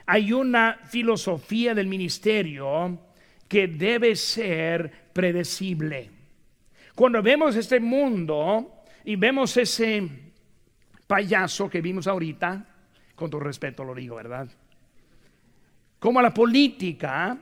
Hay 0.05 0.31
una 0.31 0.79
filosofía 0.89 1.75
del 1.75 1.87
ministerio 1.87 2.97
que 3.45 3.67
debe 3.67 4.15
ser 4.15 5.09
predecible. 5.11 6.09
Cuando 6.95 7.21
vemos 7.21 7.57
este 7.57 7.81
mundo 7.81 8.85
y 9.03 9.17
vemos 9.17 9.57
ese 9.57 10.07
payaso 11.07 11.69
que 11.69 11.81
vimos 11.81 12.07
ahorita, 12.07 12.65
con 13.15 13.29
todo 13.29 13.41
respeto 13.41 13.83
lo 13.83 13.93
digo, 13.93 14.15
¿verdad? 14.15 14.47
Como 15.99 16.21
la 16.21 16.33
política, 16.33 17.37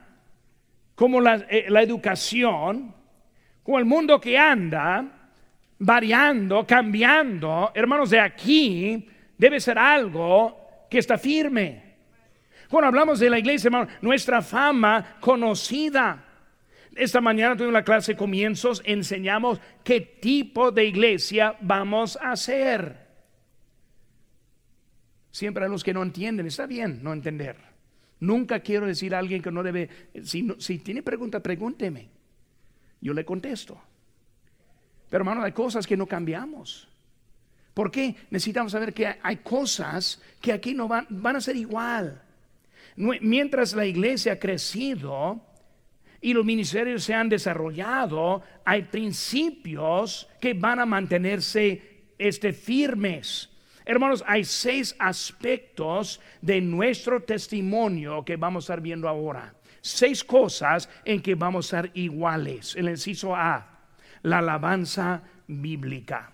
como 0.95 1.21
la, 1.21 1.45
la 1.69 1.83
educación, 1.83 2.96
como 3.67 3.79
el 3.79 3.85
mundo 3.85 4.17
que 4.21 4.37
anda 4.37 5.05
variando, 5.79 6.65
cambiando, 6.65 7.69
hermanos, 7.75 8.09
de 8.09 8.21
aquí 8.21 9.09
debe 9.37 9.59
ser 9.59 9.77
algo 9.77 10.85
que 10.89 10.99
está 10.99 11.17
firme. 11.17 11.83
Cuando 12.69 12.87
hablamos 12.87 13.19
de 13.19 13.29
la 13.29 13.39
iglesia, 13.39 13.67
hermano, 13.67 13.91
nuestra 13.99 14.41
fama 14.41 15.17
conocida. 15.19 16.23
Esta 16.95 17.19
mañana 17.19 17.57
tuvimos 17.57 17.73
la 17.73 17.83
clase 17.83 18.13
de 18.13 18.17
comienzos, 18.17 18.81
enseñamos 18.85 19.59
qué 19.83 19.99
tipo 19.99 20.71
de 20.71 20.85
iglesia 20.85 21.57
vamos 21.59 22.17
a 22.21 22.31
hacer. 22.31 22.95
Siempre 25.29 25.65
a 25.65 25.67
los 25.67 25.83
que 25.83 25.93
no 25.93 26.03
entienden, 26.03 26.47
está 26.47 26.67
bien 26.67 27.03
no 27.03 27.11
entender. 27.11 27.57
Nunca 28.21 28.61
quiero 28.61 28.87
decir 28.87 29.13
a 29.13 29.19
alguien 29.19 29.41
que 29.41 29.51
no 29.51 29.61
debe, 29.61 29.89
si, 30.23 30.47
si 30.57 30.79
tiene 30.79 31.03
pregunta, 31.03 31.41
pregúnteme. 31.43 32.15
Yo 33.01 33.13
le 33.13 33.25
contesto. 33.25 33.79
Pero 35.09 35.21
hermano, 35.21 35.43
hay 35.43 35.51
cosas 35.51 35.87
que 35.87 35.97
no 35.97 36.05
cambiamos. 36.05 36.87
¿Por 37.73 37.91
qué? 37.91 38.15
Necesitamos 38.29 38.71
saber 38.71 38.93
que 38.93 39.17
hay 39.21 39.37
cosas 39.37 40.21
que 40.41 40.51
aquí 40.51 40.73
no 40.73 40.87
van, 40.87 41.07
a 41.35 41.41
ser 41.41 41.55
igual. 41.55 42.21
Mientras 42.95 43.73
la 43.73 43.85
iglesia 43.85 44.33
ha 44.33 44.39
crecido, 44.39 45.41
y 46.21 46.33
los 46.33 46.43
ministerios 46.43 47.03
se 47.03 47.13
han 47.13 47.29
desarrollado, 47.29 48.41
hay 48.65 48.83
principios 48.83 50.27
que 50.41 50.53
van 50.53 50.79
a 50.79 50.85
mantenerse 50.85 52.11
este, 52.17 52.53
firmes. 52.53 53.49
Hermanos, 53.85 54.23
hay 54.27 54.43
seis 54.43 54.95
aspectos 54.99 56.19
de 56.41 56.59
nuestro 56.59 57.21
testimonio 57.21 58.25
que 58.25 58.35
vamos 58.35 58.63
a 58.63 58.65
estar 58.65 58.81
viendo 58.81 59.07
ahora. 59.07 59.53
Seis 59.87 60.23
cosas 60.23 60.89
en 61.05 61.21
que 61.21 61.35
vamos 61.35 61.73
a 61.73 61.81
ser 61.81 61.91
iguales. 61.93 62.75
El 62.75 62.89
inciso 62.89 63.33
A, 63.33 63.79
la 64.21 64.39
alabanza 64.39 65.21
bíblica. 65.47 66.33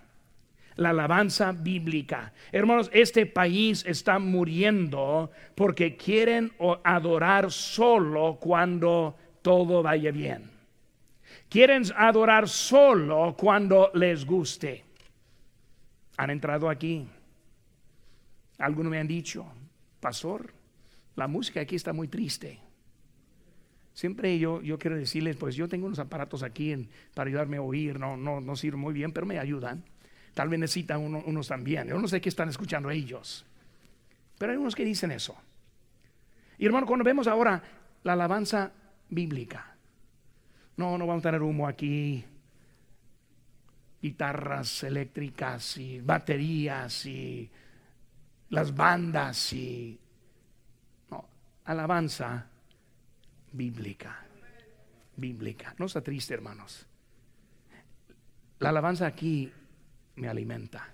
La 0.76 0.90
alabanza 0.90 1.52
bíblica. 1.52 2.32
Hermanos, 2.50 2.90
este 2.92 3.26
país 3.26 3.84
está 3.86 4.18
muriendo 4.18 5.30
porque 5.54 5.96
quieren 5.96 6.52
adorar 6.82 7.52
solo 7.52 8.38
cuando 8.40 9.16
todo 9.40 9.84
vaya 9.84 10.10
bien. 10.10 10.50
Quieren 11.48 11.84
adorar 11.96 12.48
solo 12.48 13.36
cuando 13.38 13.92
les 13.94 14.26
guste. 14.26 14.84
Han 16.16 16.30
entrado 16.30 16.68
aquí. 16.68 17.06
Algunos 18.58 18.90
me 18.90 18.98
han 18.98 19.06
dicho, 19.06 19.46
pastor, 20.00 20.52
la 21.14 21.28
música 21.28 21.60
aquí 21.60 21.76
está 21.76 21.92
muy 21.92 22.08
triste. 22.08 22.63
Siempre 23.94 24.40
yo, 24.40 24.60
yo 24.60 24.76
quiero 24.76 24.96
decirles, 24.96 25.36
pues 25.36 25.54
yo 25.54 25.68
tengo 25.68 25.86
unos 25.86 26.00
aparatos 26.00 26.42
aquí 26.42 26.88
para 27.14 27.28
ayudarme 27.28 27.58
a 27.58 27.62
oír, 27.62 27.98
no, 27.98 28.16
no, 28.16 28.40
no 28.40 28.56
sirven 28.56 28.80
muy 28.80 28.92
bien, 28.92 29.12
pero 29.12 29.24
me 29.24 29.38
ayudan. 29.38 29.84
Tal 30.34 30.48
vez 30.48 30.58
necesitan 30.58 31.00
unos 31.00 31.46
también. 31.46 31.86
Yo 31.86 31.96
no 31.96 32.08
sé 32.08 32.20
qué 32.20 32.28
están 32.28 32.48
escuchando 32.48 32.90
ellos. 32.90 33.46
Pero 34.36 34.50
hay 34.50 34.58
unos 34.58 34.74
que 34.74 34.84
dicen 34.84 35.12
eso. 35.12 35.36
Y 36.58 36.66
hermano, 36.66 36.86
cuando 36.86 37.04
vemos 37.04 37.28
ahora 37.28 37.62
la 38.02 38.14
alabanza 38.14 38.72
bíblica. 39.08 39.76
No, 40.76 40.98
no 40.98 41.06
vamos 41.06 41.22
a 41.22 41.28
tener 41.28 41.42
humo 41.42 41.68
aquí. 41.68 42.24
Guitarras 44.02 44.82
eléctricas 44.82 45.76
y 45.76 46.00
baterías 46.00 47.06
y 47.06 47.48
las 48.50 48.74
bandas 48.74 49.52
y... 49.52 50.00
No, 51.12 51.24
alabanza 51.64 52.48
bíblica. 53.54 54.20
Bíblica. 55.16 55.74
No 55.78 55.86
está 55.86 56.02
triste, 56.02 56.34
hermanos. 56.34 56.86
La 58.58 58.68
alabanza 58.70 59.06
aquí 59.06 59.50
me 60.16 60.28
alimenta. 60.28 60.88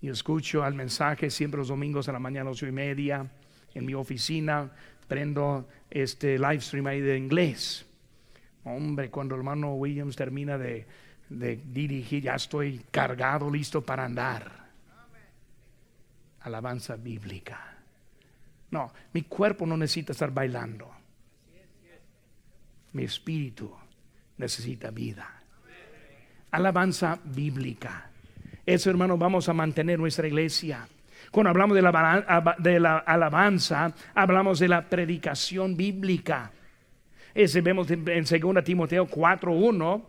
Yo 0.00 0.12
escucho 0.12 0.64
al 0.64 0.74
mensaje 0.74 1.30
siempre 1.30 1.58
los 1.58 1.68
domingos 1.68 2.08
a 2.08 2.12
la 2.12 2.18
mañana 2.18 2.50
ocho 2.50 2.66
y 2.66 2.72
media 2.72 3.30
en 3.74 3.86
mi 3.86 3.94
oficina 3.94 4.70
prendo 5.06 5.68
este 5.90 6.38
live 6.38 6.60
stream 6.60 6.86
ahí 6.86 7.00
de 7.00 7.16
inglés. 7.16 7.86
Hombre, 8.64 9.10
cuando 9.10 9.34
el 9.34 9.40
hermano 9.40 9.74
Williams 9.74 10.16
termina 10.16 10.58
de 10.58 10.86
dirigir, 11.28 12.22
ya 12.24 12.34
estoy 12.34 12.84
cargado, 12.90 13.50
listo 13.50 13.82
para 13.82 14.04
andar. 14.04 14.70
Alabanza 16.40 16.96
bíblica. 16.96 17.71
No, 18.72 18.90
mi 19.12 19.22
cuerpo 19.22 19.66
no 19.66 19.76
necesita 19.76 20.12
estar 20.12 20.32
bailando. 20.32 20.90
Mi 22.92 23.04
espíritu 23.04 23.70
necesita 24.38 24.90
vida. 24.90 25.42
Alabanza 26.50 27.18
bíblica. 27.22 28.10
Eso, 28.64 28.88
hermano, 28.88 29.18
vamos 29.18 29.48
a 29.48 29.52
mantener 29.52 29.98
nuestra 29.98 30.26
iglesia. 30.26 30.88
Cuando 31.30 31.50
hablamos 31.50 31.74
de 31.74 31.82
la, 31.82 32.56
de 32.58 32.80
la 32.80 32.98
alabanza, 32.98 33.92
hablamos 34.14 34.58
de 34.58 34.68
la 34.68 34.88
predicación 34.88 35.76
bíblica. 35.76 36.50
Ese 37.34 37.60
vemos 37.60 37.90
en 37.90 38.04
2 38.04 38.64
Timoteo 38.64 39.06
4:1. 39.06 40.02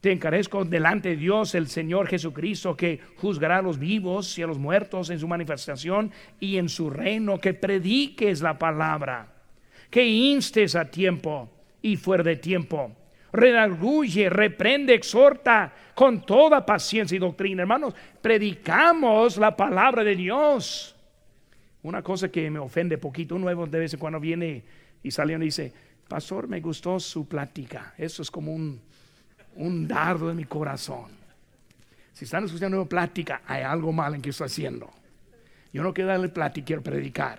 Te 0.00 0.12
encarezco 0.12 0.64
delante 0.64 1.10
de 1.10 1.16
Dios, 1.16 1.54
el 1.54 1.66
Señor 1.68 2.06
Jesucristo, 2.06 2.76
que 2.76 3.00
juzgará 3.16 3.58
a 3.58 3.62
los 3.62 3.78
vivos 3.78 4.38
y 4.38 4.42
a 4.42 4.46
los 4.46 4.58
muertos 4.58 5.10
en 5.10 5.18
su 5.18 5.26
manifestación 5.26 6.12
y 6.38 6.58
en 6.58 6.68
su 6.68 6.88
reino, 6.88 7.38
que 7.38 7.54
prediques 7.54 8.40
la 8.40 8.58
palabra, 8.58 9.32
que 9.90 10.06
instes 10.06 10.76
a 10.76 10.90
tiempo 10.90 11.50
y 11.82 11.96
fuera 11.96 12.22
de 12.22 12.36
tiempo 12.36 12.94
redarguye, 13.32 14.30
reprende, 14.30 14.94
exhorta 14.94 15.72
con 15.94 16.24
toda 16.24 16.64
paciencia 16.64 17.16
y 17.16 17.18
doctrina. 17.18 17.62
Hermanos, 17.62 17.94
predicamos 18.20 19.36
la 19.36 19.56
palabra 19.56 20.04
de 20.04 20.16
Dios. 20.16 20.94
Una 21.82 22.02
cosa 22.02 22.28
que 22.28 22.50
me 22.50 22.58
ofende 22.58 22.98
poquito, 22.98 23.34
un 23.34 23.42
nuevo 23.42 23.66
de 23.66 23.78
vez 23.78 23.94
en 23.94 24.00
cuando 24.00 24.20
viene 24.20 24.64
y 25.02 25.10
sale 25.10 25.34
y 25.34 25.38
dice, 25.38 25.72
pastor, 26.08 26.48
me 26.48 26.60
gustó 26.60 26.98
su 26.98 27.28
plática. 27.28 27.94
Eso 27.96 28.22
es 28.22 28.30
como 28.30 28.52
un, 28.52 28.80
un 29.58 29.86
dardo 29.86 30.30
en 30.30 30.36
mi 30.36 30.44
corazón. 30.44 31.10
Si 32.12 32.24
están 32.24 32.44
escuchando 32.44 32.80
una 32.80 32.88
plática, 32.88 33.42
hay 33.46 33.62
algo 33.62 33.92
mal 33.92 34.14
en 34.14 34.22
que 34.22 34.30
estoy 34.30 34.46
haciendo. 34.46 34.90
Yo 35.72 35.82
no 35.82 35.92
quiero 35.92 36.10
darle 36.10 36.28
plática, 36.28 36.66
quiero 36.66 36.82
predicar. 36.82 37.38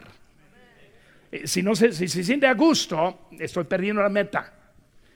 Eh, 1.31 1.47
si 1.47 1.61
no 1.61 1.75
se, 1.75 1.91
si 1.91 2.07
se 2.07 2.23
siente 2.23 2.47
a 2.47 2.53
gusto, 2.53 3.27
estoy 3.37 3.65
perdiendo 3.65 4.01
la 4.01 4.09
meta. 4.09 4.53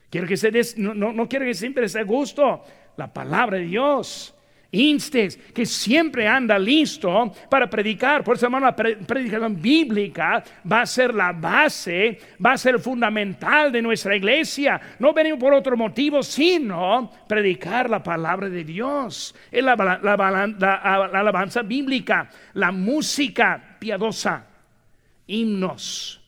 Quiero 0.10 0.28
que 0.28 0.38
se 0.38 0.52
no, 0.78 0.94
no, 0.94 1.28
quiero 1.28 1.46
que 1.46 1.54
siempre 1.54 1.86
esté 1.86 2.04
gusto 2.04 2.64
la 2.98 3.12
palabra 3.12 3.58
de 3.58 3.66
Dios. 3.66 4.34
Instes, 4.74 5.38
que 5.54 5.66
siempre 5.66 6.28
anda 6.28 6.58
listo 6.58 7.32
para 7.50 7.70
predicar. 7.70 8.24
Por 8.24 8.36
eso, 8.36 8.48
hermano, 8.48 8.66
la 8.66 8.76
predicación 8.76 9.62
bíblica 9.62 10.44
va 10.70 10.82
a 10.82 10.86
ser 10.86 11.14
la 11.14 11.32
base, 11.32 12.20
va 12.44 12.54
a 12.54 12.58
ser 12.58 12.80
fundamental 12.80 13.72
de 13.72 13.82
nuestra 13.82 14.16
iglesia. 14.16 14.82
No 15.00 15.14
venimos 15.14 15.40
por 15.40 15.54
otro 15.54 15.78
motivo, 15.78 16.24
sino 16.24 17.12
predicar 17.28 17.90
la 17.90 18.02
palabra 18.02 18.50
de 18.50 18.64
Dios. 18.64 19.36
Es 19.52 19.64
la, 19.64 19.76
la 19.76 21.20
alabanza 21.20 21.62
bíblica, 21.62 22.30
la 22.54 22.72
música 22.72 23.78
piadosa, 23.80 24.46
himnos. 25.28 26.20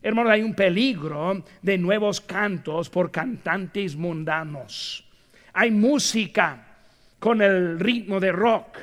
Hermano, 0.00 0.30
hay 0.30 0.42
un 0.42 0.54
peligro 0.54 1.42
de 1.60 1.76
nuevos 1.76 2.20
cantos 2.20 2.88
por 2.88 3.10
cantantes 3.10 3.96
mundanos. 3.96 5.04
Hay 5.52 5.72
música 5.72 6.67
con 7.18 7.42
el 7.42 7.78
ritmo 7.78 8.20
de 8.20 8.32
rock. 8.32 8.78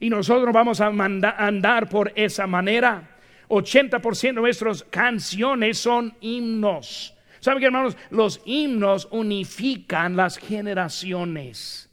Y 0.00 0.10
nosotros 0.10 0.52
vamos 0.52 0.80
a 0.80 0.88
andar 0.88 1.88
por 1.88 2.12
esa 2.14 2.46
manera. 2.46 3.16
80% 3.48 4.20
de 4.20 4.32
nuestras 4.32 4.82
canciones 4.84 5.78
son 5.78 6.14
himnos. 6.20 7.14
¿Saben 7.40 7.60
qué, 7.60 7.66
hermanos? 7.66 7.96
Los 8.10 8.40
himnos 8.44 9.08
unifican 9.10 10.16
las 10.16 10.38
generaciones. 10.38 11.90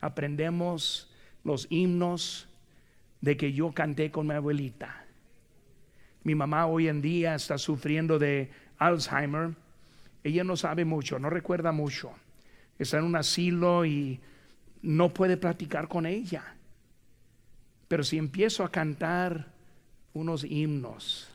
Aprendemos 0.00 1.10
los 1.44 1.66
himnos 1.70 2.48
de 3.20 3.36
que 3.36 3.52
yo 3.52 3.72
canté 3.72 4.10
con 4.10 4.26
mi 4.26 4.34
abuelita. 4.34 5.04
Mi 6.24 6.34
mamá 6.34 6.66
hoy 6.66 6.88
en 6.88 7.00
día 7.00 7.34
está 7.34 7.56
sufriendo 7.58 8.18
de 8.18 8.50
Alzheimer. 8.78 9.50
Ella 10.22 10.42
no 10.42 10.56
sabe 10.56 10.84
mucho, 10.84 11.18
no 11.18 11.30
recuerda 11.30 11.70
mucho. 11.70 12.12
Está 12.78 12.98
en 12.98 13.04
un 13.04 13.16
asilo 13.16 13.84
y 13.86 14.20
no 14.84 15.14
puede 15.14 15.36
platicar 15.36 15.88
con 15.88 16.04
ella. 16.04 16.44
Pero 17.88 18.04
si 18.04 18.18
empiezo 18.18 18.64
a 18.64 18.70
cantar 18.70 19.46
unos 20.12 20.44
himnos, 20.44 21.28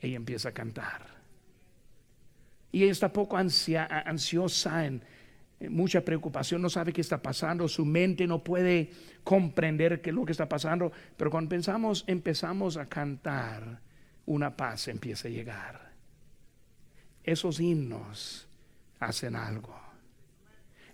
ella 0.00 0.16
empieza 0.16 0.48
a 0.48 0.52
cantar. 0.52 1.06
Y 2.72 2.82
ella 2.82 2.92
está 2.92 3.12
poco 3.12 3.36
ansiosa, 3.36 4.84
en, 4.84 5.02
mucha 5.68 6.04
preocupación, 6.04 6.60
no 6.60 6.68
sabe 6.68 6.92
qué 6.92 7.00
está 7.00 7.22
pasando, 7.22 7.68
su 7.68 7.84
mente 7.84 8.26
no 8.26 8.42
puede 8.42 8.90
comprender 9.22 10.02
qué 10.02 10.10
es 10.10 10.16
lo 10.16 10.24
que 10.24 10.32
está 10.32 10.48
pasando. 10.48 10.90
Pero 11.16 11.30
cuando 11.30 11.50
pensamos, 11.50 12.02
empezamos 12.08 12.76
a 12.76 12.86
cantar, 12.86 13.80
una 14.26 14.56
paz 14.56 14.88
empieza 14.88 15.28
a 15.28 15.30
llegar. 15.30 15.92
Esos 17.22 17.60
himnos 17.60 18.48
hacen 18.98 19.36
algo 19.36 19.83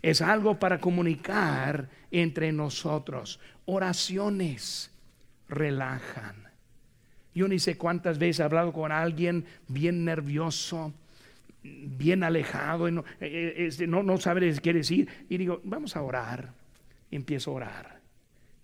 es 0.02 0.22
algo 0.22 0.58
para 0.58 0.78
comunicar 0.78 1.88
entre 2.10 2.52
nosotros. 2.52 3.40
Oraciones 3.66 4.90
relajan. 5.48 6.48
Yo 7.34 7.48
ni 7.48 7.58
sé 7.58 7.76
cuántas 7.76 8.18
veces 8.18 8.40
he 8.40 8.42
hablado 8.42 8.72
con 8.72 8.90
alguien 8.90 9.44
bien 9.68 10.04
nervioso, 10.04 10.92
bien 11.62 12.24
alejado, 12.24 12.88
eh, 12.88 13.02
eh, 13.20 13.86
no, 13.86 14.02
no 14.02 14.18
sabe 14.18 14.52
qué 14.60 14.72
decir. 14.72 15.08
Y 15.28 15.36
digo, 15.36 15.60
vamos 15.64 15.96
a 15.96 16.02
orar. 16.02 16.52
Empiezo 17.10 17.52
a 17.52 17.54
orar. 17.54 18.00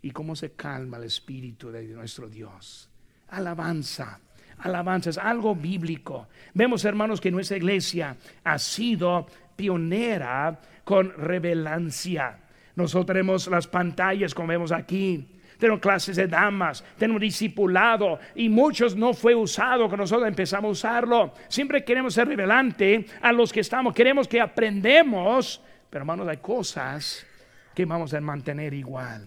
Y 0.03 0.11
cómo 0.11 0.37
se 0.37 0.53
calma 0.53 0.97
el 0.97 1.05
espíritu 1.05 1.71
de 1.71 1.85
nuestro 1.85 2.29
Dios. 2.29 2.89
Alabanza 3.29 4.21
alabanza, 4.59 5.11
es 5.11 5.19
algo 5.19 5.55
bíblico. 5.55 6.29
Vemos, 6.55 6.85
hermanos, 6.85 7.21
que 7.21 7.31
nuestra 7.31 7.57
iglesia 7.57 8.17
ha 8.45 8.59
sido 8.59 9.27
pionera 9.55 10.61
con 10.87 11.13
revelancia. 11.19 12.39
Nosotros 12.77 13.07
tenemos 13.07 13.49
las 13.49 13.67
pantallas, 13.67 14.33
como 14.33 14.47
vemos 14.47 14.71
aquí. 14.71 15.27
Tenemos 15.59 15.81
clases 15.81 16.15
de 16.15 16.29
damas, 16.29 16.85
tenemos 16.97 17.21
discipulado 17.21 18.21
y 18.37 18.49
muchos 18.49 18.95
no 18.95 19.13
fue 19.13 19.35
usado 19.35 19.89
que 19.91 19.97
nosotros 19.97 20.29
empezamos 20.29 20.69
a 20.69 20.89
usarlo. 20.89 21.35
Siempre 21.49 21.83
queremos 21.83 22.15
ser 22.15 22.29
revelante 22.29 23.05
a 23.21 23.33
los 23.33 23.53
que 23.53 23.61
estamos, 23.61 23.95
queremos 23.95 24.29
que 24.29 24.41
aprendemos, 24.41 25.61
pero 25.91 26.03
hermanos, 26.03 26.29
hay 26.29 26.37
cosas 26.37 27.27
que 27.75 27.85
vamos 27.85 28.15
a 28.15 28.21
mantener 28.21 28.73
igual. 28.73 29.27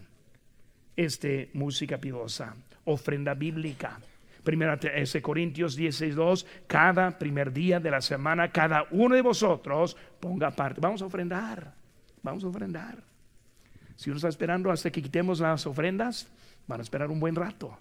Este 0.96 1.50
música 1.56 1.98
pidosa, 1.98 2.56
ofrenda 2.86 3.34
bíblica. 3.34 4.00
Primera 4.44 4.80
ese 4.96 5.22
Corintios 5.22 5.76
16, 5.76 6.46
cada 6.68 7.18
primer 7.18 7.52
día 7.52 7.80
de 7.80 7.92
la 7.92 8.02
semana, 8.02 8.52
cada 8.52 8.86
uno 8.92 9.16
de 9.16 9.22
vosotros 9.22 9.98
ponga 10.20 10.52
parte. 10.52 10.80
Vamos 10.82 11.02
a 11.02 11.06
ofrendar, 11.06 11.74
vamos 12.24 12.44
a 12.44 12.48
ofrendar. 12.48 13.04
Si 13.96 14.10
uno 14.10 14.18
está 14.18 14.30
esperando 14.30 14.72
hasta 14.72 14.92
que 14.92 15.02
quitemos 15.02 15.42
las 15.42 15.68
ofrendas, 15.68 16.28
van 16.68 16.80
a 16.80 16.84
esperar 16.84 17.12
un 17.12 17.20
buen 17.20 17.36
rato. 17.36 17.78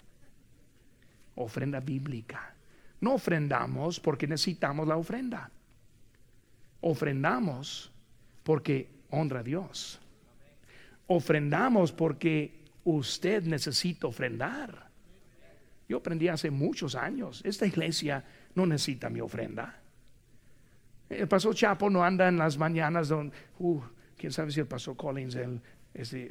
Ofrenda 1.36 1.78
bíblica. 1.78 2.54
No 3.00 3.14
ofrendamos 3.14 4.00
porque 4.00 4.26
necesitamos 4.26 4.88
la 4.88 4.96
ofrenda. 4.96 5.50
Ofrendamos 6.80 7.92
porque 8.42 8.88
honra 9.10 9.40
a 9.40 9.42
Dios. 9.44 10.00
Ofrendamos 11.06 11.92
porque 11.92 12.64
usted 12.82 13.44
necesita 13.44 14.08
ofrendar. 14.08 14.87
Yo 15.88 15.98
aprendí 15.98 16.28
hace 16.28 16.50
muchos 16.50 16.94
años, 16.94 17.40
esta 17.44 17.66
iglesia 17.66 18.22
no 18.54 18.66
necesita 18.66 19.08
mi 19.08 19.20
ofrenda. 19.20 19.80
El 21.08 21.26
pastor 21.26 21.54
Chapo 21.54 21.88
no 21.88 22.04
anda 22.04 22.28
en 22.28 22.36
las 22.36 22.58
mañanas 22.58 23.08
donde, 23.08 23.34
uh, 23.58 23.80
quién 24.16 24.30
sabe 24.30 24.52
si 24.52 24.60
el 24.60 24.66
pastor 24.66 24.96
Collins 24.96 25.38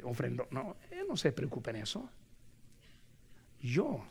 ofrendo. 0.04 0.46
No, 0.52 0.76
él 0.90 1.04
no 1.08 1.16
se 1.16 1.32
preocupe 1.32 1.70
en 1.70 1.76
eso. 1.76 2.08
Yo 3.60 4.04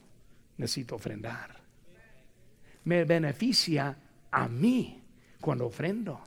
necesito 0.58 0.96
ofrendar. 0.96 1.56
Me 2.84 3.06
beneficia 3.06 3.98
a 4.30 4.48
mí 4.50 5.02
cuando 5.40 5.68
ofrendo. 5.68 6.22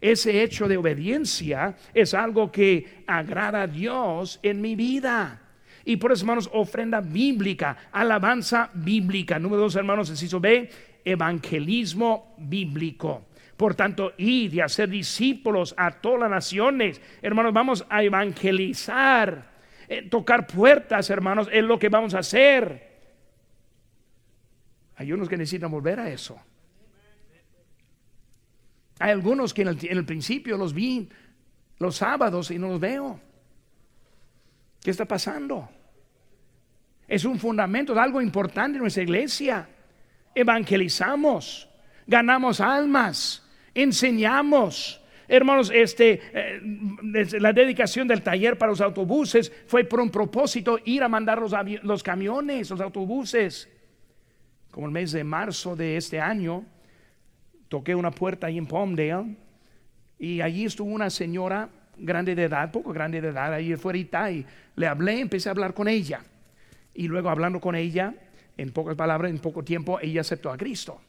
Ese 0.00 0.42
hecho 0.42 0.68
de 0.68 0.76
obediencia 0.76 1.76
es 1.94 2.12
algo 2.12 2.52
que 2.52 3.04
agrada 3.06 3.62
a 3.62 3.66
Dios 3.66 4.40
en 4.42 4.60
mi 4.60 4.74
vida. 4.74 5.49
Y 5.84 5.96
por 5.96 6.12
eso, 6.12 6.22
hermanos, 6.22 6.50
ofrenda 6.52 7.00
bíblica, 7.00 7.76
alabanza 7.92 8.70
bíblica. 8.74 9.38
Número 9.38 9.62
dos, 9.62 9.76
hermanos, 9.76 10.10
inciso 10.10 10.40
B, 10.40 10.70
evangelismo 11.04 12.34
bíblico. 12.38 13.26
Por 13.56 13.74
tanto, 13.74 14.12
ir 14.16 14.54
y 14.54 14.60
hacer 14.60 14.88
discípulos 14.88 15.74
a 15.76 15.90
todas 15.90 16.20
las 16.20 16.30
naciones. 16.30 17.00
Hermanos, 17.20 17.52
vamos 17.52 17.86
a 17.88 18.02
evangelizar. 18.02 19.50
Eh, 19.88 20.02
tocar 20.08 20.46
puertas, 20.46 21.10
hermanos, 21.10 21.48
es 21.52 21.64
lo 21.64 21.78
que 21.78 21.88
vamos 21.88 22.14
a 22.14 22.20
hacer. 22.20 22.88
Hay 24.96 25.12
unos 25.12 25.28
que 25.28 25.36
necesitan 25.36 25.70
volver 25.70 25.98
a 25.98 26.10
eso. 26.10 26.40
Hay 28.98 29.10
algunos 29.10 29.54
que 29.54 29.62
en 29.62 29.98
el 29.98 30.04
principio 30.04 30.58
los 30.58 30.74
vi 30.74 31.08
los 31.78 31.96
sábados 31.96 32.50
y 32.50 32.58
no 32.58 32.68
los 32.68 32.80
veo. 32.80 33.18
¿Qué 34.82 34.90
está 34.90 35.04
pasando? 35.04 35.68
Es 37.06 37.24
un 37.24 37.38
fundamento, 37.38 37.92
es 37.92 37.98
algo 37.98 38.22
importante 38.22 38.76
en 38.76 38.82
nuestra 38.82 39.02
iglesia. 39.02 39.68
Evangelizamos, 40.34 41.68
ganamos 42.06 42.60
almas, 42.60 43.46
enseñamos. 43.74 45.00
Hermanos, 45.26 45.70
este, 45.74 46.20
eh, 46.32 46.60
la 47.40 47.52
dedicación 47.52 48.08
del 48.08 48.22
taller 48.22 48.56
para 48.58 48.70
los 48.70 48.80
autobuses 48.80 49.52
fue 49.66 49.84
por 49.84 50.00
un 50.00 50.10
propósito 50.10 50.78
ir 50.84 51.02
a 51.02 51.08
mandar 51.08 51.40
los, 51.40 51.52
los 51.82 52.02
camiones, 52.02 52.70
los 52.70 52.80
autobuses. 52.80 53.68
Como 54.70 54.86
el 54.86 54.92
mes 54.92 55.12
de 55.12 55.24
marzo 55.24 55.76
de 55.76 55.96
este 55.96 56.20
año, 56.20 56.64
toqué 57.68 57.94
una 57.94 58.10
puerta 58.10 58.46
ahí 58.46 58.58
en 58.58 58.66
Palmdale 58.66 59.36
y 60.18 60.40
allí 60.40 60.64
estuvo 60.64 60.90
una 60.90 61.10
señora 61.10 61.68
grande 62.00 62.34
de 62.34 62.44
edad, 62.44 62.70
poco 62.70 62.92
grande 62.92 63.20
de 63.20 63.28
edad, 63.28 63.52
ahí 63.52 63.72
afuera 63.72 63.98
y 63.98 64.46
le 64.76 64.86
hablé, 64.86 65.20
empecé 65.20 65.48
a 65.48 65.52
hablar 65.52 65.74
con 65.74 65.88
ella. 65.88 66.20
Y 66.94 67.08
luego 67.08 67.30
hablando 67.30 67.60
con 67.60 67.74
ella, 67.74 68.14
en 68.56 68.72
pocas 68.72 68.96
palabras, 68.96 69.30
en 69.30 69.38
poco 69.38 69.62
tiempo, 69.62 69.98
ella 70.00 70.22
aceptó 70.22 70.50
a 70.50 70.56
Cristo. 70.56 71.00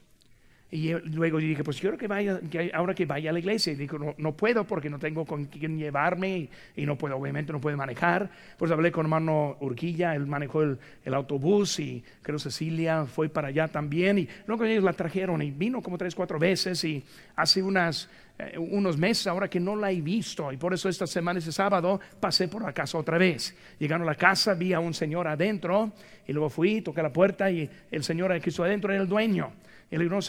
Y 0.74 0.94
luego 0.94 1.38
dije, 1.40 1.66
pues 1.66 1.82
quiero 1.82 1.98
que 1.98 2.08
vaya, 2.08 2.40
que 2.50 2.72
ahora 2.74 2.96
que 2.96 3.06
vaya 3.06 3.30
a 3.30 3.34
la 3.34 3.40
iglesia. 3.40 3.74
Y 3.74 3.76
dijo, 3.76 4.00
no, 4.00 4.16
no 4.18 4.32
puedo 4.32 4.64
porque 4.64 4.90
no 4.90 5.00
tengo 5.00 5.26
con 5.26 5.44
quién 5.46 5.78
llevarme 5.78 6.50
y, 6.78 6.86
no 6.86 6.98
puedo, 6.98 7.18
obviamente 7.18 7.52
no 7.52 7.60
puede 7.60 7.76
manejar. 7.76 8.30
Pues 8.58 8.72
hablé 8.72 8.90
con 8.90 9.06
hermano 9.06 9.58
Urquilla, 9.60 10.16
él 10.16 10.26
manejó 10.28 10.62
el, 10.62 10.80
autobús 11.14 11.78
y 11.82 12.02
creo 12.22 12.40
Cecilia 12.40 13.06
fue 13.06 13.28
para 13.28 13.50
allá 13.50 13.68
también. 13.68 14.20
Y 14.20 14.30
luego 14.48 14.64
ellos 14.64 14.86
la 14.86 14.94
trajeron 14.94 15.42
y 15.42 15.52
vino 15.52 15.82
como 15.82 15.98
tres, 15.98 16.16
cuatro 16.16 16.40
veces. 16.40 16.82
Y 16.86 17.04
hace 17.36 17.62
unas, 17.62 18.10
eh, 18.40 18.58
unos 18.58 18.98
meses 18.98 19.28
ahora 19.28 19.50
que 19.50 19.60
no 19.60 19.76
la 19.76 19.92
he 19.92 20.00
visto. 20.00 20.54
Y 20.54 20.58
por 20.58 20.74
eso 20.74 20.88
esta 20.88 21.06
semana, 21.06 21.40
ese 21.40 21.52
sábado, 21.52 22.00
pasé 22.18 22.48
por 22.48 22.64
la 22.64 22.72
casa 22.72 22.98
otra 22.98 23.18
vez. 23.18 23.54
Llegando 23.78 24.08
a 24.08 24.12
la 24.12 24.16
casa, 24.16 24.54
vi 24.54 24.72
a 24.72 24.80
un 24.80 24.94
señor 24.94 25.28
adentro 25.28 25.92
y 26.26 26.32
luego 26.32 26.50
fui, 26.50 26.80
toqué 26.80 27.04
la 27.04 27.12
puerta 27.12 27.52
y 27.52 27.70
el 27.92 28.06
señor 28.06 28.40
que 28.40 28.52
estuvo 28.52 28.66
adentro 28.66 28.94
era 28.94 29.02
el 29.02 29.10
dueño. 29.10 29.52
Dijo, 30.00 30.04
no 30.14 30.20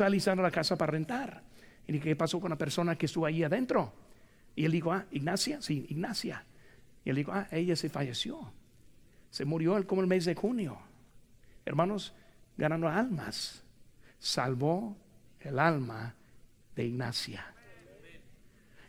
a 0.42 0.42
la 0.42 0.50
casa 0.50 0.76
para 0.76 0.92
rentar. 0.92 1.42
Y 1.86 1.98
¿qué 2.00 2.16
pasó 2.16 2.40
con 2.40 2.50
la 2.50 2.58
persona 2.58 2.96
que 2.96 3.06
estuvo 3.06 3.26
ahí 3.26 3.44
adentro? 3.44 3.92
Y 4.54 4.64
él 4.64 4.72
dijo, 4.72 4.92
ah, 4.92 5.06
Ignacia, 5.10 5.62
sí, 5.62 5.86
Ignacia. 5.88 6.44
Y 7.04 7.10
él 7.10 7.16
dijo, 7.16 7.32
ah, 7.32 7.46
ella 7.50 7.76
se 7.76 7.88
falleció. 7.88 8.52
Se 9.30 9.44
murió 9.44 9.84
como 9.86 10.00
el 10.00 10.06
mes 10.06 10.24
de 10.24 10.34
junio. 10.34 10.78
Hermanos, 11.64 12.12
ganando 12.56 12.88
almas. 12.88 13.62
Salvó 14.18 14.96
el 15.40 15.58
alma 15.58 16.14
de 16.76 16.84
Ignacia. 16.84 17.46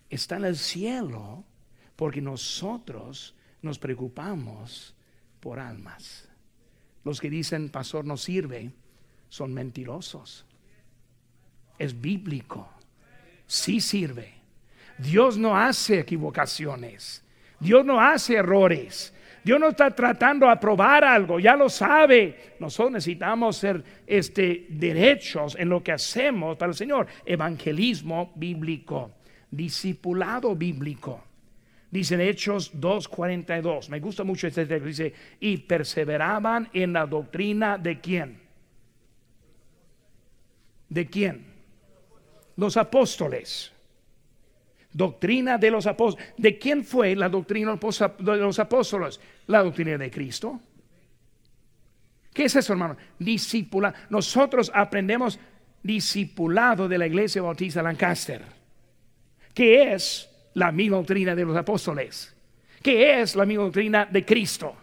Está 0.09 0.37
en 0.37 0.45
el 0.45 0.57
cielo 0.57 1.43
porque 1.95 2.21
nosotros 2.21 3.35
nos 3.61 3.79
preocupamos 3.79 4.95
por 5.39 5.59
almas. 5.59 6.27
Los 7.03 7.19
que 7.19 7.29
dicen, 7.29 7.69
pastor, 7.69 8.05
no 8.05 8.17
sirve, 8.17 8.71
son 9.29 9.53
mentirosos. 9.53 10.45
Es 11.77 11.99
bíblico. 11.99 12.69
Sí 13.47 13.81
sirve. 13.81 14.33
Dios 14.97 15.37
no 15.37 15.57
hace 15.57 15.99
equivocaciones. 15.99 17.23
Dios 17.59 17.85
no 17.85 17.99
hace 17.99 18.35
errores. 18.35 19.13
Dios 19.43 19.59
no 19.59 19.69
está 19.69 19.91
tratando 19.91 20.45
de 20.45 20.53
aprobar 20.53 21.03
algo, 21.03 21.39
ya 21.39 21.55
lo 21.55 21.67
sabe. 21.67 22.53
Nosotros 22.59 22.93
necesitamos 22.93 23.57
ser 23.57 23.83
este, 24.07 24.67
derechos 24.69 25.57
en 25.59 25.67
lo 25.67 25.83
que 25.83 25.91
hacemos 25.91 26.55
para 26.55 26.71
el 26.71 26.77
Señor. 26.77 27.07
Evangelismo 27.25 28.31
bíblico, 28.35 29.11
discipulado 29.51 30.55
bíblico. 30.55 31.23
Dice 31.91 32.15
en 32.15 32.21
Hechos 32.21 32.73
2.42, 32.73 33.89
me 33.89 33.99
gusta 33.99 34.23
mucho 34.23 34.47
este 34.47 34.65
texto, 34.65 34.87
dice, 34.87 35.13
y 35.39 35.57
perseveraban 35.57 36.69
en 36.73 36.93
la 36.93 37.05
doctrina 37.05 37.77
de 37.77 37.99
quién. 37.99 38.39
¿De 40.89 41.05
quién? 41.05 41.52
Los 42.57 42.77
apóstoles. 42.77 43.71
Doctrina 44.91 45.57
de 45.57 45.71
los 45.71 45.87
apóstoles. 45.87 46.33
¿De 46.37 46.57
quién 46.57 46.83
fue 46.83 47.15
la 47.15 47.29
doctrina 47.29 47.75
de 47.75 48.37
los 48.37 48.59
apóstoles? 48.59 49.19
La 49.47 49.63
doctrina 49.63 49.97
de 49.97 50.11
Cristo. 50.11 50.59
¿Qué 52.33 52.45
es 52.45 52.55
eso, 52.55 52.73
hermano? 52.73 52.97
Discipula. 53.19 53.93
Nosotros 54.09 54.71
aprendemos 54.73 55.39
discipulado 55.81 56.87
de 56.87 56.97
la 56.97 57.07
iglesia 57.07 57.41
bautista 57.41 57.83
Lancaster. 57.83 58.41
¿Qué 59.53 59.93
es 59.93 60.29
la 60.55 60.71
misma 60.71 60.97
doctrina 60.97 61.35
de 61.35 61.45
los 61.45 61.55
apóstoles? 61.55 62.35
¿Qué 62.81 63.21
es 63.21 63.35
la 63.35 63.45
misma 63.45 63.65
doctrina 63.65 64.05
de 64.05 64.25
Cristo? 64.25 64.75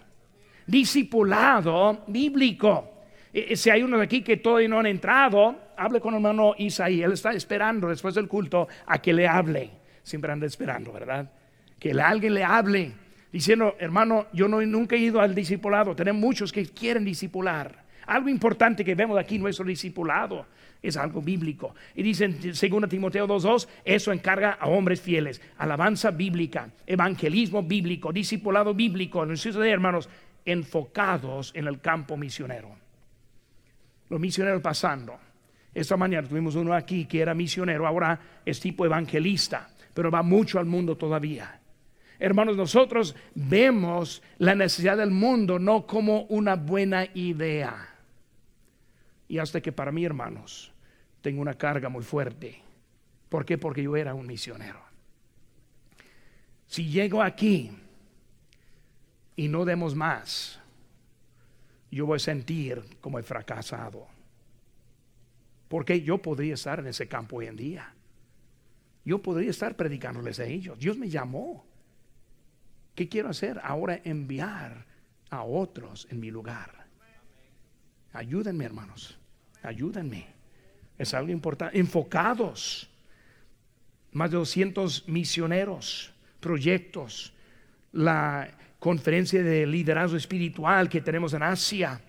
Discipulado 0.67 2.05
bíblico. 2.07 2.91
E, 3.33 3.53
e, 3.53 3.57
si 3.57 3.71
hay 3.71 3.83
uno 3.83 4.01
aquí 4.01 4.23
que 4.23 4.37
todavía 4.37 4.69
no 4.69 4.79
han 4.79 4.87
entrado, 4.87 5.70
hable 5.81 6.01
con 6.01 6.15
hermano 6.15 6.55
Isaí. 6.59 7.03
Él 7.03 7.13
está 7.13 7.33
esperando 7.33 7.89
después 7.89 8.15
del 8.15 8.29
culto 8.29 8.69
a 8.87 9.01
que 9.01 9.13
le 9.13 9.27
hable 9.27 9.81
siempre 10.03 10.33
anda 10.33 10.47
esperando, 10.47 10.93
¿verdad? 10.93 11.31
Que 11.79 11.93
alguien 11.93 12.35
le 12.35 12.45
hable 12.45 12.93
diciendo, 13.33 13.77
hermano, 13.79 14.27
yo 14.33 14.49
no, 14.49 14.61
nunca 14.63 14.97
he 14.97 14.99
ido 14.99 15.21
al 15.21 15.35
discipulado. 15.35 15.95
Tenemos 15.95 16.21
muchos 16.21 16.53
que 16.53 16.67
quieren 16.67 17.05
discipular. 17.05 17.85
Algo 18.07 18.29
importante 18.29 18.85
que 18.85 18.95
vemos 18.95 19.19
aquí, 19.19 19.39
nuestro 19.39 19.65
discipulado, 19.65 20.47
es 20.83 20.97
algo 20.97 21.23
bíblico. 21.23 21.75
Y 21.95 22.03
dicen, 22.03 22.55
según 22.55 22.89
Timoteo 22.89 23.29
2.2, 23.29 23.69
eso 23.85 24.13
encarga 24.13 24.53
a 24.53 24.67
hombres 24.69 25.01
fieles. 25.01 25.41
Alabanza 25.59 26.11
bíblica, 26.11 26.71
evangelismo 26.87 27.63
bíblico, 27.63 28.13
discipulado 28.13 28.75
bíblico, 28.75 29.25
necesito 29.25 29.61
de 29.61 29.71
hermanos, 29.71 30.09
enfocados 30.45 31.53
en 31.55 31.69
el 31.69 31.81
campo 31.81 32.17
misionero. 32.17 32.75
Los 34.09 34.19
misioneros 34.19 34.61
pasando. 34.61 35.30
Esta 35.73 35.97
mañana 35.97 36.29
tuvimos 36.29 36.55
uno 36.57 36.75
aquí 36.75 37.07
que 37.07 37.21
era 37.21 37.35
misionero, 37.35 37.87
ahora 37.87 38.19
es 38.45 38.61
tipo 38.61 38.85
evangelista 38.85 39.71
pero 39.95 40.11
va 40.11 40.23
mucho 40.23 40.59
al 40.59 40.67
mundo 40.67 40.97
todavía. 40.97 41.61
Hermanos, 42.19 42.57
nosotros 42.57 43.15
vemos 43.35 44.23
la 44.39 44.55
necesidad 44.55 44.97
del 44.97 45.11
mundo 45.11 45.59
no 45.59 45.87
como 45.87 46.23
una 46.25 46.57
buena 46.57 47.07
idea. 47.15 47.95
Y 49.27 49.39
hasta 49.39 49.61
que 49.61 49.73
para 49.73 49.91
mí, 49.91 50.05
hermanos, 50.05 50.73
tengo 51.23 51.41
una 51.41 51.55
carga 51.55 51.89
muy 51.89 52.03
fuerte. 52.03 52.61
¿Por 53.29 53.45
qué? 53.45 53.59
Porque 53.59 53.83
yo 53.83 53.97
era 53.97 54.15
un 54.15 54.27
misionero. 54.27 54.81
Si 56.67 56.89
llego 56.89 57.23
aquí 57.23 57.71
y 59.37 59.49
no 59.49 59.65
demos 59.65 59.95
más, 59.95 60.61
yo 61.91 62.07
voy 62.07 62.17
a 62.17 62.21
sentir 62.21 62.83
como 63.01 63.19
he 63.19 63.23
fracasado. 63.23 64.07
Porque 65.71 66.03
yo 66.03 66.19
podría 66.19 66.53
estar 66.53 66.81
en 66.81 66.89
ese 66.89 67.09
campo 67.09 67.37
hoy 67.37 67.47
en 67.47 67.57
día 67.57 67.95
yo 69.05 69.21
podría 69.21 69.51
estar 69.51 69.77
predicándoles 69.77 70.39
a 70.41 70.45
ellos. 70.45 70.79
Dios 70.79 70.97
me 70.97 71.09
llamó. 71.09 71.67
¿Qué 72.95 73.09
quiero 73.09 73.31
hacer? 73.31 73.61
Ahora 73.63 74.01
enviar 74.05 74.87
a 75.31 75.43
otros 75.43 76.07
en 76.11 76.21
mi 76.21 76.31
lugar. 76.31 76.87
Ayúdenme, 78.13 78.65
hermanos. 78.65 79.19
Ayúdenme. 79.63 80.27
Es 80.99 81.15
algo 81.15 81.33
importante. 81.33 81.79
Enfocados. 81.79 82.91
Más 84.13 84.31
de 84.31 84.37
200 84.37 85.09
misioneros, 85.09 86.13
proyectos. 86.41 87.33
La 87.93 88.51
conferencia 88.79 89.43
de 89.43 89.67
liderazgo 89.67 90.17
espiritual 90.17 90.89
que 90.89 91.01
tenemos 91.01 91.33
en 91.33 91.43
Asia. 91.43 92.01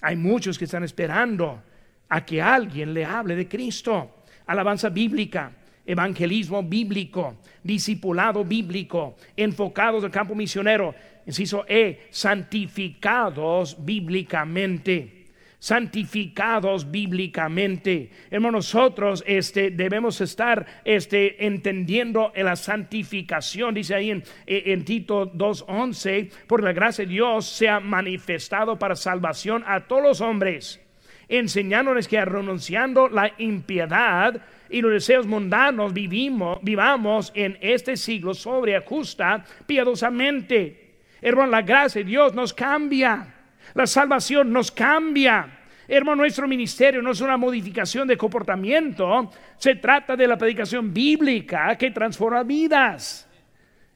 Hay 0.00 0.16
muchos 0.16 0.58
que 0.58 0.64
están 0.64 0.84
esperando 0.84 1.62
a 2.08 2.24
que 2.24 2.40
alguien 2.40 2.94
le 2.94 3.04
hable 3.04 3.36
de 3.36 3.48
Cristo. 3.48 4.16
Alabanza 4.46 4.88
bíblica 4.88 5.52
evangelismo 5.88 6.62
bíblico, 6.62 7.38
discipulado 7.62 8.44
bíblico, 8.44 9.16
enfocados 9.34 10.04
al 10.04 10.10
campo 10.10 10.34
misionero. 10.34 10.94
Inciso 11.26 11.64
E, 11.66 12.08
santificados 12.10 13.76
bíblicamente 13.84 15.14
santificados 15.60 16.88
bíblicamente. 16.88 18.10
Hermanos, 18.30 18.72
nosotros 18.72 19.24
este, 19.26 19.72
debemos 19.72 20.20
estar 20.20 20.64
este, 20.84 21.44
entendiendo 21.46 22.30
en 22.36 22.44
la 22.44 22.54
santificación, 22.54 23.74
dice 23.74 23.96
ahí 23.96 24.12
en, 24.12 24.22
en 24.46 24.84
Tito 24.84 25.32
2.11, 25.32 26.30
por 26.46 26.62
la 26.62 26.72
gracia 26.72 27.04
de 27.04 27.10
Dios 27.10 27.46
se 27.46 27.68
ha 27.68 27.80
manifestado 27.80 28.78
para 28.78 28.94
salvación 28.94 29.64
a 29.66 29.88
todos 29.88 30.02
los 30.02 30.20
hombres, 30.20 30.80
enseñándoles 31.28 32.08
que 32.08 32.24
renunciando 32.24 33.08
la 33.08 33.32
impiedad, 33.38 34.40
y 34.70 34.80
los 34.80 34.92
deseos 34.92 35.26
mundanos 35.26 35.92
vivimos, 35.92 36.58
vivamos 36.62 37.32
en 37.34 37.58
este 37.60 37.96
siglo 37.96 38.34
sobre 38.34 38.78
justa, 38.80 39.44
piadosamente. 39.66 40.96
Hermano, 41.20 41.50
la 41.50 41.62
gracia 41.62 42.02
de 42.02 42.08
Dios 42.08 42.34
nos 42.34 42.52
cambia. 42.52 43.34
La 43.74 43.86
salvación 43.86 44.52
nos 44.52 44.70
cambia. 44.70 45.58
Hermano, 45.86 46.16
nuestro 46.16 46.46
ministerio 46.46 47.00
no 47.00 47.12
es 47.12 47.20
una 47.20 47.38
modificación 47.38 48.06
de 48.06 48.16
comportamiento, 48.16 49.30
se 49.56 49.74
trata 49.76 50.14
de 50.16 50.28
la 50.28 50.36
predicación 50.36 50.92
bíblica 50.92 51.76
que 51.76 51.90
transforma 51.90 52.42
vidas. 52.42 53.26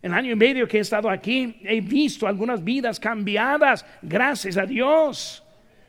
El 0.00 0.14
año 0.14 0.32
y 0.32 0.36
medio 0.36 0.66
que 0.66 0.78
he 0.78 0.80
estado 0.80 1.10
aquí, 1.10 1.60
he 1.62 1.82
visto 1.82 2.26
algunas 2.26 2.64
vidas 2.64 2.98
cambiadas, 2.98 3.84
gracias 4.00 4.56
a 4.56 4.64
Dios. 4.64 5.41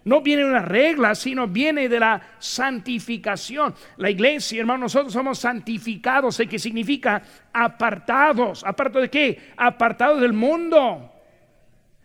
No 0.06 0.22
viene 0.22 0.44
de 0.44 0.50
una 0.50 0.62
regla, 0.62 1.16
sino 1.16 1.48
viene 1.48 1.88
de 1.88 2.00
la 2.00 2.22
santificación. 2.38 3.74
La 3.98 4.10
iglesia, 4.10 4.60
hermano, 4.60 4.82
nosotros 4.82 5.14
somos 5.14 5.40
santificados, 5.40 6.42
¿qué 6.50 6.60
significa 6.60 7.22
apartados. 7.54 8.64
¿Apartados 8.66 9.04
de 9.04 9.10
qué? 9.10 9.54
Apartados 9.56 10.20
del 10.20 10.34
mundo. 10.34 11.10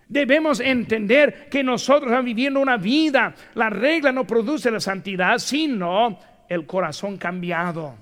Debemos 0.07 0.61
entender 0.61 1.49
que 1.51 1.64
nosotros 1.64 2.11
estamos 2.11 2.24
viviendo 2.24 2.61
una 2.61 2.76
vida. 2.76 3.34
La 3.55 3.68
regla 3.68 4.12
no 4.12 4.26
produce 4.26 4.70
la 4.70 4.80
santidad, 4.80 5.38
sino 5.38 6.20
el 6.49 6.66
corazón 6.66 7.16
cambiado. 7.16 7.96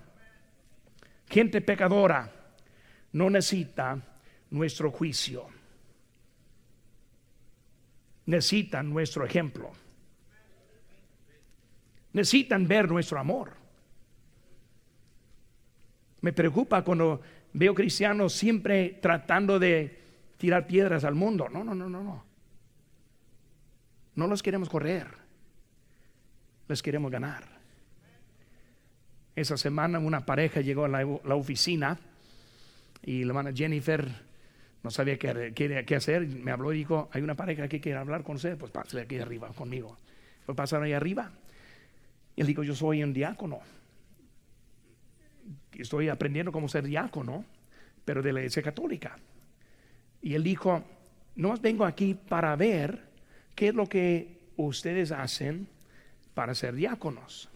Gente 1.29 1.63
pecadora 1.63 2.31
no 3.13 3.31
necesita 3.31 3.99
nuestro 4.51 4.91
juicio. 4.91 5.47
Necesita 8.27 8.83
nuestro 8.83 9.25
ejemplo 9.25 9.73
necesitan 12.17 12.67
ver 12.67 12.91
nuestro 12.91 13.19
amor. 13.19 13.53
Me 16.23 16.33
preocupa 16.33 16.83
cuando 16.83 17.21
veo 17.53 17.75
cristianos 17.75 18.33
siempre 18.33 18.99
tratando 19.03 19.59
de 19.59 20.01
tirar 20.39 20.67
piedras 20.67 21.05
al 21.05 21.15
mundo. 21.15 21.47
No, 21.51 21.63
no, 21.63 21.75
no, 21.75 21.91
no, 21.91 22.03
no. 22.03 22.25
No 24.15 24.27
los 24.27 24.43
queremos 24.43 24.71
correr, 24.71 25.09
les 26.69 26.83
queremos 26.83 27.13
ganar. 27.13 27.45
Esa 29.35 29.59
semana 29.59 29.99
una 29.99 30.25
pareja 30.25 30.63
llegó 30.63 30.87
a 30.87 30.89
la, 30.89 31.05
oficina 31.37 31.99
y 33.03 33.25
la 33.25 33.33
hermana 33.33 33.53
Jennifer 33.55 34.09
no 34.83 34.91
sabía 34.91 35.19
qué, 35.19 35.53
qué, 35.87 35.95
hacer. 35.95 36.27
Me 36.27 36.51
habló 36.51 36.73
y 36.73 36.79
dijo, 36.79 37.11
hay 37.13 37.21
una 37.21 37.35
pareja 37.35 37.69
que 37.69 37.79
quiere 37.79 37.99
hablar 37.99 38.23
con 38.23 38.37
usted, 38.37 38.57
pues 38.57 38.73
pásale 38.73 39.03
aquí 39.03 39.19
arriba 39.19 39.49
conmigo. 39.49 39.99
Pues 40.47 40.57
pasaron 40.57 40.87
ahí 40.87 40.95
arriba. 40.95 41.31
Y 42.37 42.43
él 42.43 42.47
dijo, 42.47 42.63
yo 42.63 42.75
soy 42.75 43.03
un 43.03 43.15
diácono. 43.15 43.61
Estoy 45.73 46.11
aprendiendo 46.11 46.53
cómo 46.53 46.69
ser 46.69 46.85
diácono, 46.85 47.45
pero 48.05 48.23
de 48.23 48.33
la 48.33 48.41
iglesia 48.41 48.63
católica. 48.63 49.19
Y 50.23 50.35
él 50.35 50.43
dijo, 50.43 50.85
no 51.35 51.57
vengo 51.57 51.85
aquí 51.85 52.15
para 52.15 52.55
ver 52.57 53.09
qué 53.55 53.69
es 53.69 53.75
lo 53.75 53.87
que 53.89 54.39
ustedes 54.57 55.13
hacen 55.13 55.67
para 56.35 56.55
ser 56.55 56.75
diáconos. 56.75 57.49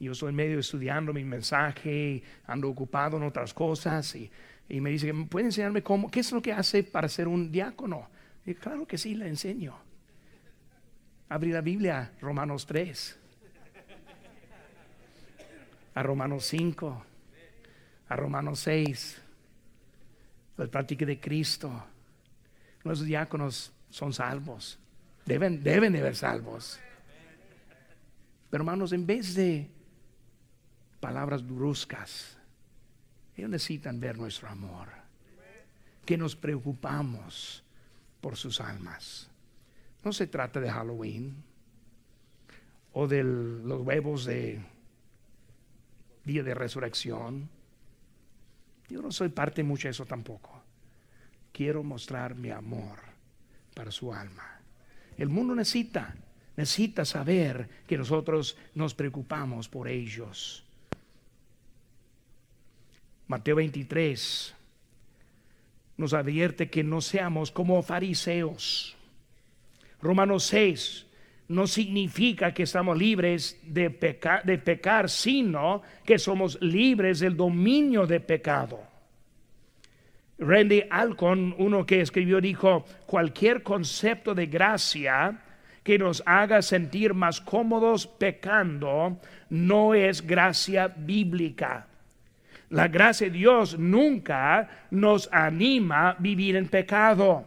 Yo 0.00 0.12
estoy 0.12 0.32
medio 0.32 0.58
estudiando 0.58 1.12
mi 1.12 1.24
mensaje, 1.24 2.22
ando 2.46 2.68
ocupado 2.68 3.18
en 3.18 3.22
otras 3.22 3.52
cosas 3.52 4.16
y, 4.16 4.30
me 4.80 4.90
dice, 4.90 5.12
¿puede 5.28 5.46
enseñarme 5.46 5.82
cómo, 5.82 6.10
qué 6.10 6.20
es 6.20 6.32
lo 6.32 6.40
que 6.40 6.52
hace 6.52 6.82
para 6.82 7.08
ser 7.08 7.28
un 7.28 7.52
diácono? 7.52 8.08
Y 8.46 8.54
claro 8.54 8.86
que 8.86 8.96
sí, 8.96 9.14
le 9.14 9.28
enseño. 9.28 9.76
Abrir 11.28 11.54
la 11.54 11.60
Biblia, 11.60 12.12
Romanos 12.20 12.66
3, 12.66 13.19
a 15.94 16.02
Romanos 16.02 16.46
5, 16.46 17.04
a 18.08 18.16
Romanos 18.16 18.60
6, 18.60 19.22
la 20.56 20.66
práctica 20.66 21.04
de 21.04 21.20
Cristo. 21.20 21.84
Los 22.82 23.04
diáconos 23.04 23.72
son 23.90 24.12
salvos, 24.12 24.78
deben, 25.26 25.62
deben 25.62 25.92
de 25.92 26.00
ser 26.00 26.16
salvos. 26.16 26.80
Pero 28.50 28.62
hermanos, 28.62 28.92
en 28.92 29.06
vez 29.06 29.34
de 29.34 29.70
palabras 30.98 31.46
bruscas, 31.46 32.36
ellos 33.36 33.50
necesitan 33.50 34.00
ver 34.00 34.18
nuestro 34.18 34.48
amor, 34.48 34.88
que 36.04 36.16
nos 36.16 36.34
preocupamos 36.36 37.62
por 38.20 38.36
sus 38.36 38.60
almas. 38.60 39.30
No 40.04 40.12
se 40.12 40.26
trata 40.26 40.60
de 40.60 40.70
Halloween 40.70 41.42
o 42.92 43.06
de 43.06 43.22
los 43.22 43.82
huevos 43.82 44.24
de 44.24 44.60
día 46.24 46.42
de 46.42 46.54
resurrección. 46.54 47.48
Yo 48.88 49.02
no 49.02 49.12
soy 49.12 49.28
parte 49.28 49.62
mucho 49.62 49.88
de 49.88 49.92
eso 49.92 50.04
tampoco. 50.04 50.62
Quiero 51.52 51.82
mostrar 51.82 52.34
mi 52.34 52.50
amor 52.50 52.98
para 53.74 53.90
su 53.90 54.12
alma. 54.12 54.60
El 55.16 55.28
mundo 55.28 55.54
necesita, 55.54 56.14
necesita 56.56 57.04
saber 57.04 57.68
que 57.86 57.98
nosotros 57.98 58.56
nos 58.74 58.94
preocupamos 58.94 59.68
por 59.68 59.88
ellos. 59.88 60.64
Mateo 63.26 63.56
23 63.56 64.54
nos 65.96 66.14
advierte 66.14 66.70
que 66.70 66.82
no 66.82 67.00
seamos 67.00 67.50
como 67.50 67.82
fariseos 67.82 68.96
Romanos 70.02 70.44
6 70.44 71.06
no 71.50 71.66
significa 71.66 72.54
que 72.54 72.62
estamos 72.62 72.96
libres 72.96 73.58
de, 73.64 73.88
de 74.44 74.58
pecar, 74.58 75.10
sino 75.10 75.82
que 76.04 76.16
somos 76.16 76.56
libres 76.62 77.18
del 77.18 77.36
dominio 77.36 78.06
de 78.06 78.20
pecado. 78.20 78.78
Randy 80.38 80.84
Alcon, 80.88 81.56
uno 81.58 81.84
que 81.84 82.02
escribió, 82.02 82.40
dijo, 82.40 82.84
cualquier 83.04 83.64
concepto 83.64 84.32
de 84.32 84.46
gracia 84.46 85.40
que 85.82 85.98
nos 85.98 86.22
haga 86.24 86.62
sentir 86.62 87.14
más 87.14 87.40
cómodos 87.40 88.06
pecando 88.06 89.18
no 89.48 89.92
es 89.92 90.24
gracia 90.24 90.86
bíblica. 90.86 91.88
La 92.68 92.86
gracia 92.86 93.26
de 93.26 93.36
Dios 93.36 93.76
nunca 93.76 94.86
nos 94.92 95.28
anima 95.32 96.10
a 96.10 96.16
vivir 96.20 96.54
en 96.54 96.68
pecado 96.68 97.44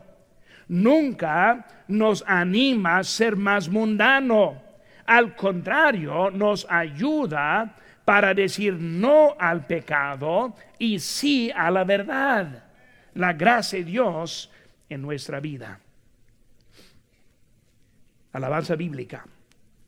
nunca 0.67 1.65
nos 1.87 2.23
anima 2.27 2.97
a 2.97 3.03
ser 3.03 3.35
más 3.35 3.69
mundano. 3.69 4.61
Al 5.05 5.35
contrario, 5.35 6.31
nos 6.31 6.65
ayuda 6.69 7.75
para 8.05 8.33
decir 8.33 8.73
no 8.73 9.35
al 9.39 9.65
pecado 9.65 10.55
y 10.77 10.99
sí 10.99 11.51
a 11.55 11.69
la 11.71 11.83
verdad. 11.83 12.63
La 13.13 13.33
gracia 13.33 13.79
de 13.79 13.85
Dios 13.85 14.51
en 14.89 15.01
nuestra 15.01 15.39
vida. 15.39 15.79
Alabanza 18.31 18.75
bíblica, 18.75 19.25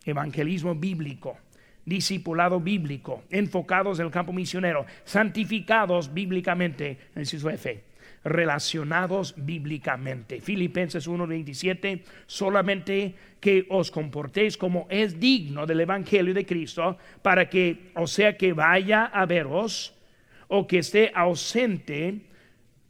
evangelismo 0.03 0.75
bíblico, 0.75 1.37
discipulado 1.83 2.59
bíblico, 2.59 3.23
enfocados 3.31 3.99
en 3.99 4.05
el 4.05 4.11
campo 4.11 4.31
misionero, 4.31 4.85
santificados 5.03 6.13
bíblicamente, 6.13 6.99
en 7.15 7.21
el 7.21 7.53
F 7.53 7.94
relacionados 8.25 9.35
bíblicamente. 9.37 10.41
Filipenses 10.41 11.07
1:27, 11.07 12.03
solamente 12.25 13.13
que 13.39 13.67
os 13.69 13.91
comportéis 13.91 14.57
como 14.57 14.87
es 14.89 15.19
digno 15.19 15.65
del 15.65 15.81
Evangelio 15.81 16.33
de 16.33 16.45
Cristo, 16.45 16.97
para 17.21 17.47
que, 17.47 17.91
o 17.93 18.07
sea 18.07 18.35
que 18.35 18.51
vaya 18.51 19.05
a 19.05 19.25
veros 19.25 19.93
o 20.47 20.65
que 20.65 20.79
esté 20.79 21.11
ausente, 21.13 22.25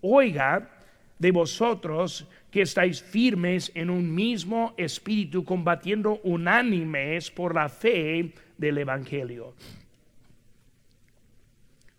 oiga 0.02 0.72
de 1.20 1.32
vosotros 1.32 2.28
que 2.50 2.62
estáis 2.62 3.04
firmes 3.04 3.72
en 3.76 3.90
un 3.90 4.16
mismo 4.16 4.74
espíritu, 4.78 5.44
combatiendo 5.44 6.22
unánimes 6.24 7.30
por 7.30 7.54
la 7.54 7.68
fe 7.68 8.32
del 8.58 8.78
Evangelio. 8.78 9.54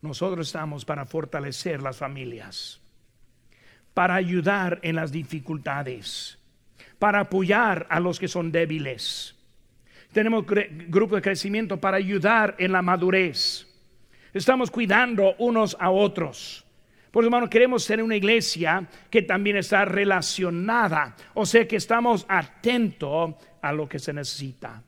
Nosotros 0.01 0.49
estamos 0.49 0.87
para 0.87 1.05
fortalecer 1.05 1.83
las 1.83 1.99
familias 1.99 2.81
para 3.97 4.15
ayudar 4.15 4.79
en 4.83 4.95
las 4.95 5.11
dificultades, 5.11 6.39
para 6.99 7.21
apoyar 7.21 7.87
a 7.89 7.99
los 7.99 8.21
que 8.21 8.29
son 8.29 8.53
débiles. 8.53 9.35
Tenemos 10.13 10.45
grupo 10.45 11.17
de 11.17 11.23
crecimiento 11.23 11.81
para 11.81 11.97
ayudar 11.97 12.57
en 12.59 12.73
la 12.73 12.83
madurez. 12.83 13.67
Estamos 14.35 14.71
cuidando 14.71 15.35
unos 15.39 15.79
a 15.81 15.89
otros. 15.89 16.67
Por 17.11 17.25
eso, 17.25 17.29
hermano, 17.29 17.49
queremos 17.49 17.85
ser 17.85 18.03
una 18.03 18.17
iglesia 18.17 18.87
que 19.09 19.23
también 19.23 19.57
está 19.57 19.87
relacionada, 19.87 21.17
o 21.33 21.47
sea, 21.47 21.67
que 21.67 21.77
estamos 21.77 22.27
atentos 22.29 23.37
a 23.63 23.73
lo 23.73 23.89
que 23.89 23.99
se 23.99 24.13
necesita 24.13 24.83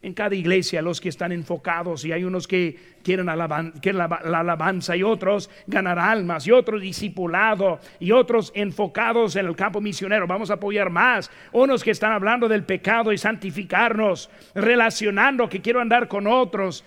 en 0.00 0.14
cada 0.14 0.34
iglesia 0.36 0.80
los 0.80 1.00
que 1.00 1.08
están 1.08 1.32
enfocados 1.32 2.04
y 2.04 2.12
hay 2.12 2.22
unos 2.22 2.46
que 2.46 2.78
quieren, 3.02 3.26
la, 3.26 3.32
alabanza 3.34 4.96
y 4.96 5.02
otros 5.02 5.50
ganar 5.66 5.98
almas 5.98 6.46
y 6.46 6.52
otros 6.52 6.80
discipulado 6.80 7.80
y 7.98 8.12
otros 8.12 8.52
enfocados 8.54 9.34
en 9.36 9.46
el 9.46 9.56
campo 9.56 9.80
misionero. 9.80 10.26
Vamos 10.26 10.50
a 10.50 10.54
apoyar 10.54 10.90
más. 10.90 11.30
Unos 11.52 11.82
que 11.82 11.90
están 11.90 12.12
hablando 12.12 12.48
del 12.48 12.64
pecado 12.64 13.12
y 13.12 13.18
santificarnos, 13.18 14.30
relacionando 14.54 15.48
que 15.48 15.60
quiero 15.60 15.80
andar 15.80 16.06
con 16.06 16.28
otros. 16.28 16.84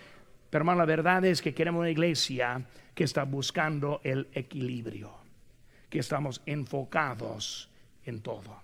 Pero 0.49 0.61
hermano, 0.61 0.79
la 0.79 0.85
verdad 0.85 1.25
es 1.25 1.41
que 1.41 1.53
queremos 1.53 1.81
una 1.81 1.89
iglesia 1.89 2.61
que 2.95 3.03
está 3.03 3.23
buscando 3.23 3.99
el 4.03 4.29
equilibrio, 4.33 5.11
que 5.89 5.99
estamos 5.99 6.41
enfocados 6.45 7.69
en 8.05 8.21
todo. 8.21 8.61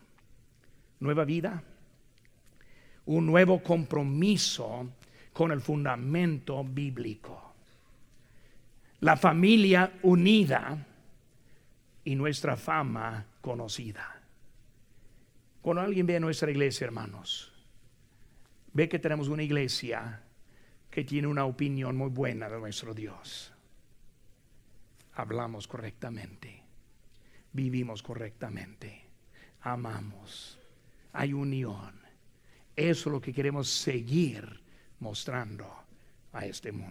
Nueva 1.00 1.26
vida 1.26 1.64
un 3.08 3.26
nuevo 3.26 3.62
compromiso 3.64 4.90
con 5.34 5.52
el 5.52 5.62
fundamento 5.62 6.64
bíblico. 6.64 7.54
La 9.02 9.16
familia 9.16 10.00
unida 10.04 10.86
y 12.04 12.16
nuestra 12.16 12.58
fama 12.58 13.26
conocida. 13.42 14.22
Cuando 15.62 15.82
alguien 15.82 16.06
ve 16.06 16.18
a 16.18 16.20
nuestra 16.20 16.52
iglesia, 16.52 16.86
hermanos, 16.86 17.54
ve 18.74 18.90
que 18.90 19.00
tenemos 19.00 19.28
una 19.28 19.44
iglesia 19.44 20.24
que 20.90 21.04
tiene 21.04 21.28
una 21.28 21.46
opinión 21.46 21.96
muy 21.96 22.10
buena 22.10 22.50
de 22.50 22.60
nuestro 22.60 22.94
Dios. 22.94 23.54
Hablamos 25.14 25.68
correctamente, 25.68 26.64
vivimos 27.54 28.04
correctamente, 28.04 29.04
amamos, 29.62 30.60
hay 31.14 31.34
unión 31.34 32.07
eso 32.78 33.10
es 33.10 33.14
lo 33.14 33.20
que 33.20 33.34
queremos 33.34 33.68
seguir 33.68 34.62
mostrando 35.00 35.66
a 36.32 36.46
este 36.46 36.72
mundo. 36.72 36.86